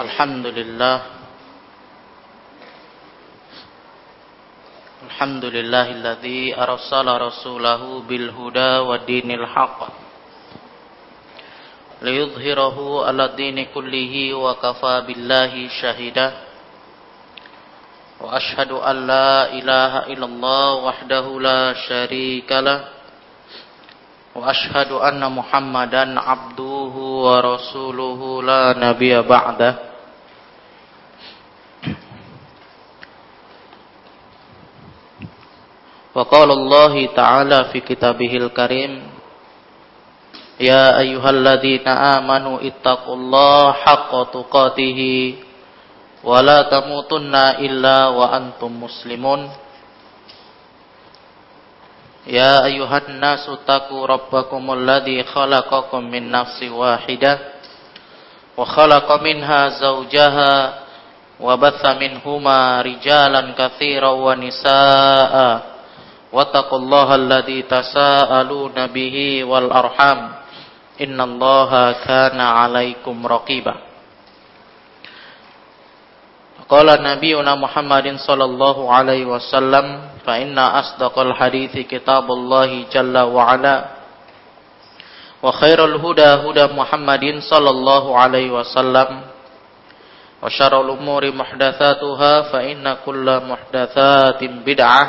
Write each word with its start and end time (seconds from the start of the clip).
الحمد 0.00 0.46
لله 0.46 0.98
الحمد 5.06 5.44
لله 5.44 5.86
الذي 5.90 6.56
أرسل 6.56 7.06
رسوله 7.20 7.82
بالهدى 8.08 8.72
ودين 8.88 9.30
الحق 9.30 9.78
ليظهره 12.02 12.76
على 13.06 13.24
الدين 13.24 13.58
كله 13.76 14.14
وكفى 14.34 14.94
بالله 15.06 15.52
شهدا 15.68 16.28
وأشهد 18.20 18.70
أن 18.72 18.96
لا 19.06 19.52
إله 19.52 19.92
إلا 20.16 20.26
الله 20.26 20.68
وحده 20.74 21.26
لا 21.40 21.62
شريك 21.88 22.48
له 22.52 22.80
وأشهد 24.34 24.92
أن 24.92 25.20
محمدا 25.32 26.20
عبده 26.20 26.94
ورسوله 27.26 28.20
لا 28.42 28.64
نبي 28.78 29.12
بعده 29.22 29.89
وقال 36.15 36.51
الله 36.51 37.05
تعالى 37.15 37.59
في 37.71 37.79
كتابه 37.79 38.33
الكريم 38.37 38.93
يا 40.59 40.99
أيها 40.99 41.29
الذين 41.29 41.87
آمنوا 41.87 42.59
اتقوا 42.63 43.15
الله 43.15 43.71
حق 43.71 44.11
تقاته 44.31 44.99
ولا 46.23 46.61
تموتن 46.61 47.35
إلا 47.35 48.07
وأنتم 48.07 48.83
مسلمون 48.83 49.41
يا 52.27 52.65
أيها 52.65 53.01
الناس 53.09 53.49
اتقوا 53.49 54.05
ربكم 54.07 54.73
الذي 54.73 55.23
خلقكم 55.23 56.01
من 56.03 56.31
نفس 56.31 56.63
واحدة 56.63 57.39
وخلق 58.57 59.07
منها 59.21 59.61
زوجها 59.69 60.73
وبث 61.39 61.83
منهما 61.85 62.81
رجالا 62.81 63.41
كثيرا 63.57 64.09
ونساء 64.09 65.35
واتقوا 66.31 66.79
الله 66.79 67.15
الذي 67.15 67.59
تساءلون 67.61 68.87
به 68.87 69.17
والأرحام 69.43 70.19
إن 71.01 71.17
الله 71.21 71.71
كان 71.91 72.39
عليكم 72.41 73.15
رقيبا 73.27 73.75
قال 76.69 76.87
نبينا 77.03 77.55
محمد 77.55 78.07
صلى 78.27 78.43
الله 78.45 78.77
عليه 78.93 79.23
وسلم 79.25 79.85
فإن 80.25 80.57
أصدق 80.59 81.15
الحديث 81.19 81.73
كتاب 81.87 82.25
الله 82.31 82.85
جل 82.93 83.17
وعلا 83.17 83.77
وخير 85.43 85.85
الهدى 85.85 86.29
هدى 86.45 86.65
محمد 86.73 87.25
صلى 87.51 87.69
الله 87.69 88.03
عليه 88.17 88.49
وسلم 88.51 89.09
وشر 90.43 90.73
الأمور 90.81 91.23
محدثاتها 91.31 92.33
فإن 92.41 92.95
كل 93.05 93.27
محدثات 93.49 94.41
بدعة 94.43 95.03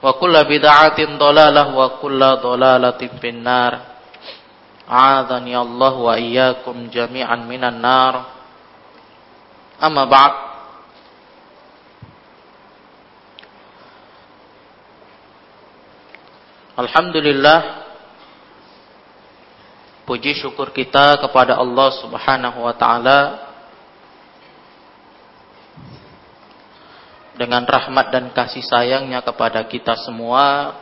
wa 0.00 0.16
kulla 0.16 0.48
bid'atin 0.48 1.20
dalalah 1.20 1.68
wa 1.72 2.00
kulla 2.00 2.40
dalalatin 2.40 3.20
finnar. 3.20 4.00
A'adhani 4.90 5.54
Allah 5.54 5.94
wa 5.94 6.14
iyyakum 6.18 6.90
jami'an 6.90 7.46
minan 7.46 7.78
nar. 7.78 8.26
Amma 9.78 10.04
ba'd. 10.08 10.34
Alhamdulillah 16.80 17.80
puji 20.08 20.32
syukur 20.32 20.72
kita 20.72 21.20
kepada 21.22 21.60
Allah 21.60 21.92
Subhanahu 22.02 22.66
wa 22.66 22.74
taala 22.74 23.49
Dengan 27.40 27.64
rahmat 27.64 28.12
dan 28.12 28.28
kasih 28.36 28.60
sayangnya 28.60 29.24
kepada 29.24 29.64
kita 29.64 29.96
semua 30.04 30.76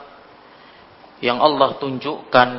Yang 1.22 1.38
Allah 1.38 1.70
tunjukkan 1.78 2.50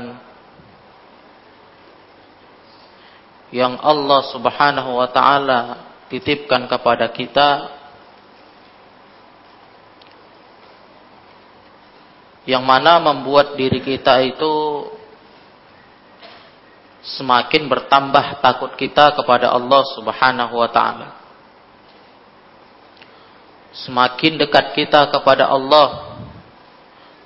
Yang 3.52 3.74
Allah 3.84 4.22
subhanahu 4.32 4.92
wa 4.96 5.10
ta'ala 5.12 5.62
titipkan 6.10 6.66
kepada 6.66 7.14
kita 7.14 7.80
yang 12.50 12.66
mana 12.66 12.98
membuat 12.98 13.54
diri 13.54 13.78
kita 13.78 14.26
itu 14.26 14.54
semakin 17.06 17.70
bertambah 17.70 18.42
takut 18.42 18.74
kita 18.74 19.14
kepada 19.14 19.54
Allah 19.54 19.86
Subhanahu 19.94 20.58
wa 20.58 20.70
taala. 20.74 21.19
Semakin 23.70 24.42
dekat 24.42 24.74
kita 24.74 25.14
kepada 25.14 25.46
Allah 25.50 26.18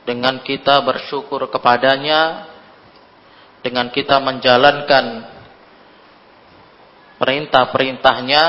dengan 0.03 0.43
kita 0.43 0.83
bersyukur 0.83 1.47
kepadanya 1.47 2.51
dengan 3.63 3.87
kita 3.87 4.19
menjalankan 4.19 5.23
perintah-perintahnya 7.15 8.43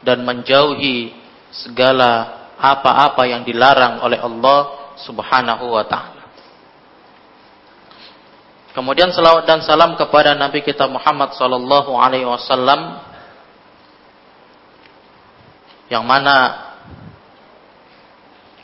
dan 0.00 0.24
menjauhi 0.24 1.12
segala 1.52 2.40
apa-apa 2.56 3.28
yang 3.28 3.44
dilarang 3.44 4.00
oleh 4.00 4.16
Allah 4.16 4.60
Subhanahu 5.04 5.76
wa 5.76 5.84
taala. 5.84 6.24
Kemudian 8.72 9.12
selawat 9.12 9.44
dan 9.44 9.60
salam 9.60 9.98
kepada 9.98 10.32
Nabi 10.32 10.64
kita 10.64 10.88
Muhammad 10.88 11.36
sallallahu 11.36 11.90
alaihi 12.00 12.24
wasallam 12.24 13.02
yang 15.90 16.06
mana 16.06 16.69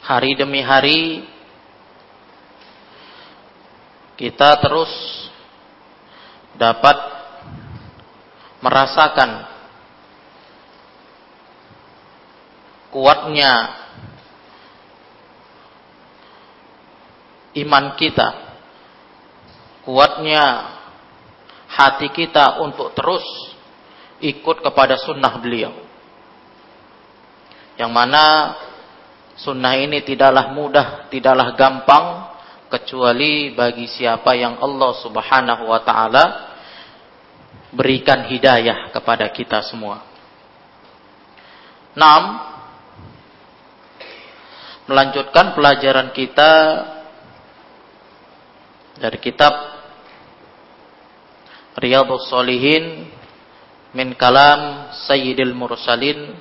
hari 0.06 0.39
demi 0.39 0.62
hari 0.62 1.27
kita 4.15 4.62
terus 4.62 4.91
dapat 6.55 6.94
merasakan 8.62 9.50
kuatnya 12.95 13.53
iman 17.66 17.84
kita, 17.99 18.28
kuatnya 19.84 20.45
hati 21.66 22.09
kita 22.15 22.62
untuk 22.62 22.95
terus 22.95 23.27
ikut 24.22 24.65
kepada 24.65 24.97
sunnah 25.03 25.34
beliau. 25.43 25.75
Yang 27.77 27.93
mana 27.93 28.25
sunnah 29.37 29.77
ini 29.77 30.01
tidaklah 30.03 30.53
mudah, 30.53 31.09
tidaklah 31.13 31.53
gampang, 31.55 32.37
kecuali 32.67 33.55
bagi 33.55 33.87
siapa 33.87 34.35
yang 34.35 34.59
Allah 34.59 34.93
subhanahu 34.99 35.71
wa 35.71 35.81
ta'ala 35.87 36.25
berikan 37.71 38.27
hidayah 38.27 38.91
kepada 38.91 39.31
kita 39.31 39.63
semua. 39.63 40.03
Enam, 41.97 42.23
melanjutkan 44.91 45.57
pelajaran 45.57 46.13
kita 46.13 46.53
dari 48.97 49.19
kitab 49.21 49.55
Riyadhus 51.77 52.33
Shalihin 52.33 53.09
min 53.93 54.17
kalam 54.17 54.93
Sayyidil 55.09 55.53
Mursalin 55.53 56.37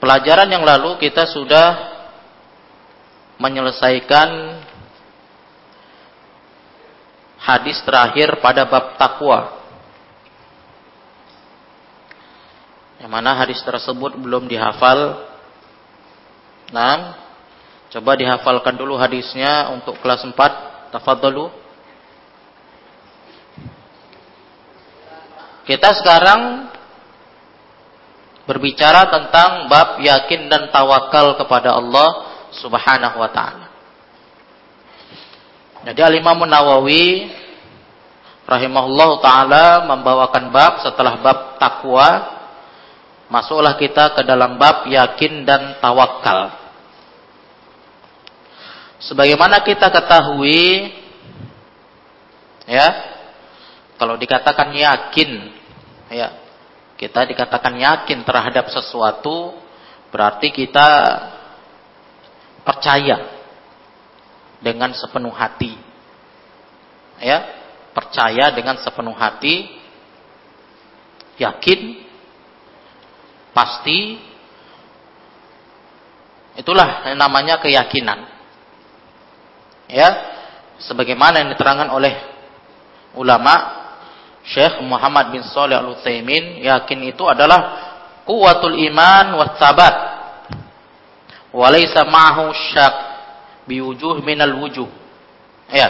Pelajaran 0.00 0.48
yang 0.48 0.64
lalu 0.64 0.96
kita 0.96 1.28
sudah 1.28 1.92
menyelesaikan 3.36 4.28
hadis 7.40 7.80
terakhir 7.84 8.40
pada 8.40 8.64
bab 8.64 8.96
takwa 8.96 9.60
Yang 13.00 13.10
mana 13.16 13.32
hadis 13.32 13.60
tersebut 13.64 14.12
belum 14.20 14.44
dihafal. 14.44 15.24
Nah, 16.68 17.16
coba 17.88 18.12
dihafalkan 18.12 18.76
dulu 18.76 19.00
hadisnya 19.00 19.72
untuk 19.72 19.96
kelas 20.04 20.20
4. 20.20 20.92
Tafadhalu. 20.92 21.48
Kita 25.64 25.96
sekarang 25.96 26.68
berbicara 28.48 29.08
tentang 29.10 29.68
bab 29.68 30.00
yakin 30.00 30.48
dan 30.48 30.72
tawakal 30.72 31.36
kepada 31.36 31.76
Allah 31.76 32.08
Subhanahu 32.56 33.16
wa 33.20 33.30
taala. 33.30 33.66
Jadi 35.80 36.00
Al-Imam 36.04 36.44
Nawawi 36.44 37.32
rahimahullah 38.44 39.10
taala 39.22 39.64
membawakan 39.88 40.52
bab 40.52 40.72
setelah 40.84 41.22
bab 41.22 41.38
takwa 41.62 42.40
masuklah 43.30 43.78
kita 43.78 44.12
ke 44.18 44.26
dalam 44.26 44.58
bab 44.58 44.84
yakin 44.90 45.46
dan 45.46 45.78
tawakal. 45.78 46.58
Sebagaimana 49.00 49.64
kita 49.64 49.88
ketahui 49.88 50.92
ya, 52.68 52.88
kalau 53.96 54.20
dikatakan 54.20 54.76
yakin 54.76 55.30
ya, 56.12 56.39
kita 57.00 57.24
dikatakan 57.24 57.80
yakin 57.80 58.28
terhadap 58.28 58.68
sesuatu 58.68 59.56
berarti 60.12 60.52
kita 60.52 60.88
percaya 62.60 63.40
dengan 64.60 64.92
sepenuh 64.92 65.32
hati. 65.32 65.72
Ya, 67.20 67.40
percaya 67.96 68.52
dengan 68.52 68.76
sepenuh 68.80 69.16
hati, 69.16 69.68
yakin, 71.40 72.04
pasti, 73.52 74.20
itulah 76.56 77.08
yang 77.08 77.20
namanya 77.20 77.60
keyakinan. 77.60 78.24
Ya, 79.88 80.08
sebagaimana 80.80 81.44
yang 81.44 81.52
diterangkan 81.52 81.92
oleh 81.92 82.12
ulama 83.16 83.79
Syekh 84.44 84.80
Muhammad 84.84 85.36
bin 85.36 85.44
Saleh 85.44 85.76
Al 85.76 85.92
Utsaimin, 85.92 86.64
yakin 86.64 87.12
itu 87.12 87.24
adalah 87.28 87.60
kuwatul 88.24 88.76
iman 88.76 89.36
wa 89.36 89.46
sabat. 89.60 89.94
Walaysa 91.50 92.06
ma'hu 92.06 92.54
syak 92.72 92.94
biwujuh 93.66 94.22
minal 94.22 94.54
wujuh. 94.62 94.86
Ya. 95.70 95.88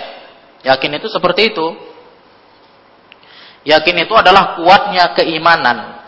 Yakin 0.61 1.00
itu 1.00 1.08
seperti 1.08 1.52
itu. 1.52 1.67
Yakin 3.64 3.97
itu 4.08 4.14
adalah 4.17 4.56
kuatnya 4.56 5.12
keimanan. 5.12 6.00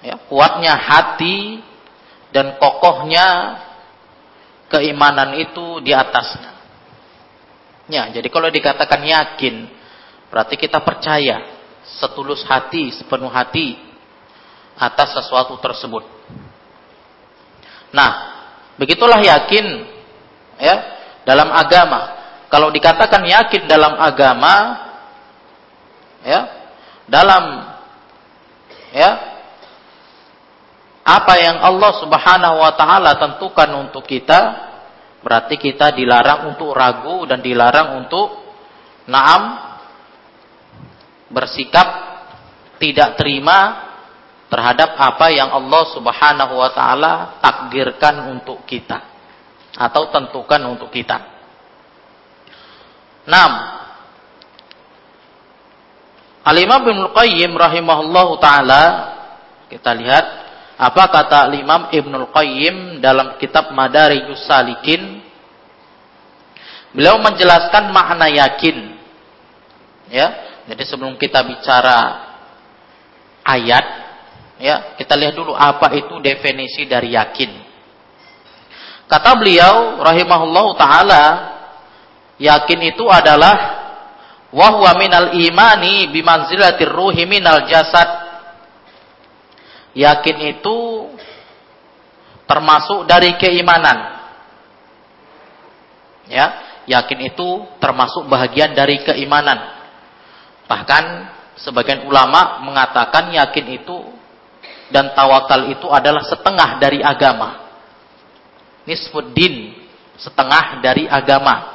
Ya, 0.00 0.16
kuatnya 0.28 0.76
hati 0.76 1.60
dan 2.32 2.56
kokohnya 2.60 3.60
keimanan 4.72 5.36
itu 5.40 5.80
di 5.84 5.92
atasnya. 5.92 6.52
Ya, 7.86 8.10
jadi 8.10 8.28
kalau 8.28 8.50
dikatakan 8.50 9.04
yakin, 9.04 9.68
berarti 10.28 10.54
kita 10.58 10.82
percaya 10.82 11.56
setulus 12.00 12.42
hati, 12.44 12.90
sepenuh 12.94 13.30
hati 13.30 13.78
atas 14.76 15.16
sesuatu 15.16 15.56
tersebut. 15.62 16.04
Nah, 17.94 18.10
begitulah 18.76 19.22
yakin 19.22 19.66
ya 20.60 20.76
dalam 21.24 21.48
agama. 21.54 22.14
Kalau 22.52 22.70
dikatakan 22.70 23.24
yakin 23.26 23.66
dalam 23.66 23.98
agama 23.98 24.54
ya, 26.22 26.40
dalam 27.10 27.44
ya 28.94 29.10
apa 31.06 31.34
yang 31.38 31.62
Allah 31.62 31.92
Subhanahu 32.02 32.56
wa 32.60 32.72
taala 32.74 33.14
tentukan 33.14 33.70
untuk 33.86 34.02
kita 34.06 34.66
Berarti 35.26 35.58
kita 35.58 35.90
dilarang 35.90 36.54
untuk 36.54 36.70
ragu 36.70 37.26
dan 37.26 37.42
dilarang 37.42 37.98
untuk 37.98 38.46
naam 39.10 39.74
bersikap 41.30 41.88
tidak 42.76 43.16
terima 43.18 43.86
terhadap 44.46 44.94
apa 44.94 45.26
yang 45.34 45.50
Allah 45.50 45.82
Subhanahu 45.90 46.54
wa 46.54 46.70
taala 46.70 47.42
takdirkan 47.42 48.30
untuk 48.30 48.62
kita 48.62 49.02
atau 49.76 50.08
tentukan 50.08 50.62
untuk 50.70 50.88
kita. 50.94 51.18
6. 53.26 53.34
Al-Imam 56.46 56.82
Ibnu 56.86 57.10
Qayyim 57.10 57.58
rahimahullahu 57.58 58.38
taala 58.38 58.82
kita 59.66 59.90
lihat 59.98 60.46
apa 60.76 61.08
kata 61.08 61.50
Imam 61.56 61.88
Ibnul 61.88 62.30
Qayyim 62.30 63.00
dalam 63.00 63.40
kitab 63.40 63.72
Madarijus 63.72 64.44
Salikin? 64.44 65.24
Beliau 66.92 67.16
menjelaskan 67.20 67.92
makna 67.92 68.28
yakin. 68.28 68.94
Ya, 70.12 70.45
jadi 70.66 70.82
sebelum 70.82 71.14
kita 71.14 71.46
bicara 71.46 71.98
ayat, 73.46 73.86
ya, 74.58 74.98
kita 74.98 75.14
lihat 75.14 75.34
dulu 75.38 75.54
apa 75.54 75.94
itu 75.94 76.18
definisi 76.18 76.90
dari 76.90 77.14
yakin. 77.14 77.50
Kata 79.06 79.38
beliau 79.38 80.02
rahimahullahu 80.02 80.74
taala, 80.74 81.24
yakin 82.42 82.80
itu 82.90 83.06
adalah 83.06 83.86
wahwa 84.50 84.98
minal 84.98 85.38
imani 85.38 86.10
bimanzilatir 86.10 86.90
ruhi 86.90 87.22
minal 87.26 87.66
jasad 87.70 88.26
Yakin 89.96 90.60
itu 90.60 91.08
termasuk 92.44 93.08
dari 93.08 93.32
keimanan. 93.40 94.12
Ya, 96.28 96.46
yakin 96.84 97.32
itu 97.32 97.64
termasuk 97.80 98.28
bahagian 98.28 98.76
dari 98.76 99.00
keimanan. 99.00 99.56
Bahkan 100.66 101.04
sebagian 101.58 102.04
ulama 102.06 102.62
mengatakan 102.62 103.30
yakin 103.32 103.66
itu 103.82 103.98
dan 104.90 105.14
tawakal 105.14 105.66
itu 105.70 105.86
adalah 105.90 106.22
setengah 106.22 106.78
dari 106.78 107.02
agama. 107.02 107.66
Nisfuddin, 108.86 109.74
setengah 110.14 110.78
dari 110.78 111.10
agama. 111.10 111.74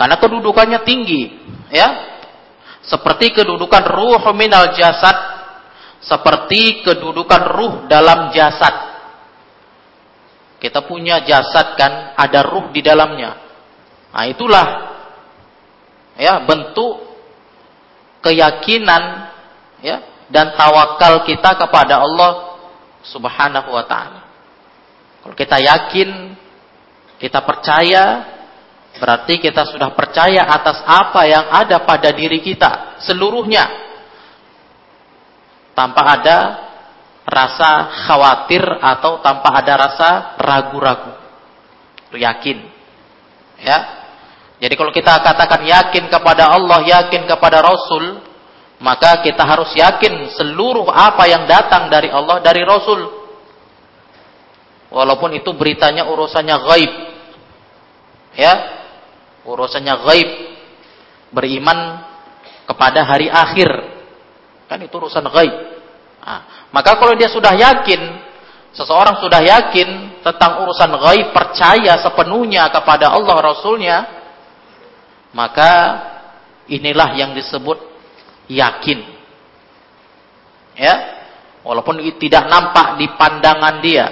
Karena 0.00 0.16
kedudukannya 0.16 0.80
tinggi, 0.84 1.22
ya. 1.68 2.12
Seperti 2.82 3.30
kedudukan 3.36 3.84
ruh 3.86 4.18
minal 4.34 4.74
jasad 4.74 5.32
seperti 6.02 6.82
kedudukan 6.82 7.42
ruh 7.54 7.74
dalam 7.86 8.34
jasad. 8.34 8.90
Kita 10.58 10.82
punya 10.86 11.22
jasad 11.22 11.78
kan, 11.78 12.14
ada 12.18 12.42
ruh 12.42 12.74
di 12.74 12.82
dalamnya. 12.82 13.38
Nah, 14.12 14.26
itulah 14.26 14.66
ya 16.18 16.42
bentuk 16.44 17.11
keyakinan 18.22 19.28
ya 19.82 20.26
dan 20.32 20.54
tawakal 20.56 21.26
kita 21.28 21.58
kepada 21.58 22.00
Allah 22.00 22.56
Subhanahu 23.04 23.68
wa 23.74 23.84
taala. 23.84 24.22
Kalau 25.22 25.34
kita 25.38 25.58
yakin, 25.58 26.34
kita 27.18 27.42
percaya, 27.42 28.04
berarti 28.98 29.38
kita 29.38 29.66
sudah 29.68 29.94
percaya 29.94 30.46
atas 30.46 30.82
apa 30.86 31.26
yang 31.26 31.46
ada 31.50 31.82
pada 31.82 32.10
diri 32.10 32.42
kita 32.42 33.02
seluruhnya 33.02 33.66
tanpa 35.74 36.02
ada 36.18 36.38
rasa 37.22 37.70
khawatir 38.06 38.62
atau 38.62 39.22
tanpa 39.22 39.62
ada 39.62 39.74
rasa 39.78 40.10
ragu-ragu. 40.36 41.14
Yakin. 42.12 42.58
Ya. 43.62 44.01
Jadi 44.62 44.74
kalau 44.78 44.94
kita 44.94 45.18
katakan 45.18 45.66
yakin 45.66 46.06
kepada 46.06 46.46
Allah, 46.54 46.86
yakin 46.86 47.26
kepada 47.26 47.58
Rasul, 47.58 48.22
maka 48.78 49.18
kita 49.26 49.42
harus 49.42 49.74
yakin 49.74 50.30
seluruh 50.38 50.86
apa 50.86 51.26
yang 51.26 51.50
datang 51.50 51.90
dari 51.90 52.06
Allah, 52.14 52.38
dari 52.38 52.62
Rasul. 52.62 53.10
Walaupun 54.94 55.34
itu 55.34 55.50
beritanya 55.58 56.06
urusannya 56.06 56.56
gaib. 56.62 56.92
Ya. 58.38 58.54
Urusannya 59.42 59.98
gaib. 59.98 60.30
Beriman 61.34 62.06
kepada 62.70 63.02
hari 63.02 63.26
akhir 63.26 63.92
Kan 64.72 64.80
itu 64.80 64.96
urusan 64.96 65.28
gaib. 65.28 65.52
Nah, 66.24 66.72
maka 66.72 66.96
kalau 66.96 67.12
dia 67.12 67.28
sudah 67.28 67.52
yakin, 67.52 68.00
seseorang 68.72 69.20
sudah 69.20 69.44
yakin 69.44 70.16
tentang 70.24 70.64
urusan 70.64 70.96
gaib, 70.96 71.28
percaya 71.28 72.00
sepenuhnya 72.00 72.72
kepada 72.72 73.12
Allah 73.12 73.36
Rasulnya, 73.52 74.21
maka 75.32 75.70
inilah 76.68 77.16
yang 77.16 77.32
disebut 77.32 77.78
yakin. 78.48 79.00
Ya, 80.72 80.94
walaupun 81.64 82.00
tidak 82.16 82.48
nampak 82.48 82.96
di 82.96 83.06
pandangan 83.16 83.84
dia, 83.84 84.06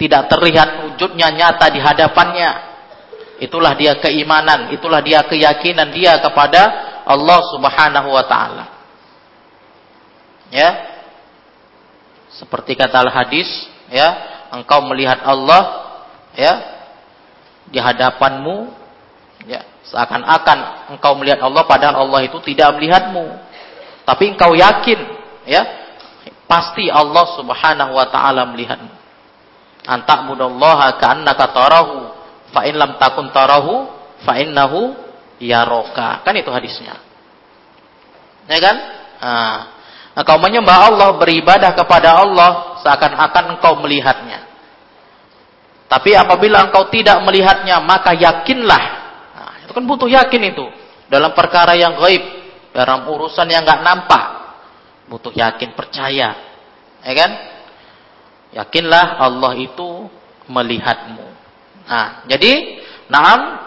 tidak 0.00 0.32
terlihat 0.32 0.88
wujudnya 0.88 1.28
nyata 1.32 1.66
di 1.68 1.80
hadapannya, 1.80 2.50
itulah 3.44 3.76
dia 3.76 3.96
keimanan, 4.00 4.72
itulah 4.72 5.04
dia 5.04 5.24
keyakinan 5.28 5.92
dia 5.92 6.16
kepada 6.20 6.62
Allah 7.04 7.40
Subhanahu 7.52 8.08
wa 8.12 8.24
taala. 8.24 8.64
Ya. 10.48 10.70
Seperti 12.38 12.78
kata 12.78 13.02
al-hadis, 13.02 13.48
ya, 13.90 14.38
engkau 14.54 14.84
melihat 14.86 15.20
Allah 15.26 15.90
ya 16.38 16.54
di 17.68 17.76
hadapanmu 17.82 18.77
seakan-akan 19.90 20.90
engkau 20.96 21.16
melihat 21.16 21.40
Allah 21.44 21.64
padahal 21.64 22.08
Allah 22.08 22.20
itu 22.24 22.38
tidak 22.44 22.76
melihatmu. 22.76 23.24
Tapi 24.04 24.24
engkau 24.32 24.56
yakin, 24.56 25.00
ya, 25.44 25.62
pasti 26.48 26.88
Allah 26.88 27.24
Subhanahu 27.36 27.92
wa 27.92 28.06
taala 28.08 28.48
melihatmu. 28.48 28.92
Anta'budallaha 29.88 31.00
ka'annaka 31.00 31.44
tarahu, 31.52 31.96
fa 32.52 32.64
in 32.68 32.76
lam 32.76 32.96
takun 33.00 33.32
tarahu, 33.32 33.88
fa 34.24 34.36
innahu 34.36 34.96
yaroka. 35.40 36.24
Kan 36.24 36.36
itu 36.36 36.48
hadisnya. 36.52 36.96
Ya 38.48 38.58
kan? 38.60 38.76
Nah, 39.18 39.78
Engkau 40.18 40.34
menyembah 40.42 40.90
Allah, 40.90 41.14
beribadah 41.14 41.78
kepada 41.78 42.18
Allah 42.18 42.82
seakan-akan 42.82 43.54
engkau 43.54 43.78
melihatnya. 43.78 44.50
Tapi 45.86 46.10
apabila 46.18 46.66
engkau 46.66 46.90
tidak 46.90 47.22
melihatnya, 47.22 47.78
maka 47.78 48.18
yakinlah. 48.18 48.97
Kan 49.78 49.86
butuh 49.86 50.10
yakin 50.10 50.42
itu. 50.50 50.66
Dalam 51.06 51.38
perkara 51.38 51.78
yang 51.78 51.94
gaib, 52.02 52.18
dalam 52.74 53.06
urusan 53.14 53.46
yang 53.46 53.62
nggak 53.62 53.86
nampak, 53.86 54.24
butuh 55.06 55.30
yakin, 55.30 55.70
percaya. 55.78 56.34
Ya 57.06 57.12
kan? 57.14 57.30
Yakinlah 58.58 59.22
Allah 59.22 59.54
itu 59.54 60.10
melihatmu. 60.50 61.22
Nah, 61.86 62.26
jadi, 62.26 62.82
naam, 63.06 63.62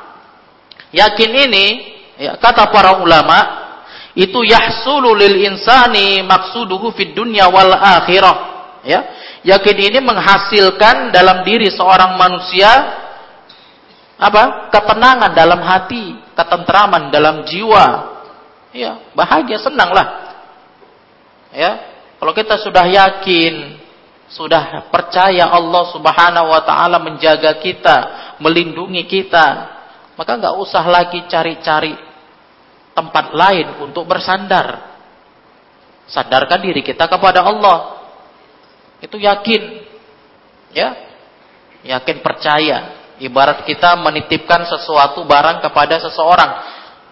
yakin 0.92 1.32
ini, 1.48 1.66
ya, 2.20 2.36
kata 2.36 2.68
para 2.68 3.00
ulama, 3.00 3.40
itu 4.12 4.44
yahsulu 4.44 5.16
lil 5.16 5.48
insani 5.48 6.28
maksuduhu 6.28 6.92
fid 6.92 7.16
dunya 7.16 7.48
wal 7.48 7.72
akhirah. 7.72 8.52
Ya, 8.84 9.00
Yakin 9.48 9.78
ini 9.80 10.00
menghasilkan 10.04 11.16
dalam 11.16 11.48
diri 11.48 11.72
seorang 11.72 12.20
manusia 12.20 13.01
apa? 14.22 14.70
Ketenangan 14.70 15.34
dalam 15.34 15.58
hati, 15.66 16.14
ketentraman 16.38 17.10
dalam 17.10 17.42
jiwa. 17.42 17.86
Ya, 18.70 19.02
bahagia, 19.18 19.58
senanglah. 19.58 20.38
Ya, 21.50 21.82
kalau 22.22 22.38
kita 22.38 22.62
sudah 22.62 22.86
yakin, 22.86 23.82
sudah 24.30 24.94
percaya 24.94 25.50
Allah 25.50 25.84
Subhanahu 25.90 26.54
wa 26.54 26.62
taala 26.62 27.02
menjaga 27.02 27.58
kita, 27.58 27.98
melindungi 28.38 29.10
kita, 29.10 29.48
maka 30.14 30.38
nggak 30.38 30.56
usah 30.56 30.86
lagi 30.86 31.26
cari-cari 31.26 31.98
tempat 32.94 33.34
lain 33.34 33.82
untuk 33.82 34.06
bersandar. 34.06 34.94
Sadarkan 36.06 36.62
diri 36.62 36.86
kita 36.86 37.10
kepada 37.10 37.42
Allah. 37.42 38.06
Itu 39.02 39.18
yakin. 39.18 39.82
Ya. 40.78 40.94
Yakin 41.82 42.22
percaya. 42.22 43.01
Ibarat 43.22 43.70
kita 43.70 43.94
menitipkan 44.02 44.66
sesuatu 44.66 45.22
barang 45.30 45.62
kepada 45.62 46.02
seseorang. 46.02 46.52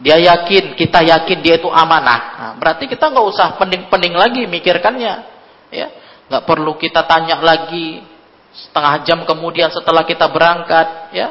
Dia 0.01 0.17
yakin, 0.17 0.73
kita 0.73 1.05
yakin 1.05 1.37
dia 1.45 1.61
itu 1.61 1.69
amanah. 1.69 2.19
Nah, 2.33 2.51
berarti 2.57 2.89
kita 2.89 3.13
nggak 3.13 3.27
usah 3.29 3.47
pening-pening 3.61 4.15
lagi 4.17 4.49
mikirkannya. 4.49 5.37
Ya. 5.69 5.87
nggak 6.29 6.45
perlu 6.45 6.77
kita 6.77 7.09
tanya 7.09 7.41
lagi 7.41 8.05
setengah 8.53 9.01
jam 9.05 9.21
kemudian 9.25 9.69
setelah 9.69 10.01
kita 10.01 10.25
berangkat, 10.33 11.13
ya. 11.13 11.27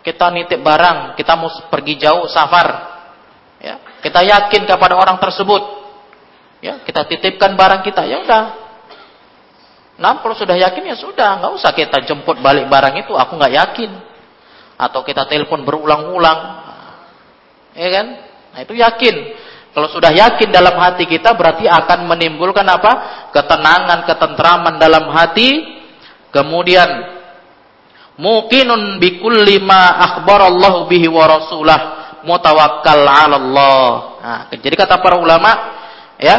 Kita 0.00 0.32
nitip 0.32 0.60
barang, 0.60 1.20
kita 1.20 1.32
mau 1.36 1.52
pergi 1.68 2.00
jauh 2.00 2.24
safar. 2.28 2.68
Ya. 3.60 3.76
Kita 4.00 4.24
yakin 4.24 4.64
kepada 4.64 4.96
orang 4.96 5.20
tersebut. 5.20 5.84
Ya, 6.64 6.80
kita 6.80 7.04
titipkan 7.04 7.60
barang 7.60 7.84
kita, 7.84 8.08
ya 8.08 8.24
udah, 8.24 8.64
Nah, 9.94 10.18
kalau 10.18 10.34
sudah 10.34 10.58
yakin 10.58 10.90
ya 10.90 10.96
sudah, 10.98 11.38
nggak 11.38 11.52
usah 11.54 11.70
kita 11.70 12.02
jemput 12.02 12.42
balik 12.42 12.66
barang 12.66 13.06
itu, 13.06 13.14
aku 13.14 13.38
nggak 13.38 13.54
yakin. 13.54 13.90
Atau 14.74 15.06
kita 15.06 15.26
telepon 15.30 15.62
berulang-ulang. 15.62 16.40
Ya 17.74 17.88
kan? 17.90 18.06
Nah, 18.54 18.60
itu 18.62 18.74
yakin. 18.78 19.14
Kalau 19.74 19.90
sudah 19.90 20.14
yakin 20.14 20.54
dalam 20.54 20.78
hati 20.78 21.10
kita 21.10 21.34
berarti 21.34 21.66
akan 21.66 22.06
menimbulkan 22.06 22.62
apa? 22.62 23.26
Ketenangan, 23.34 24.06
ketentraman 24.06 24.78
dalam 24.78 25.10
hati. 25.10 25.82
Kemudian 26.30 26.86
mukinun 28.18 29.02
bikulli 29.02 29.58
ma 29.58 29.98
akhbarallahu 29.98 30.86
bihi 30.86 31.10
wa 31.10 31.26
rasulah 31.26 31.80
mutawakkal 32.22 33.02
'ala 33.02 33.36
Allah. 33.38 33.90
Nah, 34.22 34.40
jadi 34.54 34.74
kata 34.78 35.02
para 35.02 35.18
ulama, 35.18 35.50
ya, 36.22 36.36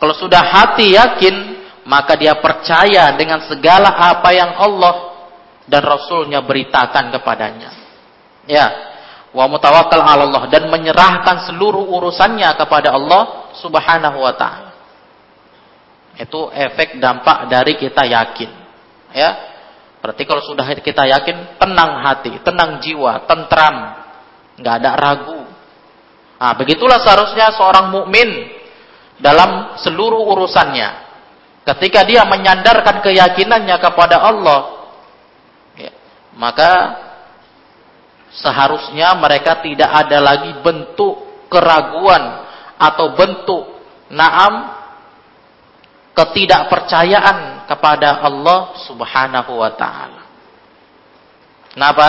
kalau 0.00 0.16
sudah 0.16 0.40
hati 0.40 0.96
yakin 0.96 1.60
maka 1.84 2.16
dia 2.16 2.36
percaya 2.40 3.12
dengan 3.16 3.44
segala 3.44 3.92
apa 3.92 4.32
yang 4.32 4.56
Allah 4.56 5.09
dan 5.70 5.82
Rasulnya 5.86 6.42
beritakan 6.42 7.14
kepadanya. 7.14 7.70
Ya, 8.50 8.66
wa 9.30 9.46
mutawakkal 9.46 10.02
Allah 10.02 10.50
dan 10.50 10.66
menyerahkan 10.66 11.46
seluruh 11.46 11.86
urusannya 11.86 12.50
kepada 12.58 12.90
Allah 12.90 13.54
Subhanahu 13.62 14.18
wa 14.18 14.34
taala. 14.34 14.70
Itu 16.18 16.50
efek 16.50 16.98
dampak 16.98 17.46
dari 17.46 17.78
kita 17.78 18.02
yakin. 18.02 18.50
Ya. 19.14 19.30
Berarti 20.00 20.24
kalau 20.24 20.40
sudah 20.40 20.64
kita 20.80 21.04
yakin, 21.06 21.60
tenang 21.60 22.00
hati, 22.00 22.40
tenang 22.40 22.80
jiwa, 22.80 23.28
tentram, 23.28 24.00
nggak 24.56 24.74
ada 24.80 24.90
ragu. 24.96 25.44
Nah, 26.40 26.56
begitulah 26.56 27.04
seharusnya 27.04 27.52
seorang 27.52 27.92
mukmin 27.92 28.48
dalam 29.20 29.76
seluruh 29.76 30.24
urusannya. 30.24 31.12
Ketika 31.68 32.08
dia 32.08 32.24
menyandarkan 32.24 33.04
keyakinannya 33.04 33.76
kepada 33.76 34.24
Allah, 34.24 34.79
maka 36.38 36.72
seharusnya 38.30 39.14
mereka 39.18 39.58
tidak 39.58 39.90
ada 39.90 40.18
lagi 40.22 40.54
bentuk 40.62 41.46
keraguan 41.50 42.46
atau 42.78 43.12
bentuk 43.18 43.64
naam 44.10 44.78
ketidakpercayaan 46.14 47.66
kepada 47.66 48.22
Allah 48.22 48.78
Subhanahu 48.86 49.52
wa 49.58 49.70
taala. 49.74 50.22
Kenapa? 51.70 52.08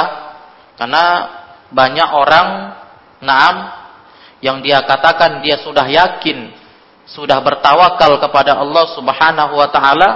Karena 0.78 1.06
banyak 1.70 2.10
orang 2.10 2.48
naam 3.22 3.56
yang 4.42 4.60
dia 4.66 4.82
katakan 4.82 5.46
dia 5.46 5.62
sudah 5.62 5.86
yakin 5.86 6.50
sudah 7.06 7.38
bertawakal 7.46 8.18
kepada 8.18 8.58
Allah 8.58 8.86
Subhanahu 8.98 9.54
wa 9.54 9.70
taala 9.70 10.10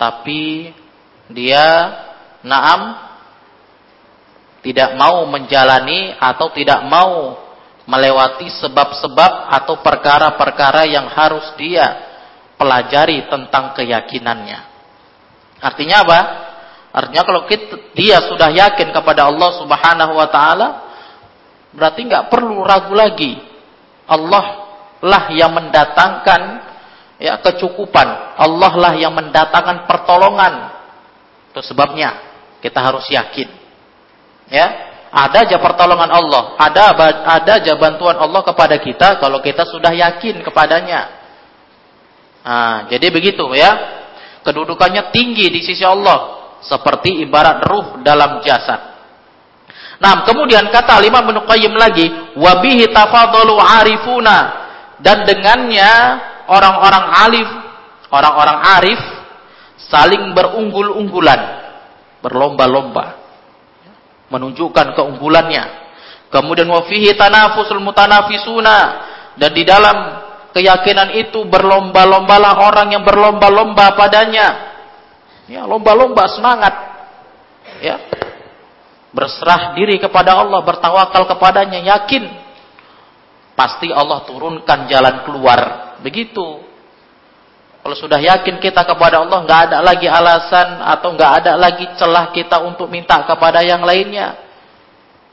tapi 0.00 0.72
dia 1.28 1.92
naam 2.46 2.80
tidak 4.62 4.94
mau 4.94 5.26
menjalani 5.26 6.14
atau 6.18 6.50
tidak 6.54 6.82
mau 6.86 7.38
melewati 7.86 8.50
sebab-sebab 8.50 9.32
atau 9.62 9.78
perkara-perkara 9.78 10.90
yang 10.90 11.06
harus 11.06 11.54
dia 11.54 11.86
pelajari 12.58 13.30
tentang 13.30 13.78
keyakinannya. 13.78 14.58
Artinya 15.62 16.02
apa? 16.02 16.20
Artinya 16.90 17.22
kalau 17.22 17.42
kita, 17.46 17.94
dia 17.94 18.26
sudah 18.26 18.50
yakin 18.50 18.90
kepada 18.90 19.30
Allah 19.30 19.50
Subhanahu 19.62 20.12
wa 20.18 20.28
taala 20.32 20.68
berarti 21.70 22.00
nggak 22.02 22.26
perlu 22.26 22.66
ragu 22.66 22.94
lagi. 22.96 23.38
Allah 24.10 24.66
lah 25.02 25.30
yang 25.30 25.54
mendatangkan 25.54 26.40
ya 27.22 27.38
kecukupan. 27.38 28.34
Allah 28.34 28.72
lah 28.74 28.92
yang 28.98 29.14
mendatangkan 29.14 29.86
pertolongan. 29.86 30.54
Itu 31.54 31.62
sebabnya 31.62 32.35
kita 32.60 32.78
harus 32.80 33.06
yakin. 33.08 33.48
Ya, 34.46 34.66
ada 35.10 35.42
aja 35.42 35.56
pertolongan 35.58 36.10
Allah, 36.12 36.54
ada 36.60 36.94
ada 37.24 37.52
aja 37.58 37.72
bantuan 37.74 38.14
Allah 38.20 38.42
kepada 38.46 38.76
kita 38.78 39.18
kalau 39.18 39.42
kita 39.42 39.66
sudah 39.66 39.90
yakin 39.90 40.44
kepadanya. 40.44 41.08
Nah, 42.46 42.86
jadi 42.86 43.10
begitu 43.10 43.42
ya. 43.56 43.98
Kedudukannya 44.46 45.10
tinggi 45.10 45.50
di 45.50 45.58
sisi 45.58 45.82
Allah, 45.82 46.54
seperti 46.62 47.18
ibarat 47.26 47.66
ruh 47.66 47.98
dalam 48.06 48.38
jasad. 48.46 48.94
Nah, 49.98 50.22
kemudian 50.22 50.70
kata 50.70 51.02
lima 51.02 51.26
Ibnu 51.26 51.74
lagi, 51.74 52.06
wabihi 52.38 52.94
tafadalu 52.94 53.58
arifuna 53.58 54.38
dan 55.02 55.26
dengannya 55.26 55.90
orang-orang 56.46 57.04
alif, 57.26 57.48
orang-orang 58.14 58.58
arif 58.78 59.00
saling 59.90 60.30
berunggul-unggulan, 60.30 61.65
berlomba-lomba 62.20 63.26
menunjukkan 64.30 64.96
keunggulannya. 64.98 65.86
Kemudian 66.30 66.66
wafihi 66.66 67.14
tanafusul 67.14 67.78
mutanafisuna 67.80 68.78
dan 69.38 69.50
di 69.54 69.62
dalam 69.62 69.96
keyakinan 70.50 71.14
itu 71.14 71.44
berlomba-lombalah 71.46 72.64
orang 72.64 72.96
yang 72.96 73.04
berlomba-lomba 73.06 73.94
padanya. 73.94 74.48
Ya, 75.46 75.62
lomba-lomba 75.62 76.26
semangat. 76.34 76.74
Ya. 77.78 78.02
Berserah 79.14 79.72
diri 79.78 79.96
kepada 80.02 80.34
Allah, 80.36 80.60
bertawakal 80.60 81.24
kepadanya, 81.30 81.80
yakin 81.96 82.26
pasti 83.56 83.88
Allah 83.88 84.26
turunkan 84.28 84.90
jalan 84.90 85.24
keluar. 85.24 85.60
Begitu. 86.02 86.60
Kalau 87.86 87.94
sudah 87.94 88.18
yakin 88.18 88.58
kita 88.58 88.82
kepada 88.82 89.22
Allah, 89.22 89.46
nggak 89.46 89.60
ada 89.70 89.78
lagi 89.78 90.10
alasan 90.10 90.82
atau 90.82 91.14
nggak 91.14 91.32
ada 91.38 91.54
lagi 91.54 91.86
celah 91.94 92.34
kita 92.34 92.58
untuk 92.66 92.90
minta 92.90 93.22
kepada 93.22 93.62
yang 93.62 93.86
lainnya. 93.86 94.42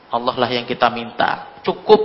Allah 0.06 0.38
lah 0.38 0.46
yang 0.46 0.62
kita 0.62 0.86
minta. 0.94 1.58
Cukup 1.66 1.98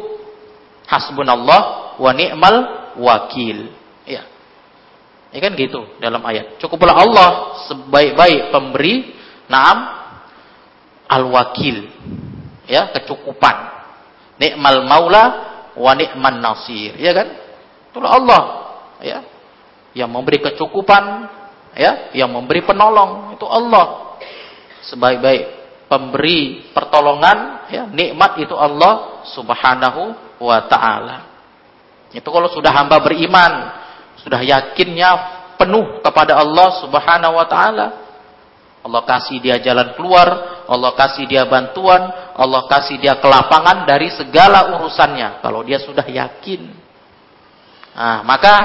hasbunallah 0.90 1.94
wa 2.02 2.12
ni'mal 2.18 2.56
wakil. 2.98 3.70
Ya. 4.10 4.26
Ya 5.30 5.38
kan 5.38 5.54
gitu 5.54 5.86
dalam 6.02 6.26
ayat. 6.26 6.58
Cukuplah 6.58 6.98
Allah 6.98 7.30
sebaik-baik 7.70 8.50
pemberi, 8.50 9.14
naam 9.54 9.86
al-wakil. 11.14 11.94
Ya, 12.66 12.90
kecukupan. 12.90 13.70
Ni'mal 14.42 14.82
maula 14.82 15.24
wa 15.78 15.94
ni'man 15.94 16.42
nasir, 16.42 16.98
ya 16.98 17.14
kan? 17.14 17.38
Itulah 17.94 18.18
Allah, 18.18 18.42
ya. 19.06 19.22
Yang 19.98 20.10
memberi 20.10 20.38
kecukupan, 20.44 21.04
ya, 21.74 22.14
yang 22.14 22.30
memberi 22.30 22.62
penolong 22.66 23.34
itu 23.36 23.46
Allah. 23.46 24.08
sebaik-baik 24.80 25.60
pemberi 25.92 26.70
pertolongan 26.72 27.68
ya 27.74 27.84
nikmat 27.90 28.38
itu 28.40 28.54
Allah 28.54 29.26
Subhanahu 29.34 30.02
wa 30.40 30.60
taala. 30.70 31.18
Itu 32.14 32.30
kalau 32.30 32.48
sudah 32.50 32.74
hamba 32.74 33.02
beriman, 33.02 33.74
sudah 34.22 34.40
yakinnya 34.42 35.12
penuh 35.58 36.00
kepada 36.02 36.38
Allah 36.40 36.80
Subhanahu 36.80 37.36
wa 37.36 37.46
taala. 37.50 37.88
Allah 38.80 39.04
kasih 39.04 39.44
dia 39.44 39.60
jalan 39.60 39.92
keluar, 40.00 40.64
Allah 40.64 40.96
kasih 40.96 41.28
dia 41.28 41.44
bantuan, 41.44 42.00
Allah 42.32 42.64
kasih 42.72 42.96
dia 42.96 43.20
kelapangan 43.20 43.84
dari 43.84 44.08
segala 44.16 44.80
urusannya 44.80 45.44
kalau 45.44 45.68
dia 45.68 45.84
sudah 45.84 46.08
yakin. 46.08 46.72
Nah, 47.92 48.24
maka 48.24 48.56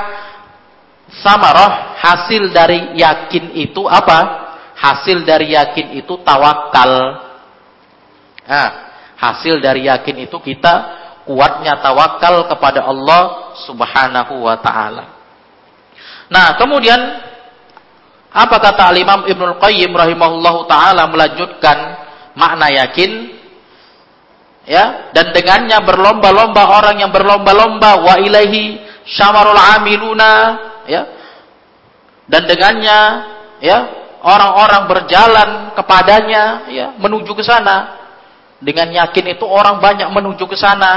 samarah 1.23 2.01
hasil 2.01 2.51
dari 2.51 2.97
yakin 2.99 3.55
itu 3.55 3.87
apa? 3.87 4.43
Hasil 4.75 5.23
dari 5.23 5.55
yakin 5.55 5.95
itu 6.03 6.19
tawakal. 6.27 7.23
Nah, 8.45 8.69
hasil 9.15 9.63
dari 9.63 9.87
yakin 9.87 10.27
itu 10.27 10.37
kita 10.43 10.75
kuatnya 11.25 11.79
tawakal 11.79 12.51
kepada 12.51 12.85
Allah 12.85 13.55
Subhanahu 13.65 14.45
wa 14.45 14.57
taala. 14.59 15.05
Nah, 16.29 16.59
kemudian 16.59 16.99
apa 18.35 18.57
kata 18.59 18.91
Al-Imam 18.91 19.31
Ibnul 19.31 19.63
Qayyim 19.63 19.95
rahimahullahu 19.95 20.67
taala 20.67 21.07
melanjutkan 21.07 22.03
makna 22.35 22.67
yakin 22.67 23.31
ya 24.67 25.15
dan 25.15 25.31
dengannya 25.31 25.79
berlomba-lomba 25.87 26.63
orang 26.83 26.99
yang 26.99 27.15
berlomba-lomba 27.15 28.03
wa 28.03 28.15
ilaihi 28.19 28.83
syamarul 29.07 29.55
amiluna 29.55 30.33
ya. 30.89 31.03
Dan 32.25 32.49
dengannya 32.49 32.99
ya 33.61 33.79
orang-orang 34.25 34.83
berjalan 34.89 35.49
kepadanya 35.77 36.69
ya 36.73 36.87
menuju 36.97 37.37
ke 37.37 37.45
sana. 37.45 38.01
Dengan 38.65 38.89
yakin 38.89 39.37
itu 39.37 39.45
orang 39.45 39.77
banyak 39.77 40.09
menuju 40.09 40.49
ke 40.49 40.57
sana. 40.57 40.93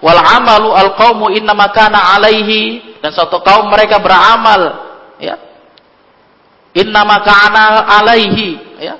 Wal 0.00 0.16
amalu 0.16 0.72
al 0.72 0.96
qaumu 0.96 1.28
inna 1.28 1.52
makana 1.52 2.16
alaihi. 2.16 2.96
Dan 3.04 3.12
satu 3.12 3.44
kaum 3.44 3.68
mereka 3.68 4.00
beramal 4.00 4.60
ya. 5.20 5.36
Inna 6.80 7.04
makana 7.04 7.84
alaihi 8.00 8.80
ya. 8.80 8.96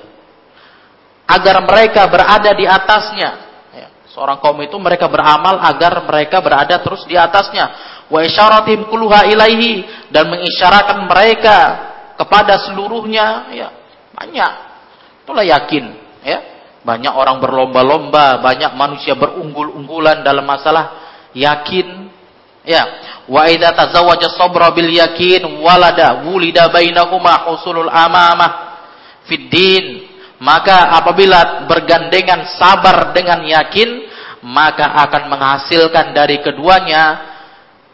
Agar 1.25 1.64
mereka 1.64 2.04
berada 2.11 2.52
di 2.52 2.68
atasnya. 2.68 3.30
Ya. 3.73 3.87
seorang 4.12 4.42
kaum 4.42 4.59
itu 4.61 4.75
mereka 4.76 5.06
beramal 5.06 5.62
agar 5.62 6.02
mereka 6.02 6.42
berada 6.42 6.75
terus 6.82 7.06
di 7.06 7.14
atasnya 7.14 7.70
wa 8.11 8.21
isyaratim 8.26 8.90
kulluha 8.90 9.31
ilaihi 9.31 9.87
dan 10.11 10.29
mengisyaratkan 10.29 11.07
mereka 11.07 11.59
kepada 12.19 12.59
seluruhnya 12.67 13.49
ya 13.55 13.69
banyak 14.12 14.52
itulah 15.25 15.47
yakin 15.47 15.95
ya 16.26 16.61
banyak 16.81 17.12
orang 17.12 17.45
berlomba-lomba, 17.45 18.40
banyak 18.40 18.73
manusia 18.73 19.12
berunggul-unggulan 19.12 20.25
dalam 20.25 20.49
masalah 20.49 20.97
yakin. 21.37 22.09
Ya, 22.64 22.85
wa 23.29 23.49
idza 23.49 23.73
tazawwaja 23.73 24.37
sabra 24.37 24.73
bil 24.73 24.88
yakin 24.88 25.45
walada 25.64 26.25
wulida 26.29 26.69
bainahuma 26.69 27.49
husulul 27.49 27.88
amamah 27.88 28.81
fid 29.29 29.49
din. 29.52 29.87
Maka 30.40 30.97
apabila 30.97 31.69
bergandengan 31.69 32.49
sabar 32.57 33.12
dengan 33.12 33.45
yakin, 33.45 34.09
maka 34.40 34.88
akan 35.05 35.29
menghasilkan 35.29 36.17
dari 36.17 36.40
keduanya 36.40 37.29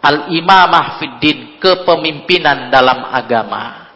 al-imamah 0.06 1.02
fid 1.02 1.14
din, 1.18 1.38
kepemimpinan 1.58 2.70
dalam 2.70 3.10
agama. 3.10 3.90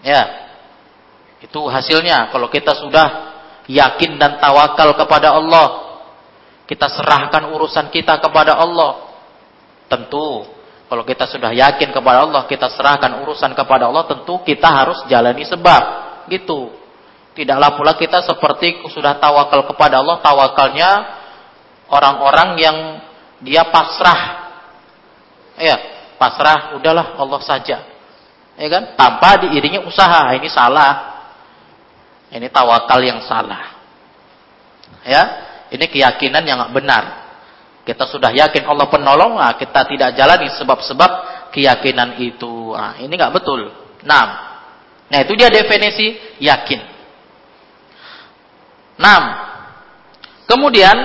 Ya, 0.00 0.22
itu 1.44 1.60
hasilnya 1.68 2.32
kalau 2.32 2.48
kita 2.48 2.72
sudah 2.72 3.36
yakin 3.68 4.16
dan 4.16 4.40
tawakal 4.40 4.96
kepada 4.96 5.36
Allah. 5.36 5.84
Kita 6.66 6.90
serahkan 6.90 7.46
urusan 7.54 7.94
kita 7.94 8.18
kepada 8.18 8.58
Allah. 8.58 9.06
Tentu 9.86 10.56
kalau 10.86 11.02
kita 11.02 11.26
sudah 11.26 11.50
yakin 11.50 11.90
kepada 11.90 12.22
Allah, 12.22 12.46
kita 12.46 12.70
serahkan 12.70 13.18
urusan 13.26 13.58
kepada 13.58 13.90
Allah, 13.90 14.06
tentu 14.06 14.38
kita 14.46 14.70
harus 14.70 15.02
jalani 15.10 15.42
sebab. 15.42 15.82
Gitu. 16.30 16.70
Tidaklah 17.34 17.74
pula 17.74 17.92
kita 17.98 18.22
seperti 18.22 18.86
sudah 18.94 19.18
tawakal 19.18 19.66
kepada 19.66 19.98
Allah, 19.98 20.22
tawakalnya 20.22 20.90
orang-orang 21.90 22.48
yang 22.62 22.76
dia 23.42 23.66
pasrah. 23.66 24.45
Ya, 25.56 25.76
pasrah 26.20 26.76
udahlah 26.76 27.16
Allah 27.16 27.40
saja. 27.40 27.82
Ya 28.56 28.68
kan? 28.72 28.96
Tanpa 28.96 29.40
diiringi 29.44 29.80
usaha. 29.84 30.32
Ini 30.36 30.48
salah. 30.52 31.16
Ini 32.32 32.48
tawakal 32.52 33.00
yang 33.04 33.20
salah. 33.24 33.76
Ya, 35.06 35.22
ini 35.70 35.86
keyakinan 35.86 36.42
yang 36.42 36.60
benar. 36.74 37.26
Kita 37.86 38.02
sudah 38.02 38.34
yakin 38.34 38.66
Allah 38.66 38.90
penolong, 38.90 39.38
nah 39.38 39.54
kita 39.54 39.86
tidak 39.86 40.18
jalani 40.18 40.50
sebab-sebab 40.58 41.10
keyakinan 41.54 42.18
itu. 42.18 42.74
Nah, 42.74 42.98
ini 42.98 43.14
nggak 43.14 43.30
betul. 43.30 43.70
Nah, 44.02 44.24
nah 45.06 45.18
itu 45.22 45.38
dia 45.38 45.46
definisi 45.46 46.18
yakin. 46.42 46.82
Nah, 48.98 49.18
kemudian 50.50 50.96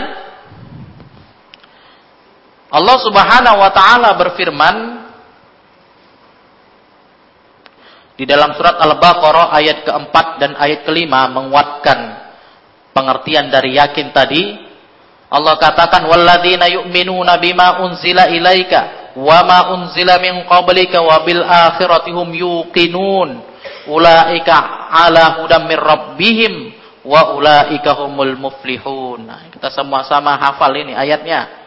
Allah 2.71 2.97
Subhanahu 3.03 3.57
wa 3.59 3.71
taala 3.75 4.15
berfirman 4.15 5.01
Di 8.21 8.29
dalam 8.29 8.53
surat 8.53 8.77
Al-Baqarah 8.77 9.49
ayat 9.49 9.81
keempat 9.81 10.37
dan 10.37 10.53
ayat 10.53 10.85
kelima 10.85 11.25
menguatkan 11.25 12.21
pengertian 12.93 13.49
dari 13.49 13.81
yakin 13.81 14.13
tadi. 14.13 14.61
Allah 15.31 15.57
katakan 15.57 16.05
walladzina 16.05 16.69
yu'minuna 16.69 17.41
bima 17.41 17.81
unzila 17.81 18.29
ilaika 18.29 19.15
wa 19.17 19.41
ma 19.41 19.59
unzila 19.73 20.21
min 20.21 20.45
qablika 20.45 21.01
wa 21.01 21.25
bil 21.25 21.41
akhirati 21.41 22.13
hum 22.13 22.29
yuqinun 22.29 23.41
ulaika 23.89 24.93
ala 24.93 25.41
hudam 25.41 25.65
mir 25.65 25.81
rabbihim 25.81 26.77
wa 27.01 27.33
ulaika 27.33 27.97
humul 28.05 28.37
muflihun. 28.37 29.25
Nah, 29.25 29.49
kita 29.49 29.73
sama-sama 29.73 30.37
hafal 30.37 30.77
ini 30.77 30.93
ayatnya. 30.93 31.60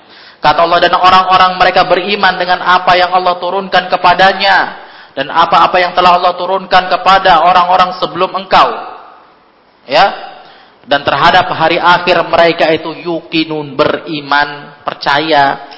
Kata 0.45 0.61
Allah 0.61 0.77
dan 0.77 0.93
orang-orang 0.93 1.57
mereka 1.57 1.89
beriman 1.89 2.37
dengan 2.37 2.61
apa 2.61 2.93
yang 3.01 3.17
Allah 3.17 3.41
turunkan 3.41 3.89
kepadanya 3.89 4.85
dan 5.17 5.33
apa-apa 5.33 5.81
yang 5.81 5.97
telah 5.97 6.21
Allah 6.21 6.37
turunkan 6.37 6.93
kepada 6.93 7.49
orang-orang 7.49 7.97
sebelum 7.97 8.29
engkau. 8.37 8.69
Ya. 9.89 10.37
Dan 10.85 11.01
terhadap 11.01 11.49
hari 11.49 11.81
akhir 11.81 12.29
mereka 12.29 12.69
itu 12.77 12.93
yukinun 12.93 13.73
beriman, 13.73 14.85
percaya. 14.85 15.73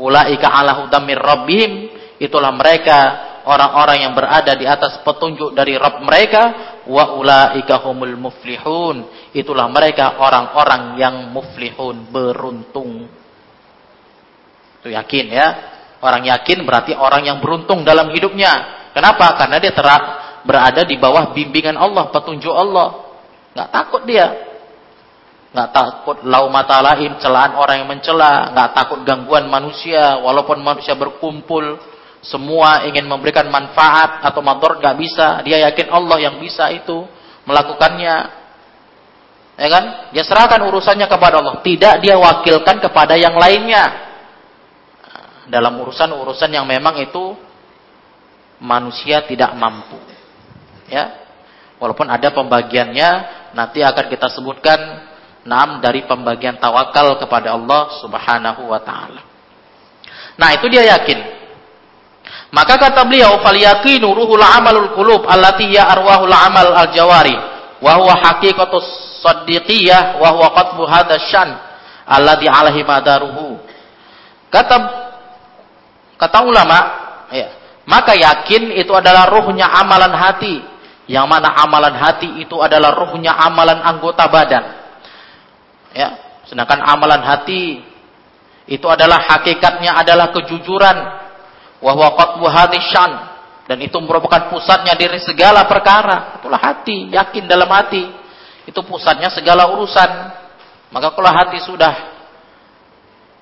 Ulaika 0.00 0.56
ala 0.56 0.80
hudamir 0.80 1.20
rabbihim. 1.20 1.92
Itulah 2.16 2.48
mereka 2.56 2.98
orang-orang 3.44 4.08
yang 4.08 4.16
berada 4.16 4.56
di 4.56 4.64
atas 4.64 5.04
petunjuk 5.04 5.52
dari 5.52 5.76
Rabb 5.76 6.00
mereka. 6.00 6.42
Wa 6.88 7.12
ulaika 7.12 7.84
humul 7.84 8.16
muflihun. 8.16 9.04
Itulah 9.36 9.68
mereka 9.68 10.16
orang-orang 10.16 10.96
yang 10.96 11.28
muflihun, 11.28 12.08
beruntung. 12.08 13.17
Itu 14.88 14.96
yakin 14.96 15.26
ya. 15.28 15.48
Orang 16.00 16.24
yakin 16.24 16.64
berarti 16.64 16.96
orang 16.96 17.28
yang 17.28 17.44
beruntung 17.44 17.84
dalam 17.84 18.08
hidupnya. 18.08 18.88
Kenapa? 18.96 19.36
Karena 19.36 19.60
dia 19.60 19.76
terak 19.76 20.02
berada 20.48 20.80
di 20.88 20.96
bawah 20.96 21.36
bimbingan 21.36 21.76
Allah, 21.76 22.08
petunjuk 22.08 22.48
Allah. 22.48 23.04
Nggak 23.52 23.68
takut 23.68 24.02
dia. 24.08 24.32
Nggak 25.52 25.70
takut 25.76 26.24
lau 26.24 26.48
mata 26.48 26.80
lain, 26.80 27.20
celaan 27.20 27.52
orang 27.60 27.84
yang 27.84 27.88
mencela. 27.92 28.48
Nggak 28.56 28.70
takut 28.72 29.04
gangguan 29.04 29.44
manusia. 29.52 30.16
Walaupun 30.24 30.64
manusia 30.64 30.96
berkumpul, 30.96 31.76
semua 32.24 32.88
ingin 32.88 33.04
memberikan 33.04 33.44
manfaat 33.52 34.24
atau 34.24 34.40
motor 34.40 34.80
nggak 34.80 34.96
bisa. 34.96 35.44
Dia 35.44 35.68
yakin 35.68 35.92
Allah 35.92 36.16
yang 36.16 36.40
bisa 36.40 36.72
itu 36.72 37.04
melakukannya. 37.44 38.16
Ya 39.58 39.68
kan? 39.68 39.84
Dia 40.16 40.24
serahkan 40.24 40.64
urusannya 40.64 41.04
kepada 41.10 41.44
Allah. 41.44 41.60
Tidak 41.60 42.00
dia 42.00 42.16
wakilkan 42.16 42.80
kepada 42.80 43.18
yang 43.20 43.36
lainnya 43.36 44.07
dalam 45.48 45.80
urusan-urusan 45.80 46.52
yang 46.52 46.68
memang 46.68 47.00
itu 47.00 47.34
manusia 48.60 49.24
tidak 49.24 49.52
mampu. 49.56 49.98
Ya. 50.88 51.28
Walaupun 51.78 52.10
ada 52.10 52.34
pembagiannya, 52.34 53.10
nanti 53.54 53.80
akan 53.80 54.06
kita 54.10 54.28
sebutkan 54.34 54.78
enam 55.46 55.78
dari 55.78 56.04
pembagian 56.04 56.58
tawakal 56.58 57.16
kepada 57.22 57.54
Allah 57.54 58.02
Subhanahu 58.02 58.68
wa 58.68 58.80
taala. 58.82 59.22
Nah, 60.38 60.48
itu 60.54 60.66
dia 60.68 60.84
yakin. 60.98 61.18
Maka 62.50 62.76
kata 62.76 63.06
beliau, 63.06 63.38
"Falyaqinu 63.40 64.10
ruhul 64.10 64.42
amalul 64.42 64.92
qulub 64.92 65.24
allati 65.28 65.72
ya 65.72 65.88
arwahul 65.88 66.32
amal 66.32 66.74
al-jawari 66.74 67.36
wa 67.78 67.92
huwa 67.94 68.14
haqiqatus 68.18 68.86
saddiqiyah 69.22 70.18
wa 70.18 70.28
huwa 70.34 70.48
qatbu 70.56 70.82
hadzal 70.88 71.22
syan 71.30 71.50
alladhi 72.08 72.48
alaihi 72.50 72.82
madaruhu." 72.82 73.60
Kata 74.48 75.07
Kata 76.18 76.42
ulama, 76.42 76.78
ya, 77.30 77.48
maka 77.86 78.12
yakin 78.12 78.74
itu 78.74 78.90
adalah 78.92 79.30
ruhnya 79.30 79.70
amalan 79.70 80.12
hati 80.12 80.60
Yang 81.08 81.24
mana 81.24 81.48
amalan 81.56 81.96
hati 81.96 82.42
itu 82.44 82.60
adalah 82.60 82.92
ruhnya 82.92 83.32
amalan 83.32 83.80
anggota 83.80 84.28
badan. 84.28 84.64
Ya, 85.96 86.20
sedangkan 86.44 86.84
amalan 86.84 87.24
hati 87.24 87.80
itu 88.68 88.84
adalah 88.84 89.24
hakikatnya 89.24 89.96
adalah 89.96 90.28
kejujuran. 90.36 90.96
Wa 91.80 91.92
huwa 91.96 92.52
syan 92.76 93.12
dan 93.68 93.84
itu 93.84 94.00
merupakan 94.00 94.48
pusatnya 94.48 94.96
dari 94.96 95.20
segala 95.20 95.68
perkara. 95.68 96.40
Itulah 96.40 96.56
hati, 96.56 97.12
yakin 97.12 97.44
dalam 97.44 97.68
hati. 97.68 98.00
Itu 98.64 98.80
pusatnya 98.80 99.28
segala 99.28 99.68
urusan. 99.76 100.10
Maka 100.88 101.12
kalau 101.12 101.28
hati 101.28 101.60
sudah 101.60 102.17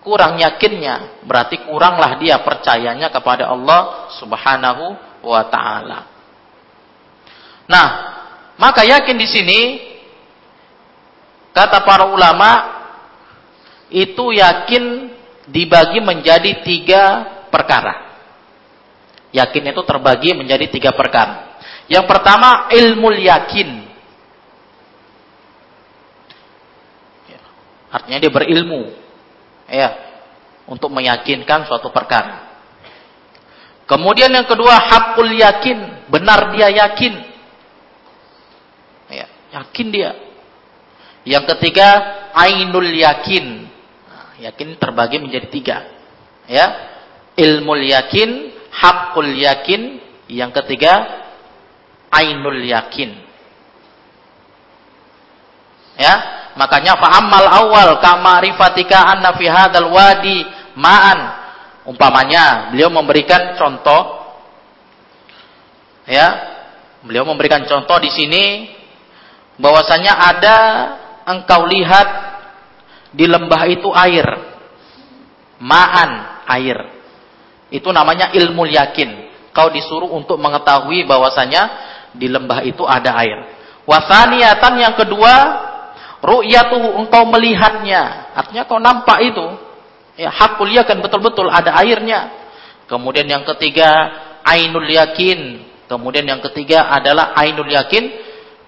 kurang 0.07 0.38
yakinnya, 0.38 1.19
berarti 1.27 1.66
kuranglah 1.66 2.23
dia 2.23 2.38
percayanya 2.38 3.11
kepada 3.11 3.51
Allah 3.51 4.07
Subhanahu 4.23 4.95
wa 5.27 5.42
taala. 5.51 6.07
Nah, 7.66 7.87
maka 8.55 8.87
yakin 8.87 9.19
di 9.19 9.27
sini 9.27 9.61
kata 11.51 11.83
para 11.83 12.07
ulama 12.07 12.79
itu 13.90 14.31
yakin 14.31 15.11
dibagi 15.51 15.99
menjadi 15.99 16.62
tiga 16.62 17.05
perkara. 17.51 18.07
Yakin 19.35 19.75
itu 19.75 19.83
terbagi 19.83 20.38
menjadi 20.38 20.71
tiga 20.71 20.95
perkara. 20.95 21.59
Yang 21.90 22.07
pertama 22.07 22.71
ilmu 22.71 23.11
yakin. 23.11 23.71
Artinya 27.90 28.19
dia 28.23 28.31
berilmu 28.31 29.06
ya 29.70 29.88
untuk 30.66 30.90
meyakinkan 30.90 31.66
suatu 31.66 31.90
perkara. 31.94 32.46
Kemudian 33.87 34.35
yang 34.35 34.50
kedua 34.50 34.74
hakul 34.83 35.31
yakin, 35.31 36.11
benar 36.11 36.50
dia 36.59 36.68
yakin. 36.74 37.14
Ya, 39.07 39.26
yakin 39.55 39.87
dia. 39.94 40.11
Yang 41.22 41.55
ketiga 41.55 41.87
ainul 42.35 42.90
yakin. 42.90 43.70
Nah, 44.11 44.31
yakin 44.42 44.74
terbagi 44.83 45.22
menjadi 45.22 45.46
tiga. 45.55 45.79
Ya, 46.50 46.66
ilmu 47.38 47.79
yakin, 47.79 48.31
hakul 48.74 49.38
yakin, 49.38 50.02
yang 50.26 50.50
ketiga 50.50 51.22
ainul 52.11 52.59
yakin. 52.59 53.22
Ya, 55.94 56.14
Makanya 56.57 56.97
fa'ammal 56.97 57.47
awal 57.47 58.01
kamarifatika 58.01 59.12
anna 59.12 59.37
fi 59.37 59.47
wadi 59.92 60.40
ma'an. 60.81 61.21
Umpamanya 61.87 62.73
beliau 62.73 62.88
memberikan 62.88 63.55
contoh 63.61 64.25
ya. 66.09 66.57
Beliau 67.07 67.23
memberikan 67.29 67.62
contoh 67.69 68.03
di 68.03 68.11
sini 68.11 68.45
bahwasanya 69.61 70.12
ada 70.16 70.57
engkau 71.29 71.69
lihat 71.69 72.09
di 73.12 73.29
lembah 73.29 73.62
itu 73.71 73.92
air. 73.92 74.27
Ma'an, 75.61 76.42
air. 76.51 76.79
Itu 77.69 77.92
namanya 77.92 78.33
ilmu 78.33 78.64
yakin. 78.66 79.29
Kau 79.53 79.71
disuruh 79.71 80.11
untuk 80.12 80.40
mengetahui 80.40 81.05
bahwasanya 81.09 81.62
di 82.16 82.27
lembah 82.33 82.64
itu 82.64 82.83
ada 82.85 83.12
air. 83.23 83.45
Wasaniatan 83.87 84.73
yang 84.83 84.95
kedua 84.99 85.33
Ru'yatuhu 86.24 86.96
engkau 87.05 87.29
melihatnya. 87.29 88.33
Artinya 88.33 88.62
kau 88.64 88.81
nampak 88.81 89.18
itu. 89.24 89.46
Ya, 90.16 90.33
hakul 90.33 90.72
yakin 90.72 91.05
betul-betul 91.05 91.52
ada 91.52 91.76
airnya. 91.85 92.33
Kemudian 92.88 93.29
yang 93.29 93.44
ketiga 93.44 93.90
ainul 94.42 94.88
yakin. 94.88 95.64
Kemudian 95.87 96.24
yang 96.24 96.40
ketiga 96.40 96.88
adalah 96.88 97.37
ainul 97.37 97.68
yakin. 97.68 98.11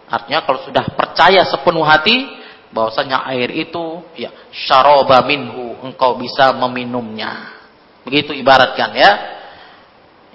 Artinya 0.09 0.45
kalau 0.45 0.61
sudah 0.65 0.85
percaya 0.93 1.45
sepenuh 1.49 1.85
hati 1.85 2.37
bahwasanya 2.69 3.25
air 3.33 3.49
itu 3.53 4.05
ya 4.13 4.29
syaraba 4.53 5.25
minhu 5.25 5.81
engkau 5.85 6.21
bisa 6.21 6.53
meminumnya. 6.53 7.57
Begitu 8.05 8.37
ibaratkan 8.37 8.93
ya. 8.97 9.13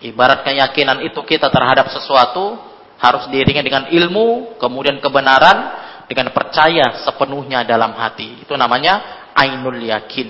Ibarat 0.03 0.43
keyakinan 0.43 0.99
itu 1.07 1.15
kita 1.23 1.47
terhadap 1.47 1.87
sesuatu 1.87 2.59
harus 2.99 3.23
diiringi 3.31 3.63
dengan 3.63 3.87
ilmu, 3.87 4.59
kemudian 4.59 4.99
kebenaran, 4.99 5.82
dengan 6.07 6.31
percaya 6.35 7.03
sepenuhnya 7.03 7.63
dalam 7.63 7.95
hati. 7.95 8.43
Itu 8.43 8.53
namanya 8.59 9.27
ainul 9.35 9.79
yakin. 9.79 10.29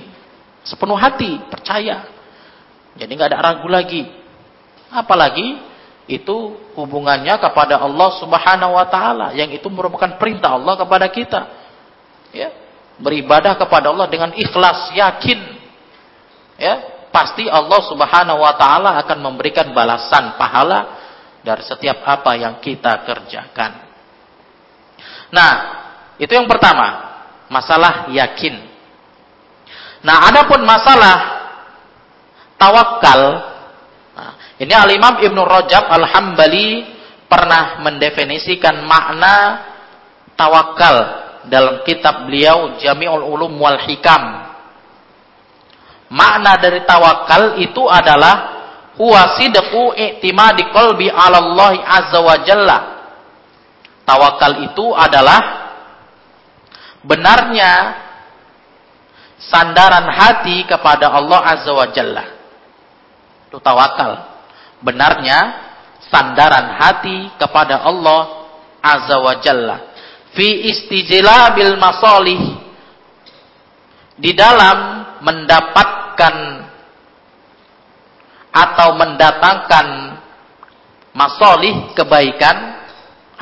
Sepenuh 0.64 0.96
hati, 0.96 1.44
percaya. 1.52 2.08
Jadi 2.96 3.10
nggak 3.10 3.30
ada 3.34 3.40
ragu 3.42 3.68
lagi. 3.68 4.06
Apalagi 4.94 5.60
itu 6.06 6.60
hubungannya 6.76 7.40
kepada 7.40 7.80
Allah 7.80 8.10
Subhanahu 8.20 8.76
wa 8.76 8.86
taala 8.92 9.28
yang 9.34 9.50
itu 9.50 9.66
merupakan 9.72 10.20
perintah 10.20 10.56
Allah 10.56 10.76
kepada 10.76 11.08
kita. 11.10 11.42
Ya, 12.34 12.50
beribadah 12.98 13.58
kepada 13.58 13.90
Allah 13.94 14.10
dengan 14.10 14.34
ikhlas, 14.34 14.94
yakin. 14.94 15.40
Ya, 16.58 17.08
pasti 17.10 17.50
Allah 17.50 17.82
Subhanahu 17.90 18.40
wa 18.42 18.54
taala 18.58 19.00
akan 19.04 19.18
memberikan 19.22 19.74
balasan 19.74 20.38
pahala 20.38 21.02
dari 21.44 21.64
setiap 21.66 22.02
apa 22.06 22.40
yang 22.40 22.62
kita 22.64 23.04
kerjakan. 23.04 23.93
Nah, 25.34 25.54
itu 26.22 26.30
yang 26.30 26.46
pertama, 26.46 27.18
masalah 27.50 28.14
yakin. 28.14 28.54
Nah, 30.06 30.30
adapun 30.30 30.62
masalah 30.62 31.18
tawakal, 32.62 33.22
nah, 34.14 34.32
ini 34.62 34.70
Al-Imam 34.78 35.18
Ibnu 35.26 35.42
Rajab 35.42 35.90
Al-Hambali 35.90 36.86
pernah 37.26 37.82
mendefinisikan 37.82 38.86
makna 38.86 39.66
tawakal 40.38 40.96
dalam 41.50 41.82
kitab 41.82 42.30
beliau 42.30 42.78
Jami'ul 42.78 43.26
Ulum 43.26 43.58
wal 43.58 43.82
Hikam. 43.90 44.54
Makna 46.14 46.62
dari 46.62 46.86
tawakal 46.86 47.58
itu 47.58 47.90
adalah 47.90 48.54
huwa 49.02 49.34
sidqu 49.42 49.98
i'timadi 49.98 50.70
qalbi 50.70 51.10
'ala 51.10 51.42
Allah 51.42 51.74
azza 51.90 52.22
wa 52.22 52.38
jalla 52.46 52.93
Tawakal 54.04 54.68
itu 54.68 54.92
adalah 54.92 55.42
benarnya 57.04 58.04
sandaran 59.40 60.08
hati 60.12 60.68
kepada 60.68 61.12
Allah 61.12 61.40
Azza 61.44 61.72
wa 61.72 61.88
Jalla. 61.92 62.24
Itu 63.48 63.60
tawakal. 63.64 64.12
Benarnya 64.84 65.40
sandaran 66.12 66.76
hati 66.80 67.32
kepada 67.40 67.84
Allah 67.84 68.48
Azza 68.84 69.20
wa 69.20 69.36
Jalla. 69.40 69.78
Fi 70.36 70.68
istijlabil 70.68 71.76
masalih. 71.80 72.42
Di 74.20 74.32
dalam 74.36 75.08
mendapatkan 75.24 76.36
atau 78.54 78.90
mendatangkan 78.94 79.88
masolih 81.18 81.96
kebaikan 81.98 82.83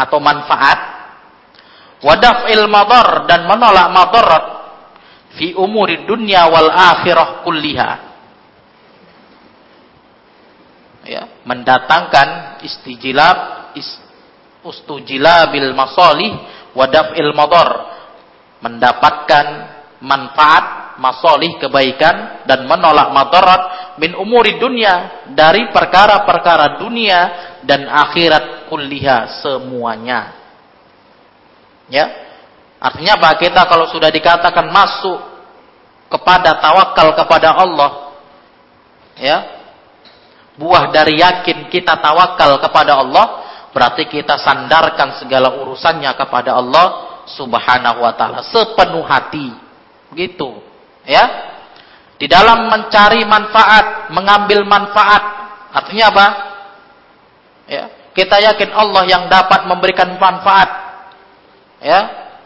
atau 0.01 0.17
manfaat. 0.17 0.79
Wadaf'il 2.01 2.65
madar 2.65 3.29
dan 3.29 3.45
menolak 3.45 3.87
madarat 3.93 4.45
fi 5.37 5.53
umuri 5.53 6.09
dunia 6.09 6.49
wal 6.49 6.69
akhirah 6.73 7.45
kulliha. 7.45 7.91
Ya 11.05 11.23
mendatangkan 11.45 12.61
istijlab 12.65 13.37
is, 13.77 13.89
ustujilabil 14.65 15.73
masalih 15.73 16.33
wadaf'il 16.73 17.33
madar 17.33 17.69
mendapatkan 18.61 19.45
manfaat 20.01 20.97
masolih 21.01 21.57
kebaikan 21.57 22.45
dan 22.45 22.69
menolak 22.69 23.09
madarat 23.09 23.61
min 23.97 24.13
umuri 24.13 24.61
dunia 24.61 25.25
dari 25.33 25.73
perkara-perkara 25.73 26.77
dunia 26.77 27.19
dan 27.65 27.89
akhirat 27.89 28.60
kulliha 28.71 29.43
semuanya. 29.43 30.31
Ya. 31.91 32.07
Artinya 32.79 33.19
apa? 33.19 33.35
Kita 33.35 33.67
kalau 33.67 33.91
sudah 33.91 34.07
dikatakan 34.07 34.71
masuk 34.71 35.19
kepada 36.07 36.55
tawakal 36.63 37.11
kepada 37.19 37.51
Allah, 37.51 38.15
ya. 39.19 39.37
Buah 40.55 40.87
dari 40.87 41.19
yakin 41.19 41.67
kita 41.67 41.99
tawakal 41.99 42.63
kepada 42.63 42.95
Allah, 42.95 43.43
berarti 43.75 44.07
kita 44.07 44.39
sandarkan 44.39 45.19
segala 45.19 45.51
urusannya 45.59 46.11
kepada 46.15 46.55
Allah 46.55 47.11
Subhanahu 47.27 48.01
wa 48.01 48.13
taala 48.15 48.39
sepenuh 48.47 49.03
hati. 49.03 49.51
Begitu. 50.15 50.47
Ya. 51.03 51.51
Di 52.17 52.29
dalam 52.29 52.69
mencari 52.69 53.25
manfaat, 53.25 54.13
mengambil 54.13 54.61
manfaat, 54.61 55.23
artinya 55.73 56.05
apa? 56.13 56.27
Ya, 57.65 58.00
kita 58.11 58.43
yakin 58.43 58.69
Allah 58.75 59.03
yang 59.07 59.23
dapat 59.31 59.67
memberikan 59.67 60.19
manfaat. 60.19 60.69
Ya, 61.81 61.99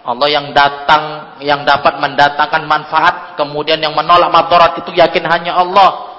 Allah 0.05 0.29
yang 0.29 0.53
datang 0.53 1.35
yang 1.41 1.65
dapat 1.65 1.97
mendatangkan 1.97 2.63
manfaat, 2.69 3.15
kemudian 3.35 3.81
yang 3.81 3.97
menolak 3.97 4.29
madarat 4.29 4.77
itu 4.79 4.93
yakin 4.93 5.25
hanya 5.25 5.57
Allah. 5.57 6.13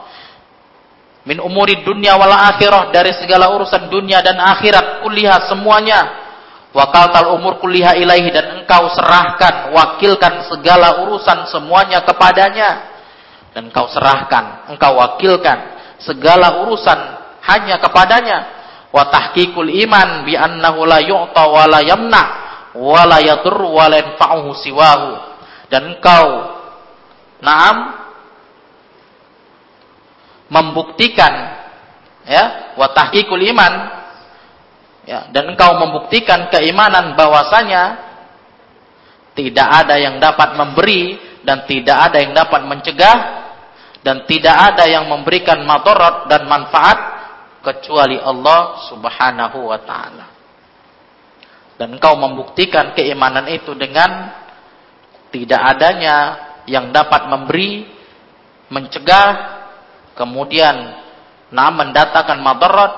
min 1.27 1.43
umuri 1.43 1.83
dunia 1.83 2.15
wal 2.15 2.31
akhirah 2.31 2.95
dari 2.95 3.11
segala 3.19 3.51
urusan 3.51 3.91
dunia 3.91 4.23
dan 4.23 4.39
akhirat 4.39 5.03
kuliah 5.03 5.43
semuanya 5.51 6.07
wakal 6.71 7.11
tal 7.11 7.35
umur 7.35 7.59
kuliah 7.59 7.99
ilaihi 7.99 8.31
dan 8.31 8.63
engkau 8.63 8.87
serahkan 8.95 9.75
wakilkan 9.75 10.47
segala 10.47 11.03
urusan 11.03 11.51
semuanya 11.51 12.07
kepadanya 12.07 12.95
dan 13.51 13.67
engkau 13.67 13.91
serahkan 13.91 14.71
engkau 14.71 14.95
wakilkan 15.03 15.59
segala 15.99 16.63
urusan 16.63 16.95
hanya 17.43 17.83
kepadanya 17.83 18.56
wa 18.97 19.13
tahqiqul 19.13 19.69
iman 19.69 20.25
bi 20.25 20.33
annahu 20.33 20.89
la 20.89 21.05
yu'ta 21.05 21.45
wa 21.45 21.69
la 21.69 21.85
yamna 21.85 22.23
wa 22.73 23.05
la 23.05 23.21
yadur 23.21 23.61
wa 23.61 23.93
la 23.93 24.01
yanfa'uhu 24.01 24.57
siwahu. 24.57 25.11
Dan 25.69 26.01
engkau 26.01 26.57
naam 27.45 27.77
membuktikan 30.49 31.35
ya 32.25 32.73
wa 32.79 32.89
tahqiqul 32.97 33.45
iman 33.53 33.73
ya 35.05 35.29
dan 35.35 35.53
engkau 35.53 35.77
membuktikan 35.77 36.49
keimanan 36.49 37.19
bahwasanya 37.19 38.07
tidak 39.37 39.69
ada 39.85 40.01
yang 40.01 40.17
dapat 40.17 40.57
memberi 40.57 41.19
dan 41.45 41.69
tidak 41.69 41.99
ada 42.11 42.17
yang 42.25 42.33
dapat 42.33 42.63
mencegah 42.65 43.19
dan 44.01 44.23
tidak 44.25 44.55
ada 44.55 44.87
yang 44.87 45.11
memberikan 45.11 45.67
madarat 45.67 46.31
dan 46.31 46.47
manfaat 46.47 47.16
kecuali 47.67 48.15
Allah 48.23 48.87
Subhanahu 48.87 49.59
wa 49.67 49.79
taala. 49.83 50.27
Dan 51.75 51.99
engkau 51.99 52.15
membuktikan 52.15 52.95
keimanan 52.95 53.51
itu 53.51 53.75
dengan 53.75 54.31
tidak 55.35 55.61
adanya 55.77 56.17
yang 56.71 56.95
dapat 56.95 57.27
memberi, 57.27 57.91
mencegah 58.71 59.59
kemudian 60.15 61.03
nah 61.51 61.71
mendatangkan 61.75 62.39
madarat, 62.39 62.93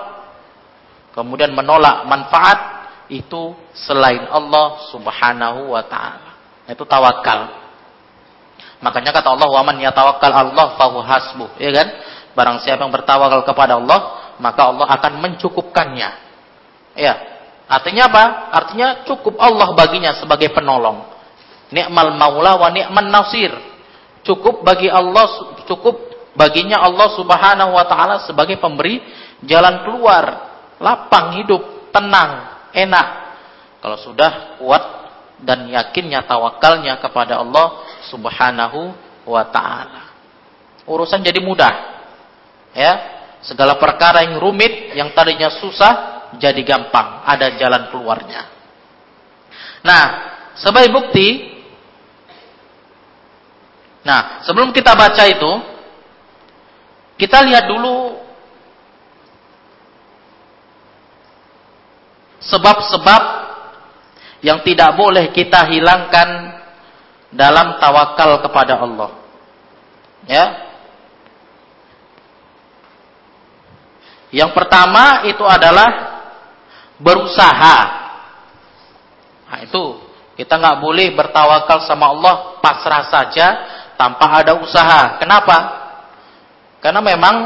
kemudian 1.16 1.56
menolak 1.56 2.04
manfaat 2.04 2.60
itu 3.08 3.56
selain 3.72 4.28
Allah 4.28 4.84
Subhanahu 4.92 5.72
wa 5.72 5.82
taala. 5.88 6.36
Itu 6.68 6.84
tawakal. 6.84 7.56
Makanya 8.78 9.10
kata 9.10 9.34
Allah, 9.34 9.48
"Wa 9.48 9.64
man 9.66 9.80
yatawakkal 9.80 10.30
Allah 10.30 10.78
fahu 10.78 11.02
hasbuh." 11.02 11.50
Ya 11.58 11.72
kan? 11.74 11.88
Barang 12.38 12.62
siapa 12.62 12.86
yang 12.86 12.94
bertawakal 12.94 13.42
kepada 13.42 13.82
Allah, 13.82 14.30
maka 14.38 14.70
Allah 14.70 14.86
akan 14.86 15.12
mencukupkannya. 15.26 16.10
Ya. 16.94 17.14
Artinya 17.66 18.06
apa? 18.06 18.24
Artinya 18.54 19.02
cukup 19.10 19.42
Allah 19.42 19.74
baginya 19.74 20.14
sebagai 20.14 20.54
penolong. 20.54 21.02
Ni'mal 21.74 22.14
maula 22.14 22.54
wa 22.54 22.70
ni'man 22.70 23.10
nasir. 23.10 23.50
Cukup 24.22 24.62
bagi 24.62 24.86
Allah, 24.86 25.58
cukup 25.66 25.98
baginya 26.38 26.78
Allah 26.78 27.10
Subhanahu 27.18 27.74
wa 27.74 27.82
taala 27.90 28.22
sebagai 28.22 28.54
pemberi 28.62 29.02
jalan 29.42 29.82
keluar, 29.82 30.24
lapang 30.78 31.42
hidup, 31.42 31.90
tenang, 31.90 32.62
enak. 32.70 33.08
Kalau 33.82 33.98
sudah 33.98 34.62
kuat 34.62 34.84
dan 35.42 35.66
yakinnya 35.66 36.22
tawakalnya 36.22 37.02
kepada 37.02 37.42
Allah 37.42 37.82
Subhanahu 38.06 38.94
wa 39.26 39.42
taala. 39.50 40.14
Urusan 40.86 41.18
jadi 41.26 41.42
mudah. 41.42 41.97
Ya, 42.78 42.92
segala 43.42 43.74
perkara 43.74 44.22
yang 44.22 44.38
rumit 44.38 44.94
yang 44.94 45.10
tadinya 45.10 45.50
susah 45.50 46.30
jadi 46.38 46.62
gampang, 46.62 47.26
ada 47.26 47.58
jalan 47.58 47.90
keluarnya. 47.90 48.46
Nah, 49.82 50.04
sebagai 50.54 50.94
bukti 50.94 51.58
Nah, 54.08 54.40
sebelum 54.40 54.72
kita 54.72 54.96
baca 54.96 55.20
itu, 55.28 55.52
kita 57.20 57.44
lihat 57.44 57.68
dulu 57.68 58.16
sebab-sebab 62.40 63.22
yang 64.40 64.64
tidak 64.64 64.96
boleh 64.96 65.28
kita 65.34 65.66
hilangkan 65.68 66.56
dalam 67.34 67.76
tawakal 67.76 68.40
kepada 68.40 68.80
Allah. 68.80 69.10
Ya. 70.24 70.67
Yang 74.28 74.50
pertama 74.52 75.24
itu 75.24 75.44
adalah 75.44 76.20
berusaha. 77.00 77.78
Nah, 79.48 79.58
itu 79.64 79.82
kita 80.36 80.54
nggak 80.54 80.78
boleh 80.78 81.16
bertawakal 81.16 81.82
sama 81.88 82.12
Allah 82.14 82.34
pasrah 82.62 83.08
saja 83.08 83.46
tanpa 83.98 84.30
ada 84.38 84.54
usaha. 84.54 85.18
Kenapa? 85.18 85.56
Karena 86.78 87.02
memang 87.02 87.36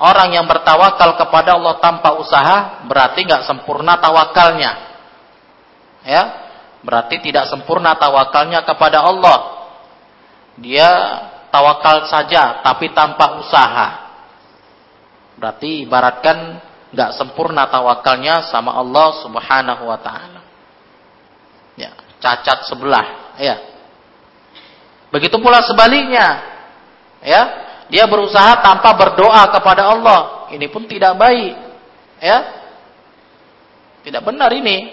orang 0.00 0.32
yang 0.32 0.48
bertawakal 0.48 1.20
kepada 1.20 1.58
Allah 1.60 1.76
tanpa 1.82 2.16
usaha 2.16 2.86
berarti 2.88 3.28
nggak 3.28 3.44
sempurna 3.44 4.00
tawakalnya. 4.00 4.72
Ya, 6.08 6.22
berarti 6.80 7.20
tidak 7.20 7.50
sempurna 7.52 7.98
tawakalnya 8.00 8.64
kepada 8.64 9.04
Allah. 9.04 9.38
Dia 10.56 10.88
tawakal 11.52 12.08
saja 12.08 12.64
tapi 12.64 12.94
tanpa 12.96 13.36
usaha. 13.42 14.07
Berarti 15.38 15.86
ibaratkan 15.86 16.58
nggak 16.90 17.10
sempurna 17.14 17.70
tawakalnya 17.70 18.50
sama 18.50 18.74
Allah 18.74 19.08
Subhanahu 19.22 19.82
wa 19.86 19.98
taala. 20.02 20.42
Ya, 21.78 21.94
cacat 22.18 22.66
sebelah, 22.66 23.38
ya. 23.38 23.56
Begitu 25.14 25.38
pula 25.38 25.62
sebaliknya. 25.64 26.58
Ya, 27.22 27.42
dia 27.88 28.04
berusaha 28.04 28.60
tanpa 28.60 28.92
berdoa 28.94 29.48
kepada 29.48 29.88
Allah. 29.88 30.50
Ini 30.52 30.66
pun 30.68 30.84
tidak 30.84 31.16
baik. 31.16 31.54
Ya. 32.20 32.38
Tidak 34.04 34.22
benar 34.22 34.52
ini. 34.52 34.92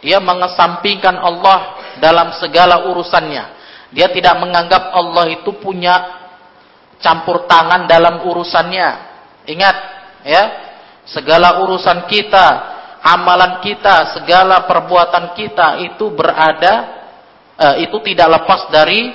Dia 0.00 0.22
mengesampingkan 0.22 1.18
Allah 1.18 1.76
dalam 2.00 2.32
segala 2.38 2.88
urusannya. 2.88 3.44
Dia 3.90 4.08
tidak 4.14 4.38
menganggap 4.38 4.94
Allah 4.94 5.28
itu 5.28 5.50
punya 5.58 6.22
campur 7.02 7.44
tangan 7.50 7.90
dalam 7.90 8.22
urusannya. 8.22 9.09
Ingat, 9.48 9.76
ya. 10.26 10.44
Segala 11.08 11.64
urusan 11.64 12.06
kita, 12.06 12.46
amalan 13.00 13.64
kita, 13.64 14.14
segala 14.20 14.68
perbuatan 14.68 15.32
kita 15.32 15.80
itu 15.88 16.12
berada 16.12 16.74
eh, 17.56 17.88
itu 17.88 17.96
tidak 18.04 18.40
lepas 18.40 18.68
dari 18.68 19.10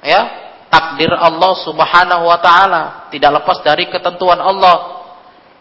ya 0.00 0.20
takdir 0.70 1.10
Allah 1.10 1.52
Subhanahu 1.66 2.24
wa 2.30 2.38
taala, 2.38 3.10
tidak 3.10 3.42
lepas 3.42 3.58
dari 3.66 3.90
ketentuan 3.90 4.38
Allah. 4.38 5.02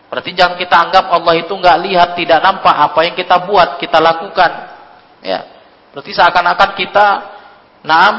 Berarti 0.09 0.33
jangan 0.33 0.57
kita 0.57 0.75
anggap 0.89 1.05
Allah 1.09 1.33
itu 1.37 1.53
nggak 1.53 1.77
lihat, 1.85 2.09
tidak 2.17 2.39
nampak 2.41 2.73
apa 2.73 2.99
yang 3.05 3.15
kita 3.17 3.45
buat, 3.45 3.77
kita 3.81 3.97
lakukan. 4.01 4.51
Ya. 5.21 5.39
Berarti 5.93 6.11
seakan-akan 6.13 6.71
kita 6.77 7.07
naam 7.85 8.15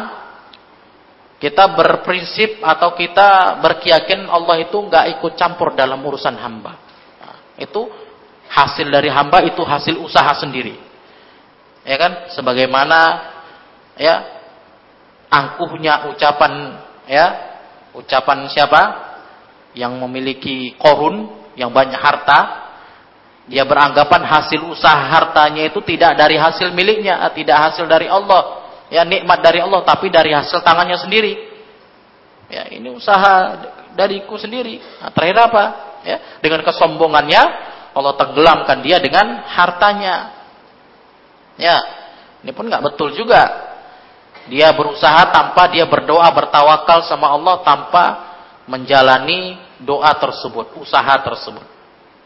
kita 1.40 1.72
berprinsip 1.72 2.60
atau 2.60 2.92
kita 2.92 3.58
berkeyakinan 3.64 4.28
Allah 4.28 4.60
itu 4.60 4.76
nggak 4.76 5.18
ikut 5.18 5.32
campur 5.40 5.72
dalam 5.72 5.96
urusan 6.04 6.36
hamba. 6.36 6.76
Nah, 7.16 7.56
itu 7.56 7.88
hasil 8.52 8.84
dari 8.92 9.08
hamba 9.08 9.40
itu 9.48 9.64
hasil 9.64 9.96
usaha 10.04 10.36
sendiri. 10.36 10.76
Ya 11.88 11.96
kan? 11.96 12.28
Sebagaimana 12.36 12.98
ya 13.96 14.20
angkuhnya 15.32 16.12
ucapan 16.12 16.76
ya 17.08 17.26
ucapan 17.96 18.44
siapa 18.52 18.82
yang 19.72 19.96
memiliki 19.96 20.76
korun 20.76 21.30
yang 21.56 21.72
banyak 21.72 21.96
harta 21.96 22.68
dia 23.48 23.64
beranggapan 23.64 24.28
hasil 24.28 24.60
usaha 24.68 25.08
hartanya 25.08 25.66
itu 25.66 25.80
tidak 25.82 26.20
dari 26.20 26.36
hasil 26.36 26.70
miliknya 26.70 27.16
tidak 27.32 27.70
hasil 27.70 27.88
dari 27.88 28.06
Allah 28.06 28.59
ya 28.90 29.06
nikmat 29.06 29.40
dari 29.40 29.62
Allah 29.62 29.80
tapi 29.86 30.10
dari 30.10 30.34
hasil 30.34 30.60
tangannya 30.60 30.98
sendiri. 30.98 31.48
Ya 32.50 32.66
ini 32.68 32.90
usaha 32.90 33.62
dariku 33.94 34.34
sendiri. 34.34 34.82
Nah, 35.00 35.14
terakhir 35.14 35.38
apa? 35.38 35.64
Ya 36.02 36.16
dengan 36.42 36.66
kesombongannya 36.66 37.42
Allah 37.94 38.14
tenggelamkan 38.18 38.82
dia 38.82 38.98
dengan 38.98 39.46
hartanya. 39.46 40.34
Ya 41.54 41.78
ini 42.42 42.50
pun 42.50 42.66
nggak 42.66 42.82
betul 42.92 43.14
juga. 43.14 43.70
Dia 44.50 44.74
berusaha 44.74 45.30
tanpa 45.30 45.70
dia 45.70 45.86
berdoa 45.86 46.26
bertawakal 46.34 47.06
sama 47.06 47.30
Allah 47.30 47.62
tanpa 47.62 48.04
menjalani 48.66 49.58
doa 49.78 50.10
tersebut, 50.16 50.74
usaha 50.80 51.14
tersebut. 51.22 51.62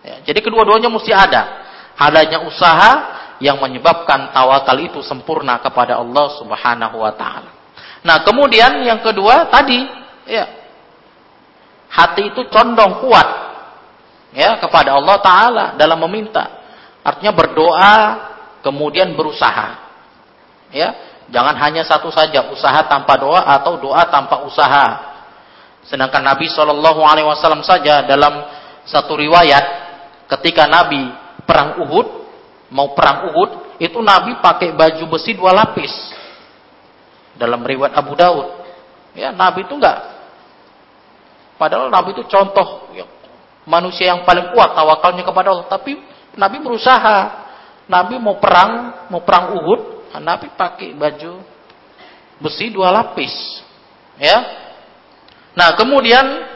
Ya, 0.05 0.21
jadi 0.25 0.41
kedua-duanya 0.45 0.93
mesti 0.93 1.11
ada. 1.13 1.65
Adanya 1.97 2.45
usaha 2.45 3.14
yang 3.43 3.59
menyebabkan 3.59 4.31
tawakal 4.31 4.79
itu 4.79 5.01
sempurna 5.03 5.59
kepada 5.59 5.99
Allah 5.99 6.27
Subhanahu 6.39 6.97
wa 7.03 7.13
taala. 7.15 7.51
Nah, 8.05 8.21
kemudian 8.23 8.85
yang 8.85 9.01
kedua 9.01 9.49
tadi 9.49 9.81
ya 10.29 10.45
hati 11.89 12.31
itu 12.35 12.47
condong 12.53 13.01
kuat 13.03 13.29
ya 14.35 14.59
kepada 14.59 14.95
Allah 14.95 15.17
taala 15.23 15.65
dalam 15.75 15.99
meminta. 16.07 16.63
Artinya 17.05 17.33
berdoa 17.35 17.95
kemudian 18.65 19.13
berusaha. 19.13 19.83
Ya, 20.75 20.91
Jangan 21.33 21.57
hanya 21.57 21.83
satu 21.87 22.13
saja, 22.13 22.53
usaha 22.53 22.85
tanpa 22.85 23.17
doa 23.17 23.41
atau 23.41 23.81
doa 23.81 24.05
tanpa 24.13 24.45
usaha. 24.45 25.17
Sedangkan 25.85 26.21
Nabi 26.21 26.49
Shallallahu 26.53 27.01
Alaihi 27.01 27.29
Wasallam 27.29 27.65
saja 27.65 28.05
dalam 28.05 28.45
satu 28.85 29.17
riwayat 29.17 29.65
ketika 30.37 30.69
Nabi 30.69 31.09
perang 31.49 31.81
Uhud 31.81 32.24
mau 32.73 32.97
perang 32.97 33.33
Uhud 33.33 33.81
itu 33.83 33.99
Nabi 34.01 34.39
pakai 34.41 34.73
baju 34.73 35.05
besi 35.17 35.37
dua 35.37 35.53
lapis. 35.53 35.93
Dalam 37.35 37.67
riwayat 37.67 37.99
Abu 37.99 38.15
Daud 38.15 38.49
ya 39.19 39.35
Nabi 39.35 39.67
itu 39.67 39.75
enggak. 39.75 40.15
Padahal 41.55 41.91
Nabi 41.91 42.15
itu 42.15 42.27
contoh 42.27 42.91
ya, 42.95 43.07
manusia 43.67 44.11
yang 44.11 44.27
paling 44.27 44.51
kuat 44.55 44.75
tawakalnya 44.75 45.23
kepada 45.23 45.49
Allah. 45.55 45.67
Tapi 45.71 45.99
Nabi 46.39 46.57
berusaha. 46.63 47.43
Nabi 47.85 48.17
mau 48.17 48.41
perang 48.41 49.05
mau 49.13 49.21
perang 49.21 49.61
Uhud 49.61 50.09
Nabi 50.17 50.49
pakai 50.57 50.97
baju 50.97 51.43
besi 52.41 52.73
dua 52.73 52.89
lapis. 52.95 53.35
Ya. 54.17 54.41
Nah, 55.55 55.75
kemudian 55.79 56.55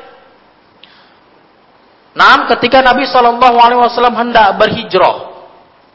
Nah, 2.18 2.50
ketika 2.50 2.82
Nabi 2.82 3.06
Shallallahu 3.06 3.58
Alaihi 3.62 3.78
Wasallam 3.78 4.18
hendak 4.18 4.58
berhijrah 4.58 5.27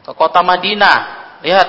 ke 0.04 0.12
kota 0.12 0.44
Madinah, 0.44 0.96
lihat, 1.40 1.68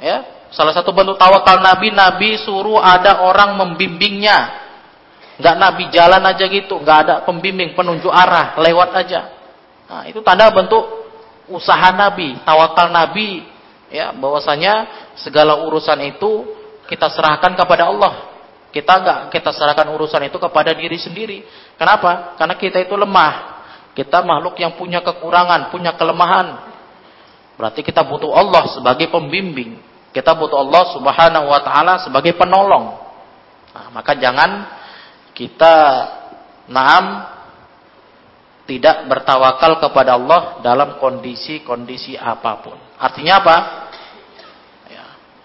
ya, 0.00 0.16
salah 0.48 0.72
satu 0.72 0.90
bentuk 0.96 1.20
tawakal 1.20 1.60
Nabi, 1.60 1.92
Nabi 1.92 2.40
suruh 2.40 2.80
ada 2.80 3.20
orang 3.20 3.60
membimbingnya, 3.60 4.38
nggak 5.36 5.56
Nabi 5.60 5.84
jalan 5.92 6.24
aja 6.24 6.44
gitu, 6.48 6.80
nggak 6.80 6.98
ada 7.04 7.14
pembimbing, 7.28 7.76
penunjuk 7.76 8.10
arah, 8.10 8.56
lewat 8.56 8.90
aja. 8.96 9.20
Nah, 9.90 10.02
itu 10.08 10.24
tanda 10.24 10.48
bentuk 10.48 10.80
usaha 11.52 11.92
Nabi, 11.92 12.40
tawakal 12.40 12.88
Nabi, 12.88 13.44
ya, 13.92 14.16
bahwasanya 14.16 14.88
segala 15.20 15.60
urusan 15.66 16.00
itu 16.08 16.56
kita 16.88 17.12
serahkan 17.12 17.52
kepada 17.52 17.86
Allah. 17.90 18.30
Kita 18.70 19.02
enggak 19.02 19.20
kita 19.34 19.50
serahkan 19.50 19.90
urusan 19.90 20.30
itu 20.30 20.38
kepada 20.38 20.70
diri 20.70 20.94
sendiri. 20.94 21.42
Kenapa? 21.74 22.38
Karena 22.38 22.54
kita 22.54 22.78
itu 22.78 22.94
lemah. 22.94 23.58
Kita 23.98 24.22
makhluk 24.22 24.54
yang 24.62 24.78
punya 24.78 25.02
kekurangan, 25.02 25.74
punya 25.74 25.98
kelemahan. 25.98 26.69
Berarti 27.60 27.84
kita 27.84 28.00
butuh 28.08 28.32
Allah 28.32 28.72
sebagai 28.72 29.12
pembimbing. 29.12 29.76
Kita 30.16 30.32
butuh 30.32 30.64
Allah 30.64 30.96
Subhanahu 30.96 31.52
wa 31.52 31.60
taala 31.60 32.00
sebagai 32.00 32.32
penolong. 32.32 32.96
Nah, 33.76 33.86
maka 33.92 34.16
jangan 34.16 34.64
kita 35.36 35.76
naam 36.72 37.36
tidak 38.64 39.04
bertawakal 39.12 39.76
kepada 39.76 40.16
Allah 40.16 40.64
dalam 40.64 40.96
kondisi-kondisi 40.96 42.16
apa 42.16 42.64
pun. 42.64 42.80
Artinya 42.96 43.34
apa? 43.44 43.56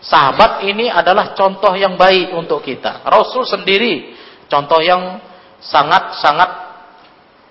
Sahabat 0.06 0.62
ini 0.70 0.86
adalah 0.86 1.34
contoh 1.34 1.74
yang 1.74 1.98
baik 1.98 2.32
untuk 2.32 2.62
kita. 2.62 3.04
Rasul 3.10 3.42
sendiri 3.44 4.14
contoh 4.46 4.78
yang 4.78 5.18
sangat-sangat 5.58 6.50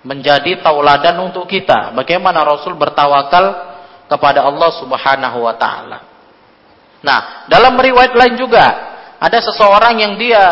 menjadi 0.07 0.63
tauladan 0.63 1.19
untuk 1.19 1.51
kita. 1.51 1.91
Bagaimana 1.91 2.47
Rasul 2.47 2.79
bertawakal 2.79 3.74
kepada 4.05 4.45
Allah 4.45 4.69
Subhanahu 4.77 5.37
wa 5.41 5.55
taala. 5.57 5.99
Nah, 7.05 7.45
dalam 7.45 7.77
riwayat 7.77 8.13
lain 8.17 8.35
juga 8.37 8.65
ada 9.21 9.37
seseorang 9.41 10.01
yang 10.01 10.13
dia 10.17 10.43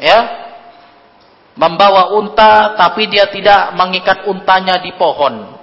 ya 0.00 0.18
membawa 1.58 2.14
unta 2.14 2.78
tapi 2.78 3.10
dia 3.10 3.28
tidak 3.28 3.74
mengikat 3.76 4.24
untanya 4.24 4.80
di 4.80 4.94
pohon. 4.96 5.58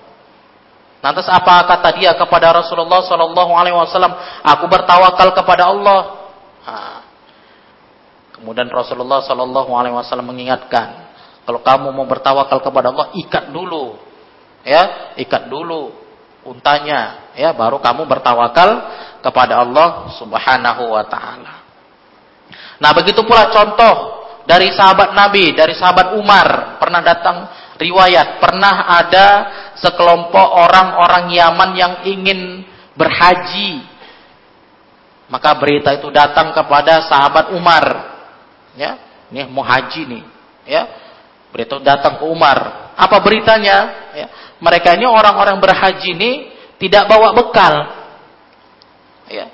Lantas 1.01 1.29
apa 1.29 1.69
kata 1.69 1.89
dia 2.01 2.17
kepada 2.17 2.49
Rasulullah 2.49 3.05
Sallallahu 3.05 3.53
Alaihi 3.53 3.77
Wasallam? 3.77 4.13
Aku 4.41 4.65
bertawakal 4.65 5.37
kepada 5.37 5.69
Allah. 5.69 5.99
Kemudian 8.33 8.67
Rasulullah 8.73 9.21
Sallallahu 9.21 9.69
Alaihi 9.77 9.93
Wasallam 9.93 10.33
mengingatkan, 10.33 11.13
kalau 11.45 11.61
kamu 11.61 11.93
mau 11.93 12.09
bertawakal 12.09 12.57
kepada 12.57 12.89
Allah, 12.89 13.13
ikat 13.21 13.53
dulu, 13.53 14.01
ya, 14.65 15.13
ikat 15.21 15.45
dulu 15.45 16.04
untanya, 16.45 17.33
ya, 17.33 17.51
baru 17.51 17.81
kamu 17.81 18.05
bertawakal 18.05 18.69
kepada 19.25 19.59
Allah 19.59 20.13
Subhanahu 20.21 20.93
Wa 20.93 21.03
Taala. 21.09 21.53
Nah, 22.77 22.91
begitu 22.93 23.25
pula 23.25 23.49
contoh 23.49 24.25
dari 24.45 24.69
sahabat 24.71 25.17
Nabi, 25.17 25.57
dari 25.57 25.73
sahabat 25.73 26.13
Umar 26.13 26.77
pernah 26.77 27.01
datang 27.01 27.49
riwayat 27.81 28.39
pernah 28.39 28.87
ada 29.01 29.27
sekelompok 29.79 30.47
orang-orang 30.69 31.33
Yaman 31.33 31.71
yang 31.75 31.93
ingin 32.05 32.63
berhaji. 32.93 33.83
Maka 35.25 35.57
berita 35.57 35.89
itu 35.97 36.13
datang 36.13 36.53
kepada 36.53 37.01
sahabat 37.09 37.51
Umar. 37.57 37.83
Ya, 38.77 39.01
ini 39.33 39.49
mau 39.49 39.65
haji 39.65 40.05
nih, 40.05 40.23
ya. 40.69 40.83
Berita 41.49 41.79
datang 41.81 42.21
ke 42.21 42.25
Umar. 42.27 42.91
Apa 42.93 43.17
beritanya? 43.23 44.11
Ya, 44.13 44.27
mereka 44.59 44.95
ini 44.95 45.03
orang-orang 45.03 45.59
berhaji 45.59 46.15
ini 46.15 46.31
tidak 46.79 47.07
bawa 47.11 47.35
bekal. 47.35 47.73
Ya, 49.27 49.49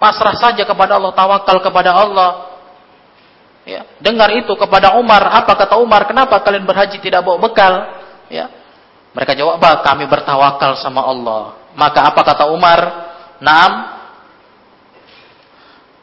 pasrah 0.00 0.34
saja 0.38 0.64
kepada 0.64 0.96
Allah, 0.96 1.12
tawakal 1.12 1.58
kepada 1.60 1.90
Allah. 1.92 2.30
Ya, 3.68 3.84
dengar 4.00 4.32
itu 4.34 4.50
kepada 4.56 4.96
Umar. 4.96 5.20
Apa 5.30 5.54
kata 5.54 5.76
Umar? 5.78 6.08
Kenapa 6.08 6.40
kalian 6.40 6.64
berhaji 6.64 6.98
tidak 6.98 7.22
bawa 7.22 7.38
bekal? 7.38 7.74
Ya, 8.32 8.48
mereka 9.12 9.36
jawab, 9.36 9.60
bah, 9.60 9.84
kami 9.84 10.06
bertawakal 10.06 10.78
sama 10.80 11.04
Allah. 11.04 11.58
Maka 11.74 12.10
apa 12.10 12.20
kata 12.22 12.44
Umar? 12.50 12.80
Naam. 13.38 13.72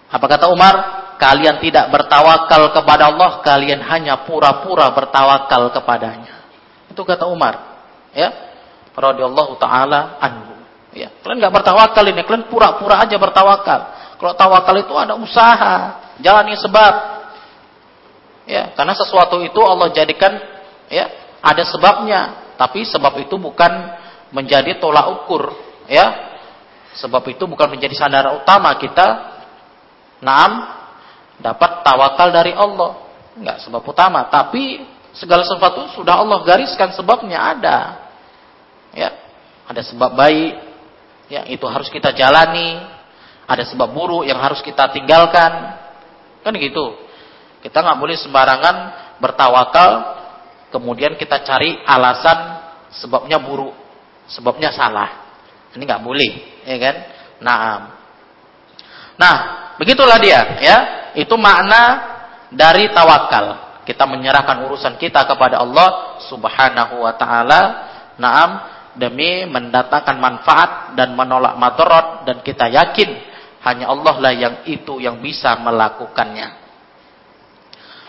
Apa 0.07 0.25
kata 0.27 0.47
Umar? 0.51 0.75
Kalian 1.17 1.57
tidak 1.57 1.89
bertawakal 1.89 2.77
kepada 2.77 3.10
Allah, 3.10 3.41
kalian 3.41 3.81
hanya 3.81 4.21
pura-pura 4.29 4.93
bertawakal 4.93 5.73
kepadanya. 5.73 6.45
Itu 6.93 7.01
kata 7.01 7.25
Umar. 7.25 7.76
Ya. 8.17 8.34
Radhiyallahu 8.97 9.62
taala 9.62 10.17
anhu. 10.17 10.58
Ya, 10.97 11.13
kalian 11.21 11.38
nggak 11.38 11.53
bertawakal 11.53 12.01
ini, 12.10 12.25
kalian 12.25 12.49
pura-pura 12.49 13.06
aja 13.06 13.13
bertawakal. 13.21 13.80
Kalau 14.17 14.34
tawakal 14.34 14.75
itu 14.82 14.97
ada 14.97 15.13
usaha, 15.13 15.75
jalani 16.17 16.58
sebab. 16.58 16.93
Ya, 18.49 18.73
karena 18.73 18.97
sesuatu 18.97 19.38
itu 19.45 19.62
Allah 19.62 19.93
jadikan 19.93 20.34
ya, 20.89 21.06
ada 21.45 21.62
sebabnya. 21.69 22.49
Tapi 22.58 22.82
sebab 22.89 23.21
itu 23.21 23.38
bukan 23.38 23.69
menjadi 24.34 24.82
tolak 24.82 25.06
ukur, 25.21 25.53
ya. 25.86 26.34
Sebab 26.97 27.21
itu 27.30 27.45
bukan 27.45 27.69
menjadi 27.69 27.93
sandara 27.93 28.34
utama 28.34 28.73
kita 28.82 29.38
naam 30.25 30.65
dapat 31.38 31.86
tawakal 31.86 32.34
dari 32.34 32.58
Allah. 32.58 33.06
Enggak 33.38 33.62
sebab 33.62 33.86
utama, 33.86 34.25
tapi 34.34 34.82
segala 35.13 35.45
sesuatu 35.45 35.93
sudah 35.93 36.17
Allah 36.17 36.41
gariskan 36.41 36.89
sebabnya 36.97 37.53
ada. 37.53 38.07
Ya. 38.95 39.12
Ada 39.67 39.84
sebab 39.84 40.15
baik, 40.15 40.54
ya 41.28 41.43
itu 41.52 41.65
harus 41.67 41.91
kita 41.91 42.15
jalani. 42.15 42.80
Ada 43.47 43.67
sebab 43.71 43.91
buruk 43.91 44.23
yang 44.28 44.39
harus 44.39 44.60
kita 44.63 44.91
tinggalkan. 44.91 45.52
Kan 46.43 46.54
gitu. 46.56 46.95
Kita 47.63 47.84
nggak 47.84 48.00
boleh 48.00 48.15
sembarangan 48.15 48.76
bertawakal 49.17 50.17
kemudian 50.71 51.15
kita 51.15 51.41
cari 51.43 51.80
alasan 51.84 52.60
sebabnya 52.91 53.39
buruk, 53.39 53.73
sebabnya 54.32 54.71
salah. 54.71 55.28
Ini 55.76 55.84
nggak 55.84 56.04
boleh, 56.04 56.32
ya 56.65 56.78
kan? 56.82 56.95
Nah, 57.38 57.60
nah 59.19 59.36
begitulah 59.78 60.17
dia, 60.17 60.41
ya. 60.63 60.78
Itu 61.17 61.38
makna 61.38 62.17
dari 62.54 62.89
tawakal. 62.93 63.82
Kita 63.86 64.04
menyerahkan 64.04 64.67
urusan 64.67 65.00
kita 65.00 65.23
kepada 65.23 65.63
Allah 65.63 66.19
Subhanahu 66.28 67.08
wa 67.08 67.13
taala. 67.15 67.62
Naam 68.17 68.50
demi 68.97 69.45
mendatangkan 69.45 70.17
manfaat 70.17 70.71
dan 70.97 71.13
menolak 71.13 71.55
madarat 71.55 72.25
dan 72.25 72.41
kita 72.41 72.67
yakin 72.67 73.10
hanya 73.63 73.89
Allah 73.89 74.15
lah 74.17 74.33
yang 74.33 74.55
itu 74.65 74.97
yang 74.97 75.21
bisa 75.21 75.57
melakukannya. 75.62 76.47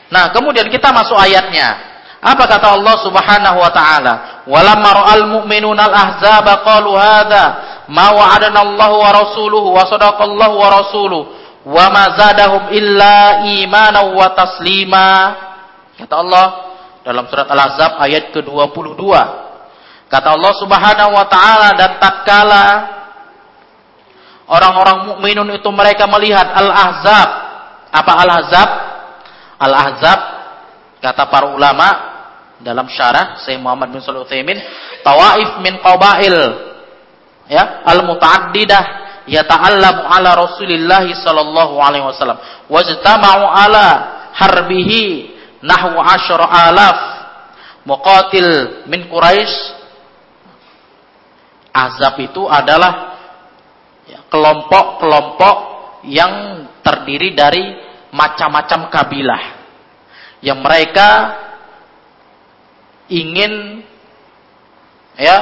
Nah, 0.09 0.33
kemudian 0.33 0.73
kita 0.73 0.89
masuk 0.89 1.17
ayatnya. 1.21 1.97
Apa 2.19 2.51
kata 2.51 2.75
Allah 2.75 2.97
Subhanahu 2.99 3.59
wa 3.63 3.71
taala? 3.71 4.15
Walamma 4.49 4.91
ra'al 4.91 5.25
mu'minuna 5.39 5.87
al-ahzaba 5.87 6.67
qalu 6.67 6.99
hadza 6.99 7.45
ma 7.87 8.11
wa'adana 8.11 8.59
Allah 8.59 8.91
wa 8.91 9.11
rasuluhu 9.15 9.69
wa 9.71 9.87
sadaqallahu 9.87 10.55
wa 10.59 10.69
rasuluhu 10.83 11.25
wa 11.69 11.85
ma 11.93 12.05
zadahum 12.19 12.75
illa 12.75 13.47
imanan 13.47 14.17
wa 14.17 14.27
taslima. 14.35 15.09
Kata 15.95 16.15
Allah 16.19 16.47
dalam 17.07 17.25
surat 17.31 17.49
Al-Ahzab 17.49 18.03
ayat 18.03 18.35
ke-22. 18.35 19.03
Kata 20.09 20.35
Allah 20.35 20.53
Subhanahu 20.57 21.11
wa 21.13 21.27
taala 21.29 21.77
dan 21.77 22.01
tatkala 22.01 22.65
orang-orang 24.49 25.13
mukminun 25.13 25.53
itu 25.53 25.69
mereka 25.69 26.09
melihat 26.09 26.49
Al-Ahzab. 26.49 27.29
Apa 27.93 28.13
Al-Ahzab? 28.25 28.69
Al-Ahzab 29.61 30.21
kata 30.99 31.31
para 31.31 31.53
ulama 31.55 31.89
dalam 32.59 32.91
syarah 32.91 33.39
Syekh 33.47 33.63
Muhammad 33.63 33.95
bin 33.95 34.03
Shalih 34.03 34.27
Utsaimin 34.27 34.59
tawaif 35.07 35.63
min 35.63 35.79
qabail 35.79 36.37
ya 37.47 37.87
al 37.87 38.03
mutaaddidah 38.03 38.85
yata'allamu 39.31 40.03
ala 40.11 40.35
Rasulillah 40.35 41.07
sallallahu 41.07 41.79
alaihi 41.79 42.03
wasallam 42.03 42.39
wajtama'u 42.67 43.45
ala 43.47 43.87
harbihi 44.35 45.39
nahwu 45.63 46.03
asyara 46.03 46.47
alaf 46.51 46.99
muqatil 47.87 48.85
min 48.91 49.07
Quraisy 49.07 49.78
Azab 51.79 52.19
itu 52.19 52.51
adalah 52.51 53.15
kelompok-kelompok 54.27 55.57
yang 56.11 56.67
terdiri 56.83 57.39
dari 57.39 57.65
macam-macam 58.11 58.91
kabilah. 58.91 59.43
Yang 60.43 60.59
mereka 60.59 61.09
ingin 63.11 63.83
ya 65.19 65.39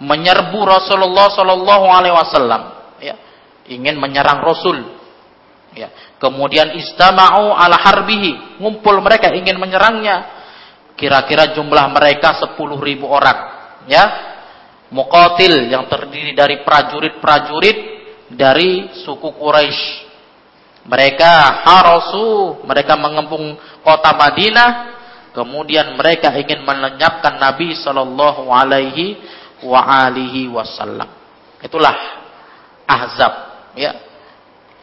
menyerbu 0.00 0.60
Rasulullah 0.64 1.28
Shallallahu 1.30 1.86
Alaihi 1.88 2.14
Wasallam 2.16 2.62
ya 3.02 3.14
ingin 3.68 4.00
menyerang 4.00 4.40
Rasul 4.40 4.80
ya. 5.76 5.88
Kemudian 6.16 6.72
istama'u 6.78 7.52
ala 7.52 7.76
harbihi 7.76 8.60
ngumpul 8.62 9.02
mereka 9.02 9.32
ingin 9.34 9.58
menyerangnya. 9.60 10.40
Kira-kira 10.92 11.50
jumlah 11.56 11.88
mereka 11.90 12.36
10.000 12.40 12.60
orang 13.02 13.38
ya 13.90 14.31
muqatil 14.92 15.72
yang 15.72 15.88
terdiri 15.88 16.36
dari 16.36 16.60
prajurit-prajurit 16.62 17.78
dari 18.28 18.92
suku 19.02 19.32
Quraisy. 19.34 20.12
Mereka 20.82 21.32
harasu 21.64 22.58
mereka 22.68 22.94
mengepung 23.00 23.56
kota 23.80 24.12
Madinah. 24.12 25.00
Kemudian 25.32 25.96
mereka 25.96 26.28
ingin 26.36 26.60
melenyapkan 26.60 27.40
Nabi 27.40 27.72
Shallallahu 27.72 28.52
alaihi 28.52 29.16
wa 29.64 29.80
alihi 29.80 30.52
wasallam. 30.52 31.08
Itulah 31.64 31.96
ahzab 32.84 33.32
ya. 33.72 33.96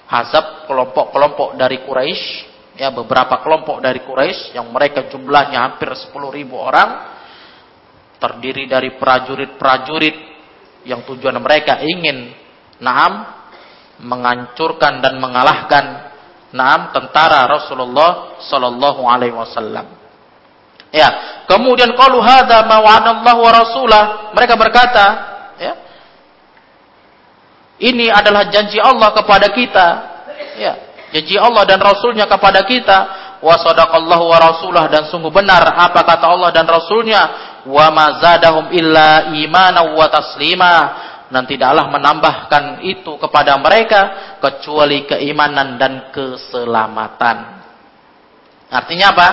Ahzab 0.09 0.65
kelompok-kelompok 0.65 1.53
dari 1.53 1.85
Quraisy 1.85 2.49
ya 2.79 2.89
beberapa 2.89 3.37
kelompok 3.45 3.77
dari 3.77 4.01
Quraisy 4.01 4.57
yang 4.57 4.73
mereka 4.73 5.05
jumlahnya 5.05 5.69
hampir 5.69 5.93
10.000 5.93 6.15
orang 6.55 7.18
terdiri 8.19 8.67
dari 8.67 8.99
prajurit-prajurit 8.99 10.15
yang 10.83 11.03
tujuan 11.07 11.39
mereka 11.39 11.79
ingin 11.83 12.35
naam 12.79 13.39
menghancurkan 13.99 15.03
dan 15.03 15.19
mengalahkan 15.19 16.11
naam 16.55 16.89
tentara 16.95 17.45
Rasulullah 17.47 18.39
sallallahu 18.47 19.01
alaihi 19.05 19.35
wasallam. 19.35 19.99
Ya, 20.89 21.09
kemudian 21.45 21.93
qalu 21.93 22.17
hadza 22.17 22.65
ma 22.65 22.81
wa 22.81 23.51
rasulah, 23.53 24.33
mereka 24.33 24.57
berkata, 24.57 25.05
ya. 25.61 25.73
Ini 27.79 28.09
adalah 28.09 28.49
janji 28.49 28.81
Allah 28.81 29.13
kepada 29.13 29.53
kita. 29.53 29.87
Ya, 30.57 30.73
janji 31.13 31.37
Allah 31.37 31.63
dan 31.69 31.79
Rasulnya 31.79 32.25
kepada 32.25 32.65
kita. 32.65 32.97
Wa 33.39 33.55
sadaqallahu 33.55 34.25
wa 34.27 34.37
rasulah 34.41 34.91
dan 34.91 35.07
sungguh 35.07 35.31
benar 35.31 35.63
apa 35.63 36.03
kata 36.03 36.25
Allah 36.27 36.51
dan 36.51 36.67
Rasulnya. 36.67 37.48
Wa 37.67 37.91
ma 37.91 38.21
zadahum 38.23 38.71
illa 38.71 39.35
imanan 39.35 39.95
wa 39.97 40.07
taslima 40.07 40.75
dan 41.29 41.45
tidaklah 41.45 41.91
menambahkan 41.93 42.81
itu 42.85 43.19
kepada 43.21 43.57
mereka 43.61 44.01
kecuali 44.41 45.05
keimanan 45.05 45.77
dan 45.77 46.09
keselamatan. 46.09 47.37
Artinya 48.69 49.07
apa? 49.13 49.29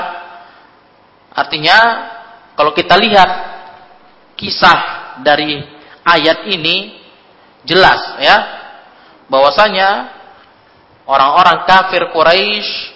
Artinya 1.37 1.79
kalau 2.57 2.73
kita 2.73 2.97
lihat 2.97 3.31
kisah 4.37 4.81
dari 5.21 5.61
ayat 6.05 6.49
ini 6.49 7.01
jelas 7.65 8.17
ya 8.21 8.37
bahwasanya 9.29 10.13
orang-orang 11.05 11.67
kafir 11.69 12.09
Quraisy 12.13 12.96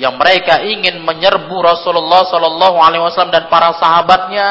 yang 0.00 0.16
mereka 0.16 0.64
ingin 0.64 1.04
menyerbu 1.04 1.60
Rasulullah 1.60 2.24
Shallallahu 2.24 2.80
Alaihi 2.80 3.04
Wasallam 3.04 3.36
dan 3.36 3.52
para 3.52 3.76
sahabatnya, 3.76 4.48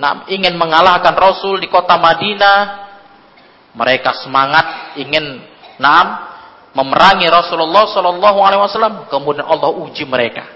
nah, 0.00 0.24
ingin 0.32 0.56
mengalahkan 0.56 1.12
Rasul 1.12 1.60
di 1.60 1.68
kota 1.68 2.00
Madinah, 2.00 2.88
mereka 3.76 4.16
semangat 4.24 4.96
ingin 4.96 5.44
nah, 5.76 6.24
memerangi 6.72 7.28
Rasulullah 7.28 7.84
Shallallahu 7.92 8.38
Alaihi 8.40 8.60
Wasallam, 8.64 8.94
kemudian 9.12 9.44
Allah 9.44 9.76
uji 9.76 10.08
mereka, 10.08 10.48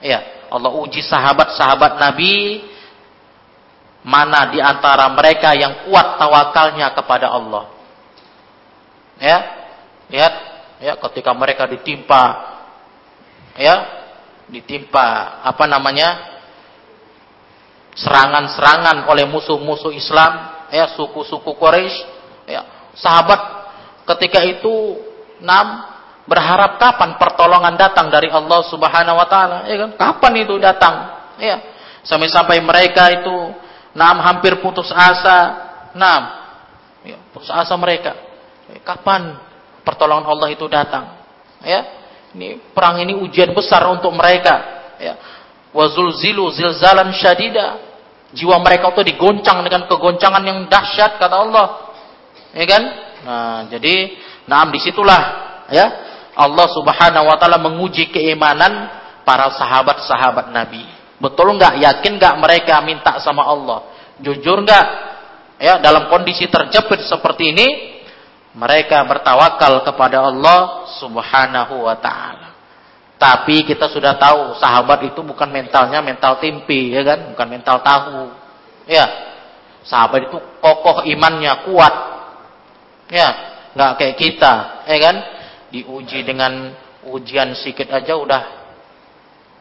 ya 0.00 0.48
Allah 0.48 0.72
uji 0.72 1.04
sahabat-sahabat 1.04 2.00
Nabi 2.00 2.64
mana 4.00 4.48
di 4.48 4.64
antara 4.64 5.12
mereka 5.12 5.52
yang 5.52 5.84
kuat 5.86 6.16
tawakalnya 6.16 6.88
kepada 6.96 7.28
Allah. 7.28 7.68
Ya. 9.20 9.38
Lihat 10.08 10.34
ya 10.82 10.92
ketika 10.98 11.30
mereka 11.32 11.64
ditimpa 11.70 12.51
ya 13.56 13.74
ditimpa 14.48 15.40
apa 15.44 15.64
namanya? 15.68 16.32
serangan-serangan 17.92 19.04
oleh 19.04 19.28
musuh-musuh 19.28 19.92
Islam, 19.92 20.64
ya 20.72 20.88
suku-suku 20.96 21.52
Quraisy, 21.60 21.96
ya 22.48 22.64
sahabat 22.96 23.40
ketika 24.16 24.40
itu 24.48 24.96
enam 25.44 25.92
berharap 26.24 26.78
kapan 26.78 27.18
pertolongan 27.18 27.74
datang 27.76 28.08
dari 28.08 28.30
Allah 28.30 28.64
Subhanahu 28.70 29.18
wa 29.18 29.26
taala, 29.28 29.68
ya 29.68 29.76
kan? 29.76 29.90
Kapan 29.98 30.32
itu 30.40 30.54
datang? 30.56 30.94
Ya. 31.36 31.56
Sampai-sampai 32.02 32.58
mereka 32.62 33.10
itu 33.12 33.34
nam 33.94 34.18
hampir 34.22 34.58
putus 34.62 34.90
asa. 34.90 35.70
Nam. 35.92 36.22
Ya, 37.02 37.18
putus 37.34 37.50
asa 37.50 37.74
mereka. 37.76 38.14
Kapan 38.86 39.36
pertolongan 39.82 40.26
Allah 40.30 40.48
itu 40.50 40.66
datang? 40.70 41.18
Ya. 41.62 42.01
Ini 42.32 42.72
perang 42.72 42.96
ini 43.00 43.12
ujian 43.12 43.52
besar 43.52 43.84
untuk 43.92 44.12
mereka, 44.16 44.54
ya. 44.96 45.14
Wazulzilu 45.72 46.52
zilzalan 46.52 47.12
syadida. 47.16 47.80
Jiwa 48.32 48.56
mereka 48.64 48.92
itu 48.96 49.12
digoncang 49.12 49.60
dengan 49.60 49.84
kegoncangan 49.84 50.40
yang 50.40 50.64
dahsyat 50.68 51.20
kata 51.20 51.36
Allah. 51.36 51.66
Ya 52.56 52.64
kan? 52.64 52.82
Nah, 53.22 53.58
jadi 53.68 54.16
nah 54.48 54.66
di 54.66 54.80
situlah 54.82 55.22
ya 55.70 55.86
Allah 56.34 56.66
Subhanahu 56.72 57.28
wa 57.28 57.36
taala 57.36 57.60
menguji 57.60 58.08
keimanan 58.08 58.88
para 59.28 59.52
sahabat-sahabat 59.52 60.48
Nabi. 60.48 60.82
Betul 61.20 61.54
nggak? 61.60 61.78
Yakin 61.78 62.12
nggak 62.16 62.34
mereka 62.40 62.80
minta 62.80 63.20
sama 63.20 63.44
Allah? 63.44 63.84
Jujur 64.18 64.64
nggak? 64.64 64.86
Ya, 65.62 65.78
dalam 65.78 66.10
kondisi 66.10 66.50
terjepit 66.50 67.06
seperti 67.06 67.54
ini, 67.54 67.91
mereka 68.52 69.00
bertawakal 69.08 69.80
kepada 69.84 70.28
Allah 70.28 70.88
Subhanahu 71.00 71.88
wa 71.88 71.96
taala. 71.96 72.52
Tapi 73.16 73.62
kita 73.62 73.86
sudah 73.86 74.18
tahu 74.18 74.58
sahabat 74.58 75.06
itu 75.06 75.22
bukan 75.22 75.46
mentalnya 75.46 76.02
mental 76.02 76.42
tempe, 76.42 76.90
ya 76.90 77.06
kan? 77.06 77.32
Bukan 77.32 77.48
mental 77.48 77.78
tahu. 77.78 78.34
Ya. 78.90 79.06
Sahabat 79.86 80.26
itu 80.26 80.38
kokoh 80.58 81.06
imannya, 81.06 81.66
kuat. 81.70 81.94
Ya, 83.14 83.28
nggak 83.78 83.90
kayak 83.98 84.16
kita, 84.18 84.52
ya 84.88 84.98
kan? 84.98 85.16
diuji 85.72 86.20
dengan 86.22 86.76
ujian 87.08 87.56
sedikit 87.56 87.88
aja 87.88 88.12
udah 88.14 88.42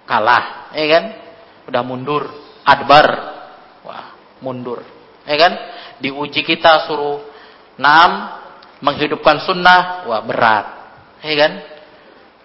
kalah, 0.03 0.75
ya 0.75 0.85
kan? 0.91 1.03
Udah 1.71 1.81
mundur, 1.87 2.27
adbar. 2.67 3.07
Wah, 3.87 4.11
mundur. 4.43 4.83
Ya 5.23 5.39
kan? 5.39 5.53
Diuji 6.03 6.43
kita 6.43 6.85
suruh 6.89 7.23
enam 7.79 8.40
menghidupkan 8.81 9.45
sunnah, 9.45 10.09
wah 10.09 10.21
berat. 10.25 10.65
Ya 11.21 11.33
kan? 11.37 11.51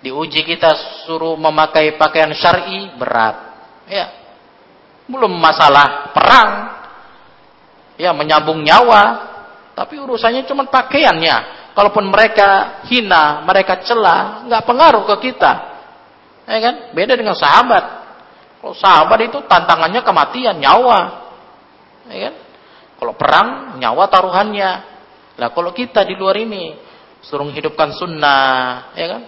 Diuji 0.05 0.45
kita 0.45 0.71
suruh 1.09 1.35
memakai 1.35 1.97
pakaian 1.97 2.31
syar'i, 2.37 2.95
berat. 2.95 3.37
Ya. 3.89 4.07
Belum 5.09 5.33
masalah 5.33 6.13
perang. 6.13 6.77
Ya, 7.97 8.13
menyambung 8.13 8.61
nyawa, 8.61 9.03
tapi 9.73 9.97
urusannya 9.97 10.45
cuma 10.45 10.69
pakaiannya. 10.69 11.69
Kalaupun 11.73 12.09
mereka 12.09 12.81
hina, 12.89 13.45
mereka 13.45 13.81
celah, 13.85 14.45
nggak 14.49 14.65
pengaruh 14.69 15.05
ke 15.13 15.33
kita. 15.33 15.53
Ya 16.49 16.59
kan? 16.61 16.75
Beda 16.93 17.17
dengan 17.17 17.37
sahabat. 17.37 17.85
Kalau 18.61 18.77
sahabat 18.77 19.19
itu 19.29 19.41
tantangannya 19.49 20.01
kematian, 20.05 20.57
nyawa. 20.61 21.01
Ya 22.13 22.29
kan? 22.29 22.35
Kalau 22.97 23.13
perang, 23.17 23.49
nyawa 23.77 24.05
taruhannya. 24.09 24.96
Lah 25.37 25.53
kalau 25.53 25.73
kita 25.73 26.05
di 26.05 26.17
luar 26.17 26.37
ini 26.41 26.77
suruh 27.21 27.49
hidupkan 27.53 27.93
sunnah, 27.93 28.93
ya 28.97 29.07
kan? 29.07 29.23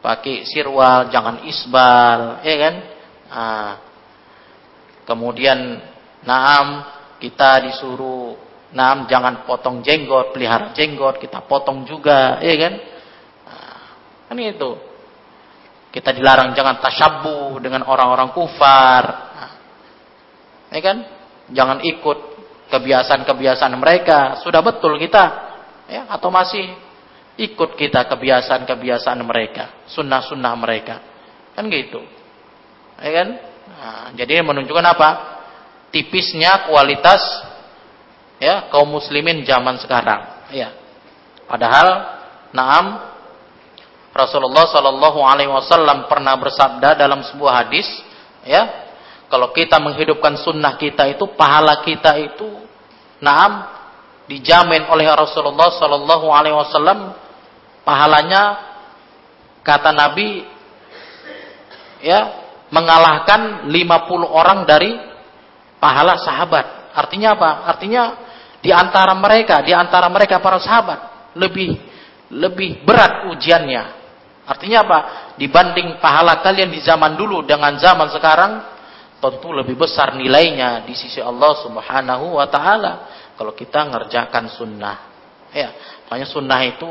Pakai 0.00 0.48
sirwal, 0.48 1.12
jangan 1.12 1.44
isbal, 1.44 2.40
ya 2.46 2.56
kan? 2.56 2.74
Nah, 3.30 3.72
kemudian 5.04 5.58
naam 6.24 6.86
kita 7.20 7.68
disuruh 7.68 8.50
Nah, 8.70 9.02
jangan 9.10 9.42
potong 9.50 9.82
jenggot, 9.82 10.30
pelihara 10.30 10.70
jenggot, 10.70 11.18
kita 11.18 11.42
potong 11.42 11.82
juga, 11.90 12.38
ya 12.38 12.54
kan? 12.54 12.74
Nah, 13.50 13.82
kan 14.30 14.38
itu. 14.38 14.70
Kita 15.90 16.14
dilarang 16.14 16.54
jangan 16.54 16.78
tasyabuh 16.78 17.58
dengan 17.58 17.82
orang-orang 17.82 18.30
kufar. 18.30 19.04
Nah, 19.34 19.52
ya 20.70 20.80
kan? 20.86 20.98
Jangan 21.50 21.82
ikut 21.82 22.29
kebiasaan-kebiasaan 22.70 23.74
mereka. 23.76 24.38
Sudah 24.40 24.62
betul 24.62 24.96
kita, 24.96 25.24
ya? 25.90 26.06
Atau 26.08 26.30
masih 26.30 26.70
ikut 27.40 27.74
kita 27.74 28.06
kebiasaan-kebiasaan 28.06 29.20
mereka, 29.26 29.84
sunnah-sunnah 29.90 30.54
mereka, 30.54 31.02
kan 31.56 31.66
gitu. 31.66 32.00
Ya 33.00 33.10
kan? 33.10 33.28
Nah, 33.70 34.06
jadi 34.14 34.44
menunjukkan 34.44 34.86
apa? 34.86 35.10
Tipisnya 35.90 36.70
kualitas 36.70 37.18
ya 38.38 38.70
kaum 38.70 38.88
muslimin 38.92 39.42
zaman 39.42 39.80
sekarang. 39.80 40.48
Ya. 40.54 40.70
Padahal, 41.50 41.88
naam 42.54 43.10
Rasulullah 44.10 44.66
Shallallahu 44.70 45.20
Alaihi 45.22 45.50
Wasallam 45.50 46.10
pernah 46.10 46.34
bersabda 46.34 46.98
dalam 46.98 47.22
sebuah 47.22 47.66
hadis, 47.66 47.86
ya, 48.42 48.90
kalau 49.30 49.54
kita 49.54 49.78
menghidupkan 49.78 50.34
sunnah 50.38 50.74
kita 50.74 51.06
itu 51.08 51.24
pahala 51.38 51.80
kita 51.86 52.18
itu, 52.18 52.59
naam 53.20 53.68
dijamin 54.26 54.88
oleh 54.88 55.06
Rasulullah 55.12 55.70
Shallallahu 55.74 56.26
Alaihi 56.32 56.56
Wasallam 56.56 57.14
pahalanya 57.84 58.42
kata 59.64 59.92
Nabi 59.92 60.44
ya 62.00 62.20
mengalahkan 62.70 63.66
50 63.68 63.74
orang 64.24 64.64
dari 64.64 64.94
pahala 65.82 66.16
sahabat. 66.20 66.94
Artinya 66.94 67.34
apa? 67.34 67.50
Artinya 67.76 68.02
di 68.60 68.70
antara 68.70 69.16
mereka, 69.16 69.64
di 69.64 69.72
antara 69.74 70.06
mereka 70.12 70.38
para 70.38 70.60
sahabat 70.62 71.32
lebih 71.34 71.76
lebih 72.30 72.86
berat 72.86 73.26
ujiannya. 73.34 73.98
Artinya 74.46 74.78
apa? 74.86 74.98
Dibanding 75.38 75.98
pahala 75.98 76.38
kalian 76.42 76.70
di 76.70 76.78
zaman 76.82 77.18
dulu 77.18 77.42
dengan 77.42 77.74
zaman 77.78 78.10
sekarang, 78.14 78.69
tentu 79.20 79.52
lebih 79.52 79.76
besar 79.76 80.16
nilainya 80.16 80.82
di 80.88 80.96
sisi 80.96 81.20
Allah 81.20 81.52
Subhanahu 81.60 82.40
wa 82.40 82.48
taala. 82.48 82.92
Kalau 83.36 83.52
kita 83.52 83.88
ngerjakan 83.88 84.52
sunnah. 84.52 84.96
Ya, 85.52 85.72
makanya 86.08 86.28
sunnah 86.28 86.60
itu 86.64 86.88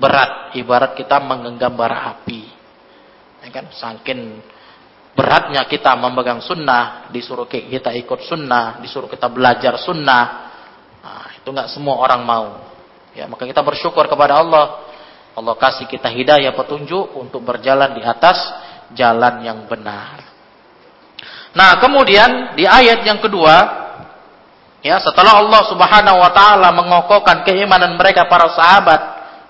berat 0.00 0.56
ibarat 0.56 0.96
kita 0.96 1.20
menggenggam 1.20 1.76
bara 1.76 2.16
api. 2.16 2.48
Ya 3.44 3.48
kan? 3.52 3.68
Saking 3.72 4.40
beratnya 5.16 5.64
kita 5.64 5.96
memegang 5.96 6.44
sunnah 6.44 7.08
disuruh 7.08 7.48
kita 7.48 7.88
ikut 7.96 8.20
sunnah 8.28 8.84
disuruh 8.84 9.08
kita 9.08 9.32
belajar 9.32 9.80
sunnah 9.80 10.24
nah, 11.00 11.32
itu 11.32 11.48
nggak 11.48 11.72
semua 11.72 11.96
orang 12.00 12.20
mau. 12.24 12.46
Ya 13.16 13.24
maka 13.24 13.48
kita 13.48 13.64
bersyukur 13.64 14.04
kepada 14.08 14.40
Allah. 14.40 14.84
Allah 15.36 15.52
kasih 15.56 15.84
kita 15.84 16.08
hidayah 16.08 16.56
petunjuk 16.56 17.12
untuk 17.12 17.44
berjalan 17.44 17.92
di 17.96 18.00
atas 18.04 18.40
jalan 18.96 19.44
yang 19.44 19.68
benar 19.68 20.25
nah 21.56 21.80
kemudian 21.80 22.52
di 22.52 22.68
ayat 22.68 23.00
yang 23.08 23.16
kedua 23.24 23.86
ya 24.84 25.00
setelah 25.00 25.40
Allah 25.40 25.62
Subhanahu 25.72 26.18
wa 26.20 26.30
taala 26.30 26.68
mengokohkan 26.76 27.42
keimanan 27.48 27.96
mereka 27.96 28.28
para 28.28 28.52
sahabat 28.52 29.00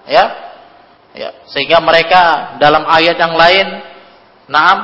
ya 0.06 0.24
ya 1.12 1.30
sehingga 1.50 1.82
mereka 1.82 2.54
dalam 2.62 2.86
ayat 2.86 3.18
yang 3.18 3.34
lain 3.34 3.66
naam 4.46 4.78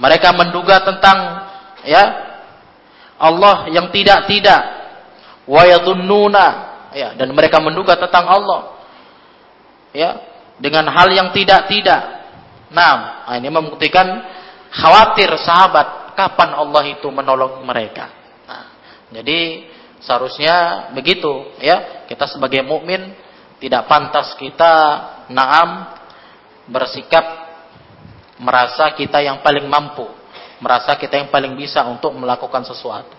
mereka 0.00 0.34
menduga 0.34 0.82
tentang 0.82 1.18
ya 1.86 2.04
Allah 3.20 3.68
yang 3.68 3.92
tidak-tidak 3.92 4.60
wa 5.44 5.62
yadhunnuna 5.68 6.46
ya 6.96 7.08
dan 7.14 7.30
mereka 7.36 7.60
menduga 7.60 8.00
tentang 8.00 8.24
Allah 8.26 8.60
ya 9.92 10.10
dengan 10.60 10.88
hal 10.88 11.12
yang 11.12 11.30
tidak-tidak 11.36 12.19
nah 12.70 13.26
ini 13.34 13.50
membuktikan 13.50 14.06
khawatir 14.70 15.30
sahabat 15.42 16.14
kapan 16.14 16.50
Allah 16.54 16.82
itu 16.86 17.08
menolong 17.10 17.62
mereka 17.66 18.08
nah, 18.46 18.66
jadi 19.10 19.70
Seharusnya 20.00 20.88
begitu, 20.96 21.28
ya. 21.60 22.08
Kita 22.08 22.24
sebagai 22.26 22.64
mukmin 22.64 23.12
tidak 23.60 23.84
pantas 23.86 24.32
kita 24.40 24.72
naam 25.28 25.92
bersikap 26.66 27.22
merasa 28.40 28.88
kita 28.96 29.20
yang 29.20 29.44
paling 29.44 29.68
mampu, 29.68 30.08
merasa 30.64 30.96
kita 30.96 31.20
yang 31.20 31.28
paling 31.28 31.52
bisa 31.54 31.84
untuk 31.84 32.16
melakukan 32.16 32.64
sesuatu 32.64 33.12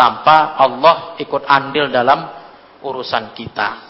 tanpa 0.00 0.56
Allah 0.56 1.20
ikut 1.20 1.44
andil 1.44 1.92
dalam 1.92 2.24
urusan 2.80 3.36
kita. 3.36 3.85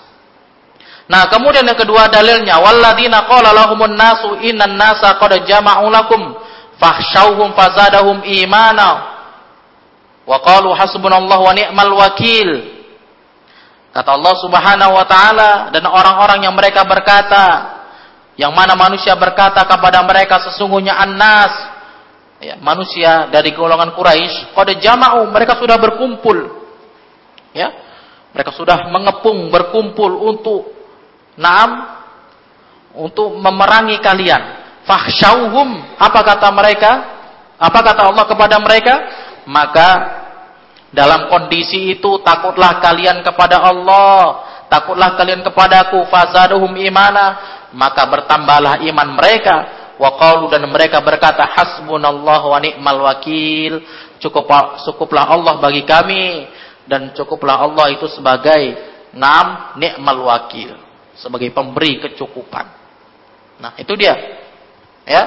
Nah, 1.06 1.30
kemudian 1.30 1.62
yang 1.62 1.78
kedua 1.78 2.10
dalilnya 2.10 2.58
walladzina 2.58 3.30
qala 3.30 3.54
lahumun 3.54 3.94
nasu 3.94 4.42
innan 4.42 4.74
nasa 4.74 5.14
qad 5.22 5.38
jama'u 5.46 5.86
lakum 5.86 6.34
fahsyauhum 6.82 7.54
fazadahum 7.54 8.26
imana 8.26 9.16
Wa 10.26 10.42
qalu 10.42 10.74
hasbunallahu 10.74 11.42
wa 11.46 11.54
ni'mal 11.54 11.92
wakil. 11.94 12.74
Kata 13.94 14.10
Allah 14.12 14.34
Subhanahu 14.42 14.92
wa 14.92 15.06
taala 15.06 15.50
dan 15.70 15.86
orang-orang 15.86 16.44
yang 16.44 16.52
mereka 16.52 16.84
berkata 16.84 17.78
yang 18.36 18.52
mana 18.52 18.76
manusia 18.76 19.16
berkata 19.16 19.64
kepada 19.64 20.04
mereka 20.04 20.36
sesungguhnya 20.44 20.92
annas 20.92 21.52
ya, 22.36 22.60
manusia 22.60 23.32
dari 23.32 23.56
golongan 23.56 23.96
Quraisy 23.96 24.52
pada 24.52 24.76
jama'u 24.76 25.32
mereka 25.32 25.56
sudah 25.56 25.80
berkumpul 25.80 26.36
ya 27.56 27.72
mereka 28.36 28.52
sudah 28.52 28.92
mengepung 28.92 29.48
berkumpul 29.48 30.12
untuk 30.28 30.75
naam. 31.38 32.00
Untuk 32.96 33.36
memerangi 33.36 34.00
kalian. 34.00 34.40
Fahsyauhum. 34.88 36.00
Apa 36.00 36.20
kata 36.24 36.48
mereka? 36.48 36.92
Apa 37.60 37.80
kata 37.84 38.08
Allah 38.08 38.24
kepada 38.24 38.56
mereka? 38.60 38.94
Maka 39.44 39.88
dalam 40.96 41.28
kondisi 41.28 41.92
itu 41.92 42.24
takutlah 42.24 42.80
kalian 42.80 43.20
kepada 43.20 43.60
Allah, 43.60 44.48
takutlah 44.72 45.12
kalian 45.12 45.44
kepadaku, 45.44 46.08
fazaduhum 46.08 46.72
imana, 46.72 47.36
maka 47.76 48.08
bertambahlah 48.08 48.80
iman 48.80 49.08
mereka. 49.12 49.56
Wa 49.96 50.16
qalu 50.16 50.52
dan 50.52 50.64
mereka 50.68 51.00
berkata 51.00 51.44
hasbunallahu 51.48 52.52
wa 52.52 52.60
ni'mal 52.60 53.00
wakil. 53.12 53.80
Cukup 54.20 54.48
cukuplah 54.84 55.28
Allah 55.28 55.60
bagi 55.60 55.84
kami. 55.84 56.48
Dan 56.86 57.10
cukuplah 57.12 57.60
Allah 57.60 57.90
itu 57.90 58.06
sebagai 58.06 58.78
nam 59.10 59.74
ni'mal 59.74 60.22
wakil, 60.22 60.78
sebagai 61.16 61.50
pemberi 61.52 62.00
kecukupan. 62.00 62.66
Nah, 63.60 63.72
itu 63.80 63.92
dia. 63.96 64.14
Ya, 65.06 65.22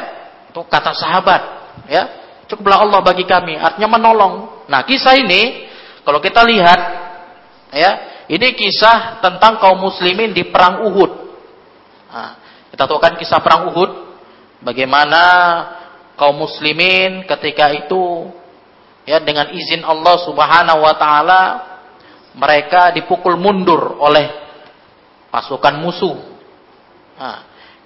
itu 0.51 0.59
kata 0.67 0.91
sahabat, 0.91 1.41
ya 1.87 2.19
cukuplah 2.49 2.81
Allah 2.81 2.99
bagi 3.05 3.23
kami. 3.23 3.55
Artinya 3.55 3.95
menolong. 3.95 4.65
Nah, 4.65 4.81
kisah 4.83 5.15
ini 5.15 5.69
kalau 6.01 6.17
kita 6.17 6.41
lihat 6.41 6.79
ya, 7.69 7.91
ini 8.25 8.57
kisah 8.57 9.21
tentang 9.21 9.61
kaum 9.61 9.77
muslimin 9.77 10.33
di 10.33 10.49
perang 10.49 10.89
Uhud. 10.89 11.11
Nah, 12.09 12.31
kita 12.73 12.89
tahu 12.89 12.97
kan 12.97 13.13
kisah 13.15 13.39
perang 13.39 13.69
Uhud 13.69 13.91
bagaimana 14.65 15.21
kaum 16.17 16.41
muslimin 16.41 17.23
ketika 17.29 17.69
itu 17.71 18.33
ya 19.05 19.21
dengan 19.21 19.53
izin 19.53 19.85
Allah 19.85 20.17
Subhanahu 20.25 20.83
wa 20.83 20.95
taala 20.97 21.41
mereka 22.35 22.91
dipukul 22.91 23.37
mundur 23.39 23.97
oleh 24.01 24.48
pasukan 25.29 25.77
musuh. 25.81 26.17
Nah, 27.17 27.39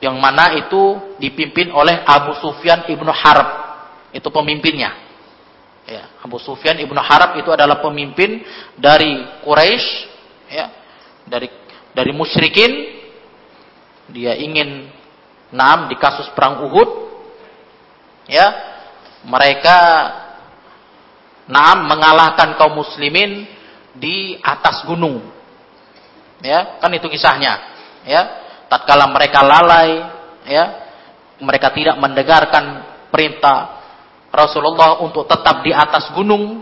yang 0.04 0.20
mana 0.20 0.60
itu 0.60 1.16
dipimpin 1.20 1.72
oleh 1.72 2.04
Abu 2.04 2.36
Sufyan 2.44 2.84
ibnu 2.92 3.12
Harb 3.12 3.48
itu 4.14 4.30
pemimpinnya. 4.30 4.94
Ya, 5.84 6.16
Abu 6.24 6.40
Sufyan 6.40 6.80
ibnu 6.80 6.96
Harab 6.96 7.36
itu 7.36 7.52
adalah 7.52 7.84
pemimpin 7.84 8.40
dari 8.80 9.20
Quraisy, 9.44 9.88
ya, 10.48 10.72
dari 11.28 11.52
dari 11.92 12.12
musyrikin. 12.16 13.04
Dia 14.16 14.36
ingin 14.40 14.88
nam 15.52 15.92
di 15.92 16.00
kasus 16.00 16.32
perang 16.32 16.64
Uhud, 16.64 16.90
ya, 18.32 18.48
mereka 19.28 19.80
nam 21.52 21.84
mengalahkan 21.88 22.56
kaum 22.56 22.80
muslimin 22.80 23.44
di 23.96 24.40
atas 24.40 24.88
gunung. 24.88 25.33
Ya, 26.44 26.78
kan 26.84 26.92
itu 26.92 27.08
kisahnya. 27.08 27.54
Ya, 28.04 28.22
tatkala 28.68 29.08
mereka 29.08 29.40
lalai, 29.40 30.04
ya, 30.44 30.66
mereka 31.40 31.72
tidak 31.72 31.96
mendengarkan 32.04 32.84
perintah 33.08 33.80
Rasulullah 34.28 35.00
untuk 35.00 35.24
tetap 35.24 35.64
di 35.64 35.72
atas 35.72 36.12
gunung, 36.12 36.60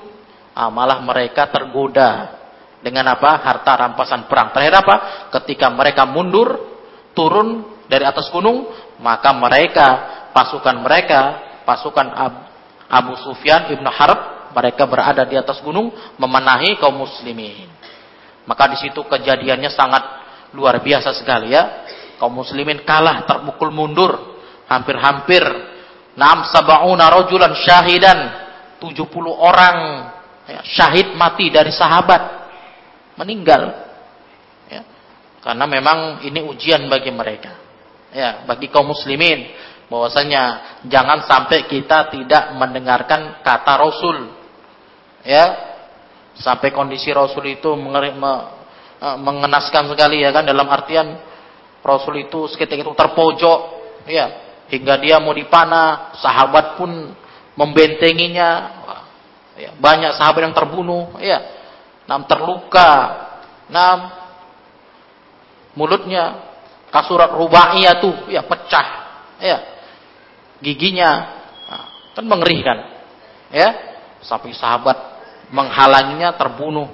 ah, 0.54 0.70
malah 0.70 1.02
mereka 1.02 1.50
tergoda 1.50 2.38
dengan 2.84 3.10
apa? 3.10 3.42
Harta 3.42 3.74
rampasan 3.88 4.30
perang. 4.30 4.54
Terakhir 4.54 4.76
apa? 4.86 4.96
Ketika 5.40 5.74
mereka 5.74 6.06
mundur, 6.06 6.78
turun 7.18 7.66
dari 7.90 8.06
atas 8.06 8.30
gunung, 8.30 8.70
maka 9.02 9.34
mereka, 9.34 9.88
pasukan 10.36 10.78
mereka, 10.84 11.22
pasukan 11.66 12.12
Abu 12.92 13.16
Sufyan 13.24 13.72
ibnu 13.72 13.88
Harb, 13.88 14.52
mereka 14.52 14.84
berada 14.84 15.24
di 15.24 15.40
atas 15.40 15.64
gunung 15.64 15.96
memenahi 16.20 16.76
kaum 16.76 17.00
muslimin. 17.00 17.72
Maka 18.46 18.70
di 18.74 18.78
situ 18.82 19.06
kejadiannya 19.06 19.70
sangat 19.74 20.04
luar 20.58 20.82
biasa 20.82 21.14
sekali 21.14 21.54
ya. 21.54 21.86
Kaum 22.18 22.38
muslimin 22.38 22.86
kalah 22.86 23.26
terpukul 23.26 23.74
mundur 23.74 24.40
hampir-hampir 24.70 25.42
Naam 26.16 26.48
sab'una 26.52 27.08
rajulan 27.08 27.56
syahidan. 27.56 28.20
70 28.82 29.14
orang 29.30 29.78
ya, 30.50 30.60
syahid 30.66 31.14
mati 31.14 31.54
dari 31.54 31.70
sahabat. 31.70 32.50
Meninggal. 33.16 33.78
Ya. 34.68 34.82
Karena 35.46 35.70
memang 35.70 36.26
ini 36.26 36.42
ujian 36.42 36.90
bagi 36.90 37.14
mereka. 37.14 37.62
Ya, 38.12 38.44
bagi 38.44 38.68
kaum 38.68 38.92
muslimin 38.92 39.48
bahwasanya 39.88 40.44
jangan 40.88 41.24
sampai 41.24 41.70
kita 41.70 42.12
tidak 42.12 42.58
mendengarkan 42.58 43.40
kata 43.46 43.74
Rasul. 43.80 44.18
Ya. 45.24 45.71
Sampai 46.40 46.72
kondisi 46.72 47.12
Rasul 47.12 47.60
itu 47.60 47.76
e, 47.76 49.10
mengenaskan 49.20 49.92
sekali 49.92 50.24
ya 50.24 50.32
kan 50.32 50.48
dalam 50.48 50.66
artian 50.72 51.20
Rasul 51.82 52.24
itu 52.24 52.48
seketika 52.48 52.86
itu 52.86 52.94
terpojok 52.94 53.60
ya 54.08 54.26
hingga 54.72 54.96
dia 55.02 55.20
mau 55.20 55.36
dipanah, 55.36 56.16
sahabat 56.22 56.80
pun 56.80 56.90
membentenginya. 57.60 58.80
Ya, 59.60 59.76
banyak 59.78 60.16
sahabat 60.16 60.48
yang 60.48 60.56
terbunuh, 60.56 61.20
ya. 61.20 61.44
Nam 62.08 62.24
terluka. 62.26 62.92
Nam 63.68 64.16
mulutnya 65.76 66.40
kasurat 66.92 67.36
rubaiyah 67.36 68.00
tuh 68.00 68.16
ya 68.32 68.48
pecah. 68.48 68.88
Ya 69.44 69.72
giginya 70.62 71.10
nah, 71.68 71.86
kan 72.14 72.26
mengerikan 72.30 72.78
ya 73.50 73.70
sampai 74.22 74.54
sahabat 74.54 74.96
menghalanginya 75.52 76.36
terbunuh 76.40 76.88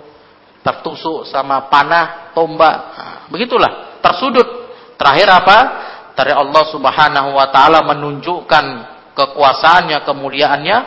tertusuk 0.66 1.30
sama 1.32 1.72
panah 1.72 2.36
tombak. 2.36 2.76
Nah, 2.76 3.18
begitulah 3.32 4.02
tersudut. 4.04 4.68
Terakhir 5.00 5.28
apa? 5.32 5.58
Dari 6.18 6.34
Allah 6.34 6.64
Subhanahu 6.74 7.30
wa 7.38 7.48
taala 7.54 7.86
menunjukkan 7.86 8.66
kekuasaannya 9.14 10.02
kemuliaannya 10.04 10.78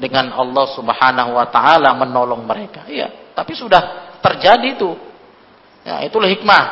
dengan 0.00 0.32
Allah 0.32 0.66
Subhanahu 0.74 1.36
wa 1.36 1.46
taala 1.52 1.92
menolong 1.94 2.42
mereka. 2.48 2.88
Iya 2.88 3.28
tapi 3.38 3.54
sudah 3.54 4.18
terjadi 4.18 4.74
itu. 4.74 4.98
Ya 5.86 6.02
itulah 6.02 6.26
hikmah. 6.26 6.64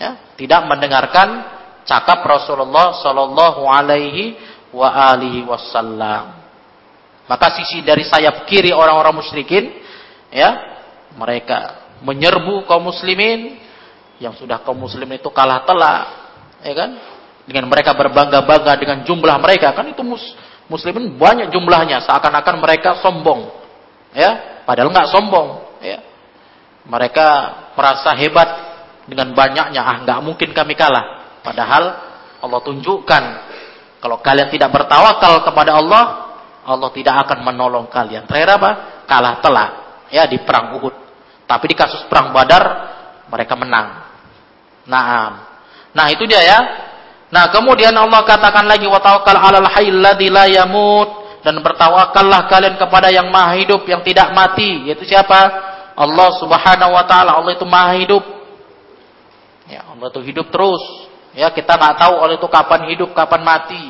Ya 0.00 0.10
tidak 0.40 0.64
mendengarkan 0.64 1.44
cakap 1.84 2.24
Rasulullah 2.24 2.96
sallallahu 2.96 3.68
alaihi 3.68 4.40
wa 4.72 4.88
alihi 5.12 5.44
wasallam. 5.44 6.40
Maka 7.28 7.52
sisi 7.60 7.84
dari 7.84 8.08
sayap 8.08 8.48
kiri 8.48 8.72
orang-orang 8.72 9.20
musyrikin 9.20 9.77
ya, 10.32 10.50
mereka 11.16 11.88
menyerbu 12.04 12.68
kaum 12.68 12.88
muslimin 12.88 13.58
yang 14.18 14.34
sudah 14.34 14.62
kaum 14.62 14.78
muslimin 14.78 15.18
itu 15.18 15.30
kalah 15.30 15.62
telak, 15.62 16.02
ya 16.62 16.74
kan? 16.74 16.90
Dengan 17.48 17.64
mereka 17.70 17.96
berbangga-bangga 17.96 18.72
dengan 18.76 18.98
jumlah 19.08 19.36
mereka, 19.40 19.72
kan 19.72 19.88
itu 19.88 20.02
mus 20.04 20.22
muslimin 20.68 21.16
banyak 21.16 21.48
jumlahnya, 21.48 22.04
seakan-akan 22.04 22.60
mereka 22.60 23.00
sombong. 23.00 23.48
Ya, 24.12 24.62
padahal 24.68 24.92
nggak 24.92 25.08
sombong, 25.10 25.80
ya. 25.80 26.02
Mereka 26.88 27.28
merasa 27.76 28.12
hebat 28.16 28.48
dengan 29.08 29.32
banyaknya, 29.32 29.80
ah 29.80 29.96
nggak 30.04 30.18
mungkin 30.20 30.50
kami 30.52 30.76
kalah. 30.76 31.40
Padahal 31.40 31.84
Allah 32.44 32.60
tunjukkan 32.60 33.22
kalau 33.98 34.20
kalian 34.20 34.52
tidak 34.52 34.70
bertawakal 34.70 35.42
kepada 35.46 35.78
Allah, 35.78 36.04
Allah 36.68 36.90
tidak 36.92 37.26
akan 37.26 37.38
menolong 37.48 37.86
kalian. 37.88 38.28
Terakhir 38.28 38.60
apa? 38.60 38.70
Kalah 39.08 39.40
telak 39.40 39.87
ya 40.12 40.28
di 40.28 40.40
perang 40.42 40.76
Uhud. 40.80 40.94
Tapi 41.48 41.64
di 41.72 41.76
kasus 41.76 42.04
perang 42.08 42.32
Badar 42.32 42.64
mereka 43.28 43.56
menang. 43.56 44.04
Naam. 44.88 45.32
Nah, 45.92 46.06
itu 46.12 46.24
dia 46.28 46.40
ya. 46.44 46.58
Nah, 47.28 47.48
kemudian 47.52 47.92
Allah 47.92 48.24
katakan 48.24 48.64
lagi 48.64 48.88
wa 48.88 49.00
tawakkal 49.00 49.36
'alal 49.36 49.68
hayyil 49.68 50.00
ladzi 50.00 50.28
la 50.32 50.48
yamut 50.48 51.40
dan 51.44 51.60
bertawakallah 51.60 52.48
kalian 52.48 52.76
kepada 52.80 53.12
yang 53.12 53.28
maha 53.28 53.56
hidup 53.60 53.84
yang 53.84 54.00
tidak 54.00 54.32
mati, 54.32 54.88
yaitu 54.88 55.04
siapa? 55.04 55.38
Allah 55.98 56.28
Subhanahu 56.40 56.92
wa 56.94 57.04
taala. 57.04 57.36
Allah 57.36 57.52
itu 57.52 57.66
maha 57.68 57.96
hidup. 58.00 58.24
Ya, 59.68 59.84
Allah 59.84 60.08
itu 60.08 60.20
hidup 60.24 60.48
terus. 60.48 60.80
Ya, 61.36 61.52
kita 61.52 61.76
nggak 61.76 62.00
tahu 62.00 62.14
Allah 62.16 62.36
itu 62.40 62.48
kapan 62.48 62.80
hidup, 62.88 63.12
kapan 63.12 63.44
mati. 63.44 63.84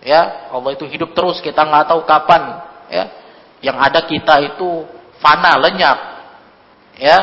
Ya, 0.00 0.48
Allah 0.54 0.70
itu 0.72 0.86
hidup 0.86 1.12
terus, 1.12 1.42
kita 1.42 1.66
nggak 1.66 1.90
tahu 1.90 2.06
kapan. 2.06 2.62
Ya, 2.88 3.04
yang 3.60 3.76
ada 3.76 4.00
kita 4.06 4.40
itu 4.54 4.86
fana, 5.20 5.60
lenyap. 5.60 5.98
Ya, 7.00 7.18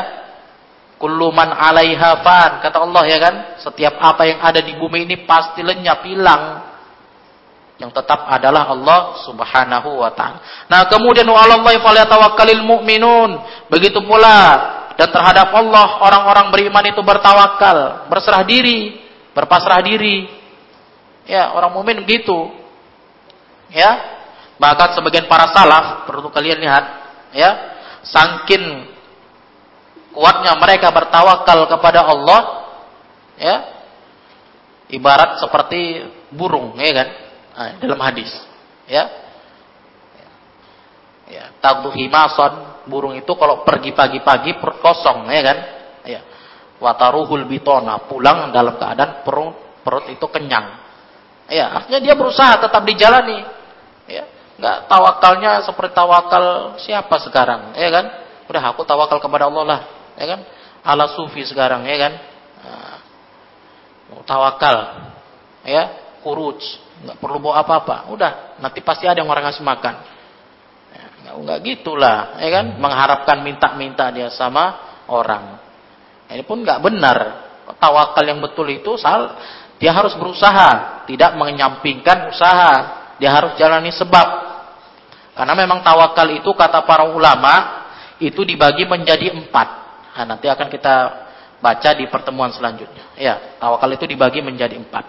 kuluman 0.98 1.54
alaiha 1.54 2.22
fan, 2.24 2.50
kata 2.64 2.78
Allah 2.82 3.02
ya 3.06 3.18
kan. 3.22 3.34
Setiap 3.62 3.94
apa 3.98 4.26
yang 4.26 4.38
ada 4.42 4.58
di 4.58 4.74
bumi 4.74 5.06
ini 5.06 5.22
pasti 5.28 5.62
lenyap, 5.62 6.02
hilang. 6.06 6.66
Yang 7.78 7.94
tetap 7.94 8.26
adalah 8.26 8.74
Allah 8.74 9.22
Subhanahu 9.22 10.02
wa 10.02 10.10
taala. 10.10 10.42
Nah, 10.66 10.90
kemudian 10.90 11.26
wa 11.30 11.38
'alallahi 11.38 11.78
falyatawakkalul 11.78 12.64
mu'minun. 12.66 13.38
Begitu 13.70 14.02
pula 14.02 14.38
dan 14.98 15.14
terhadap 15.14 15.54
Allah 15.54 16.02
orang-orang 16.02 16.50
beriman 16.50 16.82
itu 16.90 16.98
bertawakal, 17.06 18.10
berserah 18.10 18.42
diri, 18.42 18.98
berpasrah 19.30 19.78
diri. 19.78 20.26
Ya, 21.22 21.54
orang 21.54 21.70
mukmin 21.70 22.02
begitu. 22.02 22.50
Ya. 23.70 24.18
Bahkan 24.58 24.98
sebagian 24.98 25.30
para 25.30 25.54
salaf, 25.54 26.02
perlu 26.10 26.34
kalian 26.34 26.58
lihat, 26.58 26.84
ya, 27.30 27.77
sangkin 28.06 28.86
kuatnya 30.14 30.58
mereka 30.58 30.90
bertawakal 30.90 31.70
kepada 31.70 32.00
Allah, 32.02 32.40
ya. 33.38 33.56
Ibarat 34.88 35.38
seperti 35.44 36.08
burung, 36.32 36.74
ya 36.80 36.92
kan? 36.96 37.08
Nah, 37.52 37.70
dalam 37.78 38.00
hadis, 38.00 38.30
ya. 38.88 39.04
Ya, 41.28 41.52
tabdu 41.60 41.92
himason 41.92 42.88
burung 42.88 43.12
itu 43.12 43.28
kalau 43.36 43.60
pergi 43.60 43.92
pagi-pagi 43.92 44.56
perut 44.56 44.80
kosong, 44.80 45.28
ya 45.28 45.42
kan? 45.44 45.58
Ya. 46.08 46.20
Wataruhul 46.80 47.44
bitona, 47.44 48.08
pulang 48.08 48.48
dalam 48.48 48.80
keadaan 48.80 49.26
perut 49.26 49.82
perut 49.84 50.08
itu 50.08 50.26
kenyang. 50.28 50.84
Ya, 51.48 51.80
artinya 51.80 52.00
dia 52.00 52.14
berusaha 52.16 52.60
tetap 52.60 52.84
dijalani. 52.84 53.40
Ya, 54.08 54.24
enggak 54.58 54.90
tawakalnya 54.90 55.62
seperti 55.62 55.94
tawakal 55.94 56.76
siapa 56.82 57.16
sekarang, 57.22 57.78
ya 57.78 57.88
kan? 57.94 58.06
Udah 58.50 58.62
aku 58.74 58.82
tawakal 58.82 59.22
kepada 59.22 59.46
Allah 59.46 59.64
lah, 59.64 59.80
ya 60.18 60.26
kan? 60.34 60.40
Ala 60.82 61.06
sufi 61.14 61.46
sekarang, 61.46 61.86
ya 61.86 61.96
kan? 61.96 62.12
Nah, 62.58 62.98
tawakal, 64.26 64.76
ya, 65.62 65.82
kuruj, 66.26 66.58
nggak 67.06 67.16
perlu 67.22 67.38
bawa 67.38 67.62
apa-apa. 67.62 68.10
Udah, 68.10 68.58
nanti 68.58 68.82
pasti 68.82 69.06
ada 69.06 69.22
yang 69.22 69.30
orang 69.30 69.46
ngasih 69.48 69.62
makan. 69.62 69.94
Enggak 71.28 71.60
gitulah, 71.60 72.40
ya 72.40 72.50
kan? 72.50 72.66
Mengharapkan 72.80 73.44
minta-minta 73.44 74.08
dia 74.10 74.32
sama 74.32 74.80
orang. 75.12 75.60
Ini 76.32 76.42
pun 76.42 76.64
enggak 76.64 76.80
benar. 76.80 77.18
Tawakal 77.78 78.24
yang 78.24 78.40
betul 78.40 78.64
itu 78.72 78.96
sal 78.96 79.36
dia 79.76 79.92
harus 79.92 80.16
berusaha, 80.16 81.04
tidak 81.04 81.36
menyampingkan 81.36 82.32
usaha. 82.32 82.72
Dia 83.20 83.30
harus 83.30 83.54
jalani 83.60 83.92
sebab. 83.92 84.47
Karena 85.38 85.54
memang 85.54 85.86
tawakal 85.86 86.34
itu 86.34 86.50
kata 86.50 86.82
para 86.82 87.06
ulama 87.06 87.86
itu 88.18 88.42
dibagi 88.42 88.82
menjadi 88.90 89.30
empat. 89.30 89.68
Nah, 90.18 90.34
nanti 90.34 90.50
akan 90.50 90.66
kita 90.66 90.94
baca 91.62 91.90
di 91.94 92.10
pertemuan 92.10 92.50
selanjutnya. 92.50 93.14
Ya, 93.14 93.54
tawakal 93.62 93.94
itu 93.94 94.02
dibagi 94.02 94.42
menjadi 94.42 94.74
empat. 94.74 95.06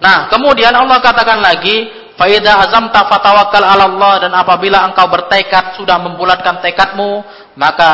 Nah, 0.00 0.32
kemudian 0.32 0.72
Allah 0.72 1.04
katakan 1.04 1.36
lagi, 1.36 2.08
Faidah 2.18 2.66
azam 2.66 2.90
fatawakal 2.90 3.62
ala 3.62 3.86
Allah 3.86 4.26
dan 4.26 4.32
apabila 4.34 4.82
engkau 4.90 5.06
bertekad 5.06 5.78
sudah 5.78 6.02
membulatkan 6.02 6.58
tekadmu, 6.58 7.22
maka 7.54 7.92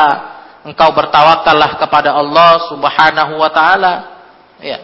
engkau 0.65 0.89
bertawakallah 0.97 1.77
kepada 1.77 2.09
Allah 2.09 2.71
Subhanahu 2.73 3.37
wa 3.37 3.51
taala. 3.53 3.93
Ya. 4.57 4.81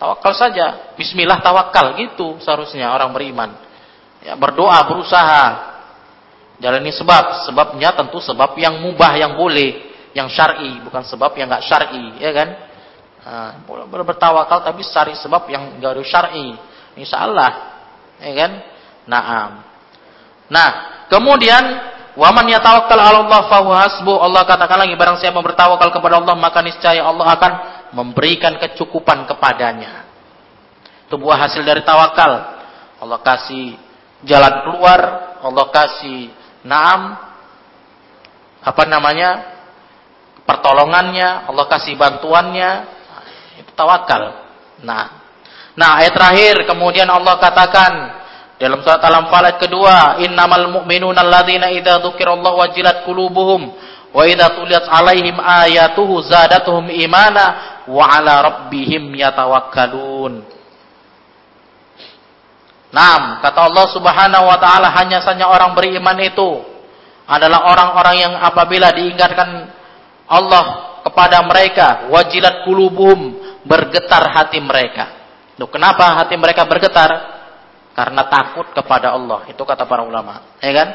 Tawakal 0.00 0.32
saja. 0.32 0.96
Bismillah 0.96 1.44
tawakal 1.44 2.00
gitu 2.00 2.40
seharusnya 2.40 2.88
orang 2.88 3.12
beriman. 3.12 3.67
Ya, 4.22 4.34
berdoa, 4.34 4.78
berusaha. 4.88 5.44
Jalani 6.58 6.90
sebab, 6.90 7.46
sebabnya 7.46 7.94
tentu 7.94 8.18
sebab 8.18 8.58
yang 8.58 8.82
mubah 8.82 9.14
yang 9.14 9.38
boleh, 9.38 9.94
yang 10.10 10.26
syar'i, 10.26 10.82
bukan 10.82 11.06
sebab 11.06 11.38
yang 11.38 11.46
enggak 11.46 11.64
syar'i, 11.70 12.18
ya 12.18 12.30
kan? 12.34 12.48
Nah, 13.22 13.50
boleh 13.62 14.02
bertawakal 14.02 14.66
tapi 14.66 14.82
cari 14.82 15.14
sebab 15.14 15.46
yang 15.46 15.78
enggak 15.78 16.02
syar'i. 16.02 16.58
Insyaallah 16.98 17.78
Ya 18.18 18.32
kan? 18.34 18.52
Naam. 19.06 19.50
Nah, 20.50 20.68
kemudian 21.06 21.62
waman 22.18 22.50
yatawakkal 22.50 22.98
'ala 22.98 23.22
Allah 23.24 23.40
fahuwa 23.46 23.76
hasbu. 23.78 24.10
Allah 24.10 24.42
katakan 24.42 24.82
lagi 24.82 24.98
barang 24.98 25.22
siapa 25.22 25.38
bertawakal 25.38 25.94
kepada 25.94 26.18
Allah 26.18 26.34
maka 26.34 26.58
niscaya 26.60 27.06
Allah 27.06 27.38
akan 27.38 27.52
memberikan 27.94 28.58
kecukupan 28.58 29.24
kepadanya. 29.30 30.10
Itu 31.06 31.16
buah 31.16 31.46
hasil 31.46 31.62
dari 31.62 31.86
tawakal. 31.86 32.58
Allah 32.98 33.18
kasih 33.22 33.78
jalan 34.26 34.54
keluar, 34.66 35.00
Allah 35.42 35.66
kasih 35.70 36.30
naam 36.66 37.14
apa 38.62 38.82
namanya? 38.88 39.58
pertolongannya, 40.48 41.44
Allah 41.44 41.68
kasih 41.68 41.92
bantuannya. 42.00 42.88
Itu 43.60 43.68
tawakal. 43.76 44.48
Nah, 44.80 45.28
Nah, 45.78 46.02
ayat 46.02 46.10
terakhir 46.10 46.66
kemudian 46.66 47.06
Allah 47.06 47.38
katakan 47.38 47.92
dalam 48.58 48.82
surat 48.82 48.98
Al-Anfal 48.98 49.46
kedua, 49.62 50.18
"Innamal 50.26 50.74
mu'minuna 50.74 51.22
alladzina 51.22 51.70
idza 51.70 52.02
dzukirallahu 52.02 52.58
wajilat 52.58 53.06
qulubuhum 53.06 53.70
wa 54.10 54.22
idza 54.26 54.58
tuliyat 54.58 54.90
'alaihim 54.90 55.38
ayatuhu 55.38 56.18
zadatuhum 56.26 56.90
imana 56.90 57.78
wa 57.86 58.10
'ala 58.10 58.42
rabbihim 58.42 59.14
yatawakkalun." 59.14 60.42
Naam, 62.88 63.44
kata 63.44 63.68
Allah 63.68 63.86
Subhanahu 63.92 64.44
wa 64.48 64.56
taala 64.56 64.88
hanya 64.96 65.20
saja 65.20 65.44
orang 65.44 65.76
beriman 65.76 66.16
itu 66.24 66.64
adalah 67.28 67.68
orang-orang 67.68 68.16
yang 68.24 68.34
apabila 68.40 68.88
diingatkan 68.96 69.68
Allah 70.24 70.64
kepada 71.04 71.44
mereka, 71.44 72.08
wajilat 72.08 72.64
kulubuhum, 72.64 73.36
bergetar 73.68 74.32
hati 74.32 74.60
mereka. 74.64 75.18
Loh, 75.60 75.68
kenapa 75.68 76.16
hati 76.16 76.36
mereka 76.40 76.64
bergetar? 76.64 77.36
Karena 77.92 78.24
takut 78.30 78.72
kepada 78.72 79.12
Allah. 79.12 79.44
Itu 79.50 79.66
kata 79.66 79.84
para 79.84 80.06
ulama. 80.06 80.56
Ya 80.62 80.72
kan? 80.72 80.88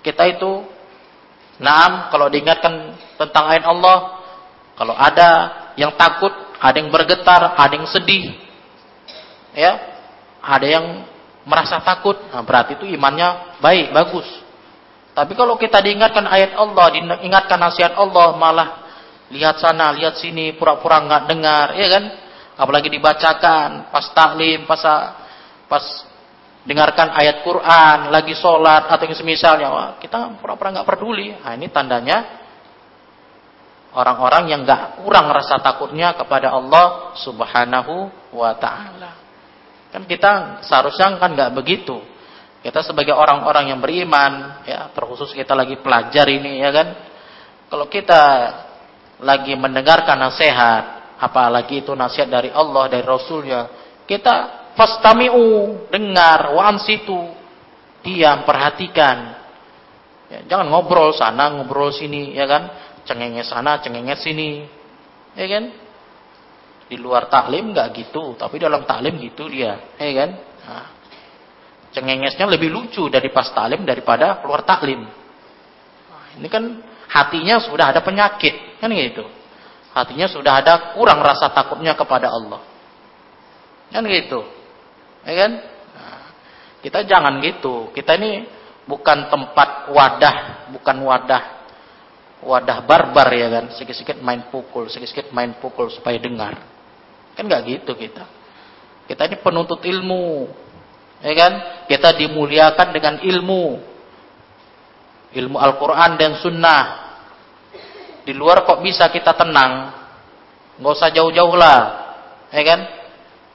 Kita 0.00 0.24
itu 0.26 0.64
naam 1.62 2.10
kalau 2.10 2.26
diingatkan 2.32 2.96
tentang 3.20 3.44
ayat 3.46 3.64
Allah, 3.68 4.24
kalau 4.74 4.94
ada 4.98 5.30
yang 5.78 5.94
takut, 5.94 6.32
ada 6.58 6.74
yang 6.74 6.90
bergetar, 6.90 7.54
ada 7.54 7.74
yang 7.74 7.86
sedih. 7.86 8.34
Ya. 9.54 9.93
Ada 10.44 10.66
yang 10.66 10.86
merasa 11.44 11.80
takut, 11.80 12.16
nah, 12.32 12.40
berarti 12.40 12.76
itu 12.76 12.88
imannya 12.88 13.60
baik, 13.60 13.92
bagus. 13.92 14.28
Tapi 15.14 15.32
kalau 15.38 15.54
kita 15.54 15.78
diingatkan 15.78 16.26
ayat 16.26 16.58
Allah, 16.58 16.86
diingatkan 16.90 17.58
nasihat 17.60 17.94
Allah, 17.94 18.34
malah 18.34 18.68
lihat 19.30 19.62
sana, 19.62 19.94
lihat 19.94 20.18
sini, 20.18 20.56
pura-pura 20.58 20.98
nggak 21.04 21.22
dengar, 21.30 21.66
ya 21.78 21.88
kan? 21.88 22.04
Apalagi 22.58 22.90
dibacakan, 22.90 23.90
pas 23.94 24.06
taklim, 24.10 24.66
pas 24.66 24.82
pas 25.64 25.84
dengarkan 26.64 27.12
ayat 27.14 27.44
Quran, 27.44 28.10
lagi 28.10 28.34
sholat 28.34 28.88
atau 28.88 29.04
yang 29.04 29.16
semisalnya, 29.16 29.68
wah, 29.70 29.90
kita 30.00 30.40
pura-pura 30.40 30.80
nggak 30.80 30.88
peduli. 30.88 31.30
Nah, 31.30 31.52
ini 31.54 31.68
tandanya 31.70 32.42
orang-orang 33.94 34.50
yang 34.50 34.60
nggak 34.66 34.98
kurang 35.04 35.30
rasa 35.30 35.62
takutnya 35.62 36.18
kepada 36.18 36.50
Allah 36.50 37.14
Subhanahu 37.22 38.10
wa 38.34 38.52
taala. 38.58 39.23
Kan 39.94 40.10
kita 40.10 40.58
seharusnya 40.66 41.14
kan 41.22 41.38
nggak 41.38 41.54
begitu. 41.54 42.02
Kita 42.66 42.82
sebagai 42.82 43.14
orang-orang 43.14 43.70
yang 43.70 43.78
beriman, 43.78 44.66
ya 44.66 44.90
terkhusus 44.90 45.30
kita 45.30 45.54
lagi 45.54 45.78
pelajar 45.78 46.26
ini 46.26 46.58
ya 46.58 46.74
kan. 46.74 46.88
Kalau 47.70 47.86
kita 47.86 48.22
lagi 49.22 49.54
mendengarkan 49.54 50.18
nasihat, 50.18 51.14
apalagi 51.22 51.86
itu 51.86 51.94
nasihat 51.94 52.26
dari 52.26 52.50
Allah, 52.50 52.90
dari 52.90 53.06
Rasulnya, 53.06 53.70
kita 54.02 54.66
fastami'u, 54.74 55.86
dengar, 55.94 56.50
wa 56.50 56.74
ansitu, 56.74 57.30
diam, 58.02 58.42
perhatikan. 58.42 59.38
Ya, 60.26 60.38
jangan 60.50 60.74
ngobrol 60.74 61.14
sana, 61.14 61.54
ngobrol 61.54 61.94
sini, 61.94 62.34
ya 62.34 62.50
kan? 62.50 62.66
Cengenges 63.06 63.46
sana, 63.46 63.78
cengenges 63.78 64.26
sini. 64.26 64.66
Ya 65.38 65.46
kan? 65.46 65.83
Di 66.84 67.00
luar 67.00 67.32
taklim 67.32 67.72
nggak 67.72 67.88
gitu, 67.96 68.36
tapi 68.36 68.60
dalam 68.60 68.84
taklim 68.84 69.16
gitu 69.20 69.48
dia, 69.48 69.96
ya 69.96 70.12
kan? 70.12 70.30
Nah, 70.68 70.86
cengengesnya 71.96 72.44
lebih 72.44 72.68
lucu 72.68 73.08
dari 73.08 73.32
pas 73.32 73.48
talim 73.56 73.88
daripada 73.88 74.44
keluar 74.44 74.68
taklim. 74.68 75.00
Nah, 75.00 76.26
ini 76.36 76.48
kan 76.52 76.84
hatinya 77.08 77.56
sudah 77.62 77.94
ada 77.94 78.04
penyakit, 78.04 78.78
kan 78.82 78.92
gitu. 78.92 79.24
Hatinya 79.94 80.26
sudah 80.28 80.60
ada 80.60 80.92
kurang 80.92 81.22
rasa 81.24 81.48
takutnya 81.54 81.96
kepada 81.96 82.28
Allah. 82.28 82.60
Kan 83.88 84.04
gitu. 84.10 84.44
Ya 85.24 85.34
kan? 85.46 85.52
Nah, 85.94 86.24
kita 86.84 87.06
jangan 87.06 87.40
gitu. 87.40 87.94
Kita 87.94 88.18
ini 88.18 88.44
bukan 88.84 89.32
tempat 89.32 89.88
wadah, 89.88 90.68
bukan 90.74 90.96
wadah 91.00 91.64
wadah 92.44 92.84
barbar 92.84 93.28
ya 93.32 93.48
kan. 93.48 93.64
Sikit-sikit 93.72 94.20
main 94.20 94.52
pukul, 94.52 94.92
sikit-sikit 94.92 95.32
main 95.32 95.56
pukul 95.58 95.88
supaya 95.88 96.20
dengar. 96.20 96.73
Kan 97.34 97.50
nggak 97.50 97.62
gitu 97.66 97.92
kita. 97.98 98.24
Kita 99.04 99.28
ini 99.28 99.36
penuntut 99.42 99.84
ilmu, 99.84 100.48
Ya 101.24 101.32
kan? 101.32 101.52
Kita 101.88 102.12
dimuliakan 102.20 102.88
dengan 102.92 103.14
ilmu. 103.24 103.80
Ilmu 105.32 105.56
Al-Quran 105.56 106.20
dan 106.20 106.36
Sunnah. 106.36 106.82
Di 108.28 108.36
luar 108.36 108.68
kok 108.68 108.84
bisa 108.84 109.08
kita 109.08 109.32
tenang. 109.32 109.72
Nggak 110.76 110.92
usah 110.92 111.08
jauh-jauh 111.08 111.56
lah. 111.56 111.80
Ya 112.52 112.62
kan? 112.62 112.80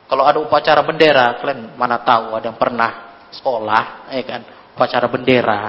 Kalau 0.10 0.26
ada 0.26 0.42
upacara 0.42 0.82
bendera, 0.82 1.38
kalian 1.38 1.78
mana 1.78 2.02
tahu 2.02 2.34
ada 2.34 2.50
yang 2.50 2.58
pernah 2.58 3.22
sekolah, 3.30 4.10
ya 4.10 4.24
kan? 4.26 4.42
Upacara 4.74 5.06
bendera. 5.06 5.62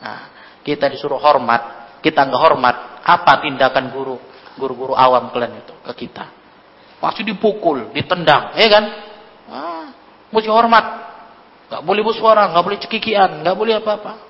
Nah, 0.00 0.20
kita 0.64 0.88
disuruh 0.88 1.20
hormat, 1.20 2.00
kita 2.00 2.24
nggak 2.24 2.40
hormat. 2.40 2.76
Apa 3.04 3.44
tindakan 3.44 3.92
guru, 3.92 4.16
guru-guru 4.56 4.96
awam 4.96 5.28
kalian 5.28 5.60
itu 5.60 5.76
ke 5.84 6.08
kita? 6.08 6.41
Pasti 7.02 7.26
dipukul, 7.26 7.90
ditendang, 7.90 8.54
ya 8.54 8.68
kan? 8.70 8.84
Ah, 9.50 9.86
mesti 10.30 10.46
hormat. 10.46 10.86
Gak 11.66 11.82
boleh 11.82 12.06
bersuara, 12.06 12.46
gak 12.54 12.62
boleh 12.62 12.78
cekikian, 12.78 13.42
gak 13.42 13.58
boleh 13.58 13.82
apa-apa. 13.82 14.22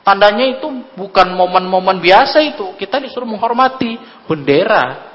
Tandanya 0.00 0.56
itu 0.56 0.64
bukan 0.96 1.36
momen-momen 1.36 2.00
biasa 2.00 2.40
itu. 2.40 2.72
Kita 2.80 3.04
disuruh 3.04 3.28
menghormati 3.28 4.00
bendera. 4.24 5.12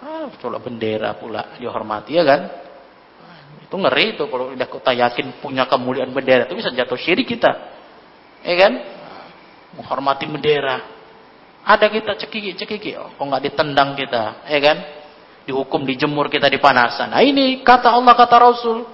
Ah, 0.00 0.32
coba 0.40 0.56
bendera 0.56 1.20
pula 1.20 1.60
dihormati 1.60 2.16
ya 2.16 2.24
kan? 2.24 2.40
Itu 3.68 3.76
ngeri 3.76 4.16
itu 4.16 4.24
kalau 4.28 4.56
udah 4.56 4.68
kita 4.72 4.92
yakin 4.96 5.26
punya 5.44 5.68
kemuliaan 5.68 6.16
bendera 6.16 6.48
itu 6.48 6.56
bisa 6.56 6.72
jatuh 6.72 6.96
syirik 6.96 7.28
kita. 7.28 7.52
Ya 8.40 8.54
kan? 8.56 8.72
Menghormati 9.76 10.24
bendera. 10.24 10.80
Ada 11.60 11.92
kita 11.92 12.16
cekiki-cekiki, 12.24 12.96
oh, 12.96 13.12
kok 13.12 13.20
nggak 13.20 13.52
ditendang 13.52 13.92
kita, 13.92 14.48
ya 14.48 14.60
kan? 14.64 14.99
Dihukum, 15.48 15.82
dijemur 15.88 16.28
kita 16.28 16.46
di 16.46 16.60
panasan. 16.60 17.16
Nah 17.16 17.24
ini 17.24 17.64
kata 17.64 17.90
Allah, 17.90 18.12
kata 18.14 18.36
Rasul 18.38 18.84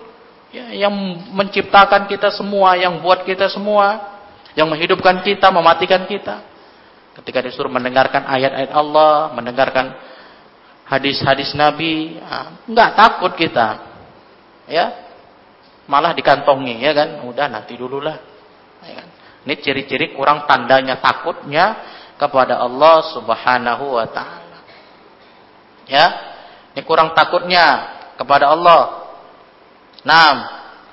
ya, 0.55 0.87
yang 0.87 0.95
menciptakan 1.35 2.07
kita 2.07 2.33
semua, 2.33 2.79
yang 2.79 3.03
buat 3.03 3.27
kita 3.27 3.51
semua, 3.51 4.17
yang 4.55 4.71
menghidupkan 4.71 5.21
kita, 5.21 5.53
mematikan 5.53 6.07
kita. 6.09 6.43
Ketika 7.17 7.45
disuruh 7.45 7.73
mendengarkan 7.73 8.29
ayat-ayat 8.29 8.73
Allah, 8.73 9.33
mendengarkan 9.33 9.97
hadis-hadis 10.87 11.53
Nabi, 11.57 12.21
ya, 12.21 12.87
takut 12.95 13.33
kita, 13.35 13.83
ya, 14.69 15.07
malah 15.91 16.13
dikantongi, 16.13 16.83
ya 16.83 16.93
kan? 16.93 17.25
Udah 17.27 17.47
nanti 17.51 17.75
dululah. 17.75 18.17
Ya 18.85 18.93
kan? 19.03 19.09
Ini 19.47 19.55
ciri-ciri 19.63 20.13
kurang 20.13 20.45
tandanya 20.51 20.99
takutnya 20.99 21.79
kepada 22.19 22.59
Allah 22.59 23.07
Subhanahu 23.15 23.95
wa 23.95 24.07
taala. 24.11 24.59
Ya. 25.87 26.36
Ini 26.77 26.85
kurang 26.85 27.17
takutnya 27.17 27.97
kepada 28.21 28.53
Allah 28.53 29.07
Nah, 30.07 30.31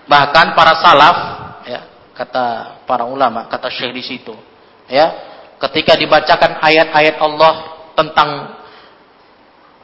bahkan 0.09 0.57
para 0.57 0.73
salaf, 0.81 1.17
ya, 1.69 1.85
kata 2.17 2.81
para 2.89 3.05
ulama, 3.05 3.45
kata 3.45 3.69
syekh 3.69 3.93
di 3.93 4.01
situ, 4.01 4.33
ya, 4.89 5.05
ketika 5.61 5.93
dibacakan 5.93 6.57
ayat-ayat 6.57 7.21
Allah 7.21 7.53
tentang 7.93 8.29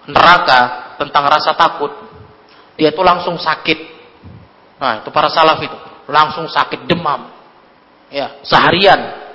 neraka, 0.10 0.60
tentang 0.98 1.24
rasa 1.30 1.54
takut, 1.54 1.94
dia 2.74 2.90
itu 2.90 3.02
langsung 3.06 3.38
sakit. 3.38 3.80
Nah, 4.82 5.06
itu 5.06 5.14
para 5.14 5.30
salaf 5.30 5.62
itu, 5.62 5.78
langsung 6.10 6.50
sakit 6.50 6.90
demam. 6.90 7.30
Ya, 8.10 8.42
seharian 8.42 9.30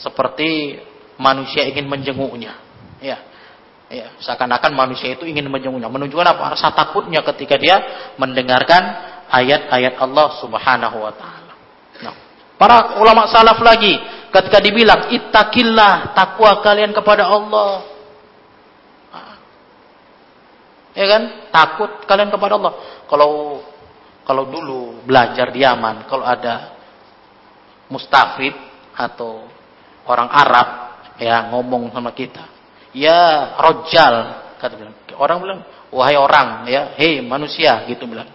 seperti 0.00 0.80
manusia 1.20 1.68
ingin 1.68 1.84
menjenguknya. 1.84 2.56
Ya. 3.04 3.20
Ya, 3.92 4.08
seakan-akan 4.24 4.72
manusia 4.72 5.12
itu 5.12 5.28
ingin 5.28 5.52
menjenguknya. 5.52 5.92
Menunjukkan 5.92 6.24
apa? 6.32 6.56
Rasa 6.56 6.72
takutnya 6.72 7.20
ketika 7.28 7.60
dia 7.60 7.76
mendengarkan 8.16 8.80
ayat-ayat 9.28 10.00
Allah 10.00 10.32
Subhanahu 10.40 10.96
wa 10.96 11.12
taala. 11.12 11.52
Nah, 12.00 12.14
para 12.56 12.96
ulama 12.96 13.28
salaf 13.28 13.60
lagi 13.60 13.92
ketika 14.32 14.64
dibilang 14.64 15.12
ittaqillah, 15.12 16.16
takwa 16.16 16.64
kalian 16.64 16.96
kepada 16.96 17.28
Allah. 17.28 17.84
Nah, 19.12 19.36
ya 20.96 21.06
kan? 21.12 21.22
Takut 21.52 21.90
kalian 22.08 22.32
kepada 22.32 22.56
Allah. 22.56 22.72
Kalau 23.12 23.60
kalau 24.24 24.48
dulu 24.48 25.04
belajar 25.04 25.52
di 25.52 25.68
Yaman, 25.68 26.08
kalau 26.08 26.24
ada 26.24 26.80
mustafid 27.92 28.56
atau 28.96 29.44
orang 30.08 30.32
Arab 30.32 30.68
ya 31.20 31.52
ngomong 31.52 31.92
sama 31.92 32.16
kita, 32.16 32.51
ya 32.96 33.56
rojal 33.58 34.14
kata 34.60 34.74
bilang. 34.76 34.94
Orang 35.16 35.38
bilang 35.44 35.60
wahai 35.92 36.16
orang 36.16 36.64
ya 36.68 36.96
hei 36.96 37.20
manusia 37.24 37.84
gitu 37.88 38.08
bilang. 38.08 38.28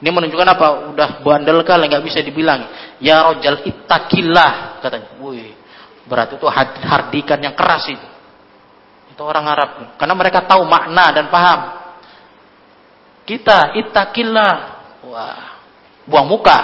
Ini 0.00 0.08
menunjukkan 0.12 0.48
apa? 0.52 0.66
Udah 0.92 1.08
bandel 1.24 1.64
kali 1.64 1.88
nggak 1.88 2.04
bisa 2.04 2.20
dibilang. 2.20 2.68
Ya 3.00 3.24
rojal 3.24 3.64
itakillah 3.64 4.80
katanya. 4.84 5.16
Wih 5.20 5.56
berarti 6.04 6.36
itu 6.36 6.46
hardikan 6.84 7.40
yang 7.40 7.56
keras 7.56 7.88
itu. 7.88 8.08
Itu 9.12 9.24
orang 9.24 9.48
Arab. 9.48 9.70
Karena 9.96 10.14
mereka 10.16 10.44
tahu 10.44 10.68
makna 10.68 11.12
dan 11.12 11.32
paham. 11.32 11.60
Kita 13.24 13.72
itakillah 13.80 14.52
wah 15.08 15.64
buang 16.04 16.28
muka. 16.28 16.58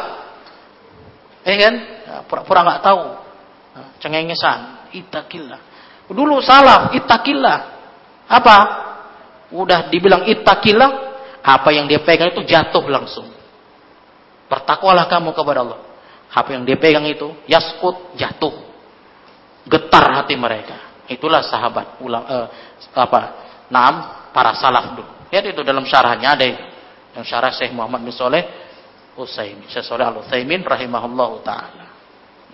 Eh 1.40 1.56
kan? 1.56 1.74
Pura-pura 2.28 2.60
nggak 2.60 2.82
tahu. 2.84 3.00
Cengengesan. 4.04 4.92
Itakillah 4.92 5.69
Dulu 6.10 6.42
salah, 6.42 6.90
itakillah. 6.90 7.58
Apa? 8.26 8.56
Udah 9.54 9.86
dibilang 9.90 10.26
itakillah, 10.26 10.90
apa 11.42 11.68
yang 11.70 11.86
dia 11.86 12.02
pegang 12.02 12.34
itu 12.34 12.42
jatuh 12.42 12.82
langsung. 12.90 13.30
Bertakwalah 14.50 15.06
kamu 15.06 15.30
kepada 15.30 15.62
Allah. 15.62 15.80
Apa 16.30 16.54
yang 16.54 16.66
dia 16.66 16.78
pegang 16.78 17.06
itu, 17.06 17.30
yaskut, 17.46 18.14
jatuh. 18.18 18.54
Getar 19.70 20.10
hati 20.18 20.34
mereka. 20.34 21.06
Itulah 21.10 21.42
sahabat 21.42 21.98
ulang 22.02 22.26
eh, 22.26 22.46
apa? 22.94 23.20
Naam, 23.70 23.94
para 24.30 24.54
salaf 24.54 24.94
dulu. 24.94 25.10
Ya 25.30 25.42
itu 25.42 25.62
dalam 25.62 25.86
syarahnya 25.86 26.34
ada. 26.34 26.46
Yang 27.14 27.24
syarah 27.26 27.50
Syekh 27.54 27.74
Muhammad 27.74 28.02
bin 28.06 28.14
Soleh 28.14 28.46
Utsaimin. 29.18 29.66
Syekh 29.66 29.86
Soleh 29.86 30.06
Al-Utsaimin 30.06 30.62
rahimahullahu 30.62 31.42
taala. 31.42 31.86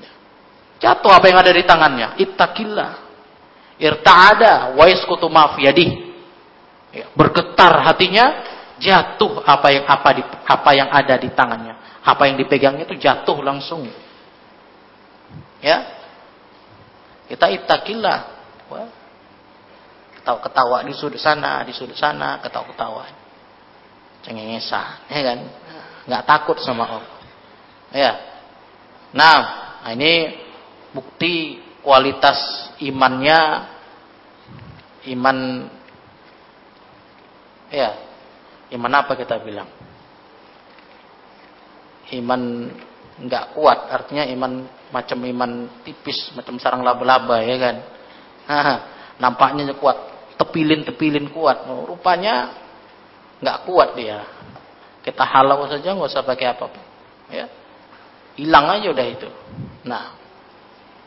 Ya. 0.01 0.13
Jatuh 0.81 1.13
apa 1.13 1.29
yang 1.29 1.41
ada 1.41 1.53
di 1.53 1.65
tangannya. 1.65 2.17
Ittaqillah. 2.21 3.06
Irta'ada 3.77 4.73
wa 4.73 4.85
yasqutu 4.89 5.29
ma 5.29 5.53
Ya, 6.97 7.13
bergetar 7.13 7.85
hatinya, 7.85 8.25
jatuh 8.81 9.45
apa 9.45 9.69
yang 9.69 9.85
apa 9.85 10.09
di, 10.17 10.23
apa 10.25 10.71
yang 10.73 10.89
ada 10.89 11.15
di 11.21 11.29
tangannya. 11.29 12.01
Apa 12.01 12.25
yang 12.31 12.41
dipegangnya 12.41 12.89
itu 12.89 12.97
jatuh 12.97 13.37
langsung. 13.45 13.85
Ya. 15.61 15.93
Kita 17.29 17.53
ittaqillah. 17.53 18.19
Wah. 18.73 18.89
Ketawa-ketawa 20.21 20.87
di 20.89 20.95
sudut 20.97 21.21
sana, 21.21 21.61
di 21.67 21.77
sudut 21.77 21.99
sana, 21.99 22.41
ketawa-ketawa. 22.41 23.13
Cengengesan, 24.25 25.07
ya 25.13 25.21
kan? 25.23 25.39
Nggak 26.07 26.23
takut 26.25 26.59
sama 26.65 26.87
Allah. 26.87 27.19
Ya. 27.93 28.13
Nah, 29.13 29.39
ini 29.93 30.35
bukti 30.97 31.66
kualitas 31.87 32.67
imannya 32.83 33.39
iman 35.15 35.39
ya 37.71 37.95
iman 38.75 38.93
apa 38.99 39.15
kita 39.15 39.39
bilang? 39.39 39.71
Iman 42.11 42.67
nggak 43.23 43.55
kuat 43.55 43.87
artinya 43.95 44.27
iman 44.35 44.67
macam 44.91 45.23
iman 45.23 45.51
tipis 45.87 46.35
macam 46.35 46.59
sarang 46.59 46.83
laba-laba 46.83 47.39
ya 47.47 47.55
kan? 47.55 47.77
Nampaknya 49.23 49.71
kuat 49.79 49.95
tepilin 50.43 50.83
tepilin 50.83 51.31
kuat. 51.31 51.71
Oh, 51.71 51.87
rupanya 51.87 52.51
nggak 53.39 53.63
kuat 53.63 53.95
dia. 53.95 54.27
Kita 55.07 55.23
halau 55.23 55.71
saja 55.71 55.95
nggak 55.95 56.11
usah 56.11 56.27
pakai 56.27 56.51
apa-apa 56.51 56.83
ya. 57.31 57.47
Hilang 58.35 58.75
aja 58.75 58.91
udah 58.91 59.07
itu. 59.07 59.31
Nah 59.87 60.26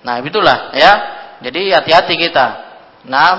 nah 0.06 0.20
itulah 0.24 0.74
ya. 0.76 0.93
Jadi 1.39 1.72
hati-hati 1.72 2.16
kita. 2.20 2.47
Nah 3.08 3.32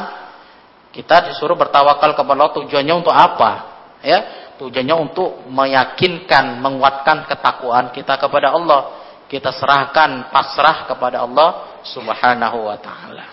kita 0.90 1.30
disuruh 1.30 1.54
bertawakal 1.54 2.16
kepada 2.16 2.36
Allah 2.36 2.56
tujuannya 2.56 2.94
untuk 2.96 3.12
apa? 3.12 3.52
Ya 4.00 4.40
tujuannya 4.60 4.96
untuk 5.00 5.48
meyakinkan 5.48 6.60
menguatkan 6.60 7.24
ketakwaan 7.24 7.88
kita 7.96 8.20
kepada 8.20 8.52
Allah. 8.52 9.00
Kita 9.24 9.54
serahkan 9.54 10.28
pasrah 10.28 10.90
kepada 10.90 11.22
Allah 11.22 11.80
subhanahu 11.86 12.66
wa 12.66 12.76
ta'ala. 12.76 13.26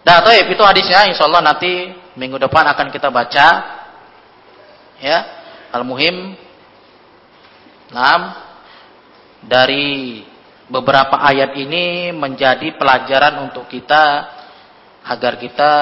Nah, 0.00 0.18
taib 0.26 0.50
itu 0.50 0.62
hadisnya. 0.66 1.06
Insyaallah 1.06 1.44
nanti 1.44 1.94
minggu 2.18 2.34
depan 2.34 2.66
akan 2.66 2.90
kita 2.90 3.14
baca. 3.14 3.46
Ya. 4.98 5.18
Al-muhim. 5.70 6.34
Nah, 7.94 8.42
dari 9.46 10.26
beberapa 10.70 11.18
ayat 11.18 11.52
ini 11.58 12.14
menjadi 12.14 12.78
pelajaran 12.78 13.50
untuk 13.50 13.66
kita 13.66 14.30
agar 15.04 15.36
kita 15.36 15.72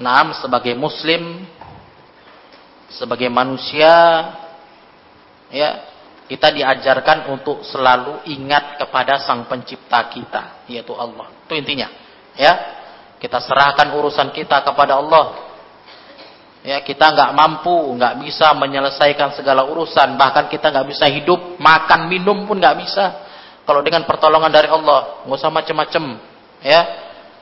Naam 0.00 0.32
sebagai 0.32 0.72
muslim 0.80 1.44
sebagai 2.88 3.28
manusia 3.28 3.92
ya 5.52 5.84
kita 6.24 6.56
diajarkan 6.56 7.28
untuk 7.28 7.60
selalu 7.68 8.24
ingat 8.32 8.80
kepada 8.80 9.20
sang 9.20 9.44
pencipta 9.44 10.00
kita 10.08 10.64
yaitu 10.72 10.96
Allah. 10.96 11.28
Itu 11.44 11.52
intinya. 11.52 11.92
Ya. 12.32 12.80
Kita 13.20 13.36
serahkan 13.44 13.92
urusan 13.92 14.32
kita 14.32 14.64
kepada 14.64 14.96
Allah 14.96 15.49
Ya, 16.60 16.84
kita 16.84 17.08
nggak 17.16 17.32
mampu, 17.32 17.96
nggak 17.96 18.20
bisa 18.20 18.52
menyelesaikan 18.52 19.32
segala 19.32 19.64
urusan, 19.64 20.20
bahkan 20.20 20.44
kita 20.52 20.68
nggak 20.68 20.92
bisa 20.92 21.08
hidup, 21.08 21.56
makan, 21.56 22.04
minum 22.12 22.44
pun 22.44 22.60
nggak 22.60 22.76
bisa. 22.84 23.04
Kalau 23.64 23.80
dengan 23.80 24.04
pertolongan 24.04 24.52
dari 24.52 24.68
Allah, 24.68 25.24
nggak 25.24 25.38
usah 25.40 25.48
macem-macem, 25.48 26.04
ya. 26.60 26.80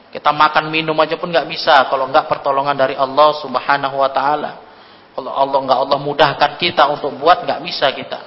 Kita 0.08 0.32
makan 0.32 0.72
minum 0.72 0.96
aja 1.04 1.20
pun 1.20 1.28
nggak 1.28 1.44
bisa 1.52 1.84
kalau 1.92 2.08
nggak 2.08 2.32
pertolongan 2.32 2.72
dari 2.72 2.96
Allah 2.96 3.28
Subhanahu 3.44 3.96
Wa 4.00 4.08
Taala. 4.08 4.52
Kalau 5.12 5.34
Allah 5.34 5.58
nggak 5.68 5.78
Allah 5.84 5.98
mudahkan 6.00 6.56
kita 6.56 6.88
untuk 6.88 7.12
buat 7.20 7.44
nggak 7.44 7.60
bisa 7.60 7.92
kita. 7.92 8.20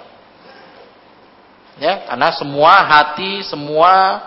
Ya, 1.82 2.06
karena 2.06 2.30
semua 2.38 2.86
hati, 2.86 3.42
semua 3.48 4.22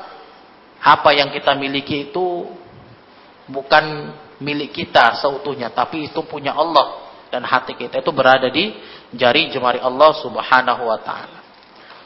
apa 0.83 1.15
yang 1.15 1.31
kita 1.31 1.55
miliki 1.55 2.11
itu 2.11 2.51
bukan 3.47 4.11
milik 4.45 4.77
kita 4.77 5.17
seutuhnya, 5.25 5.73
tapi 5.73 6.13
itu 6.13 6.21
punya 6.29 6.53
Allah 6.53 7.05
dan 7.33 7.43
hati 7.43 7.75
kita 7.75 7.99
itu 8.05 8.13
berada 8.13 8.47
di 8.53 8.77
jari 9.17 9.49
jemari 9.49 9.81
Allah 9.81 10.13
Subhanahu 10.21 10.87
wa 10.87 10.99
taala. 11.01 11.41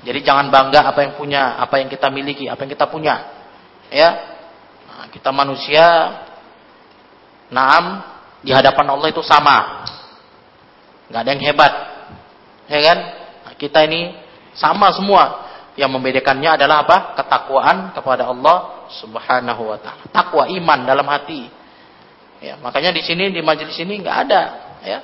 Jadi 0.07 0.23
jangan 0.23 0.49
bangga 0.49 0.87
apa 0.87 1.03
yang 1.03 1.13
punya, 1.19 1.59
apa 1.59 1.83
yang 1.83 1.91
kita 1.91 2.07
miliki, 2.09 2.47
apa 2.47 2.63
yang 2.63 2.71
kita 2.71 2.87
punya. 2.87 3.15
Ya. 3.91 4.11
Nah, 4.87 5.07
kita 5.11 5.35
manusia 5.35 5.85
naam 7.51 8.07
di 8.41 8.55
hadapan 8.55 8.95
Allah 8.95 9.09
itu 9.11 9.21
sama. 9.27 9.85
Enggak 11.11 11.21
ada 11.27 11.31
yang 11.35 11.43
hebat. 11.43 11.73
Ya 12.71 12.81
kan? 12.85 12.99
Nah, 13.43 13.55
kita 13.59 13.85
ini 13.91 14.15
sama 14.55 14.95
semua. 14.95 15.51
Yang 15.79 15.95
membedakannya 15.95 16.59
adalah 16.59 16.83
apa? 16.87 16.97
Ketakwaan 17.19 17.95
kepada 17.95 18.27
Allah 18.27 18.87
Subhanahu 19.03 19.63
wa 19.75 19.79
taala. 19.83 20.07
Takwa 20.11 20.47
iman 20.47 20.79
dalam 20.87 21.07
hati. 21.07 21.58
Ya, 22.39 22.55
makanya 22.63 22.95
di 22.95 23.03
sini 23.03 23.35
di 23.35 23.43
majelis 23.43 23.75
ini 23.83 23.99
nggak 23.99 24.19
ada, 24.29 24.43
ya. 24.87 24.99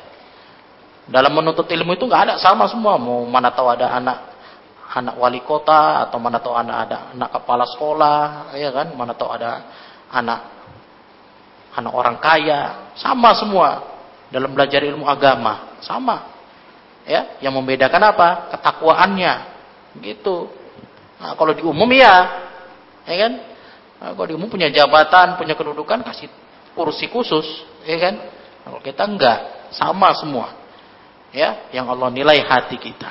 Dalam 1.11 1.35
menuntut 1.35 1.67
ilmu 1.67 1.99
itu 1.99 2.07
nggak 2.07 2.23
ada 2.31 2.35
sama 2.39 2.71
semua. 2.71 2.95
Mau 2.97 3.27
mana 3.27 3.51
tahu 3.51 3.69
ada 3.69 3.91
anak 3.91 4.19
anak 4.95 5.19
wali 5.19 5.43
kota 5.43 6.07
atau 6.07 6.23
mana 6.23 6.39
tahu 6.39 6.55
ada 6.55 6.73
ada 6.87 6.99
anak 7.11 7.29
kepala 7.35 7.67
sekolah, 7.67 8.19
ya 8.55 8.71
kan? 8.71 8.95
Mana 8.95 9.19
tahu 9.19 9.35
ada 9.35 9.51
anak 10.15 10.41
anak 11.75 11.93
orang 11.93 12.17
kaya, 12.23 12.95
sama 12.95 13.35
semua 13.35 13.83
dalam 14.31 14.55
belajar 14.55 14.79
ilmu 14.87 15.05
agama, 15.11 15.79
sama. 15.83 16.31
Ya, 17.05 17.37
yang 17.43 17.53
membedakan 17.53 18.15
apa? 18.15 18.29
Ketakwaannya. 18.57 19.35
Gitu. 20.01 20.49
Nah, 21.21 21.37
kalau 21.37 21.53
di 21.53 21.61
umum 21.61 21.91
ya, 21.93 22.15
ya 23.05 23.17
kan? 23.29 23.33
Nah, 24.01 24.11
kalau 24.17 24.27
di 24.31 24.35
umum 24.39 24.49
punya 24.49 24.73
jabatan, 24.73 25.37
punya 25.37 25.53
kedudukan 25.53 26.01
kasih 26.01 26.33
kursi 26.75 27.09
khusus, 27.09 27.47
ya 27.87 27.97
kan? 27.99 28.15
Kalau 28.67 28.81
kita 28.83 29.03
enggak, 29.07 29.71
sama 29.75 30.13
semua. 30.19 30.55
Ya, 31.35 31.67
yang 31.75 31.91
Allah 31.91 32.15
nilai 32.15 32.39
hati 32.47 32.79
kita. 32.79 33.11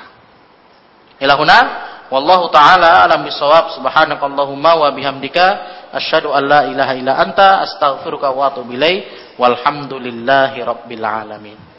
Ilahuna 1.20 1.58
wallahu 2.08 2.48
taala 2.52 3.04
alam 3.04 3.28
bisawab 3.28 3.76
subhanakallahumma 3.76 4.72
wa 4.80 4.88
bihamdika 4.96 5.46
asyhadu 5.92 6.32
an 6.32 6.44
la 6.48 6.62
ilaha 6.72 6.94
illa 6.96 7.14
anta 7.20 7.64
astaghfiruka 7.68 8.32
wa 8.32 8.48
atubu 8.48 8.76
ilaik 8.76 9.36
walhamdulillahi 9.36 10.60
rabbil 10.64 11.04
alamin. 11.04 11.73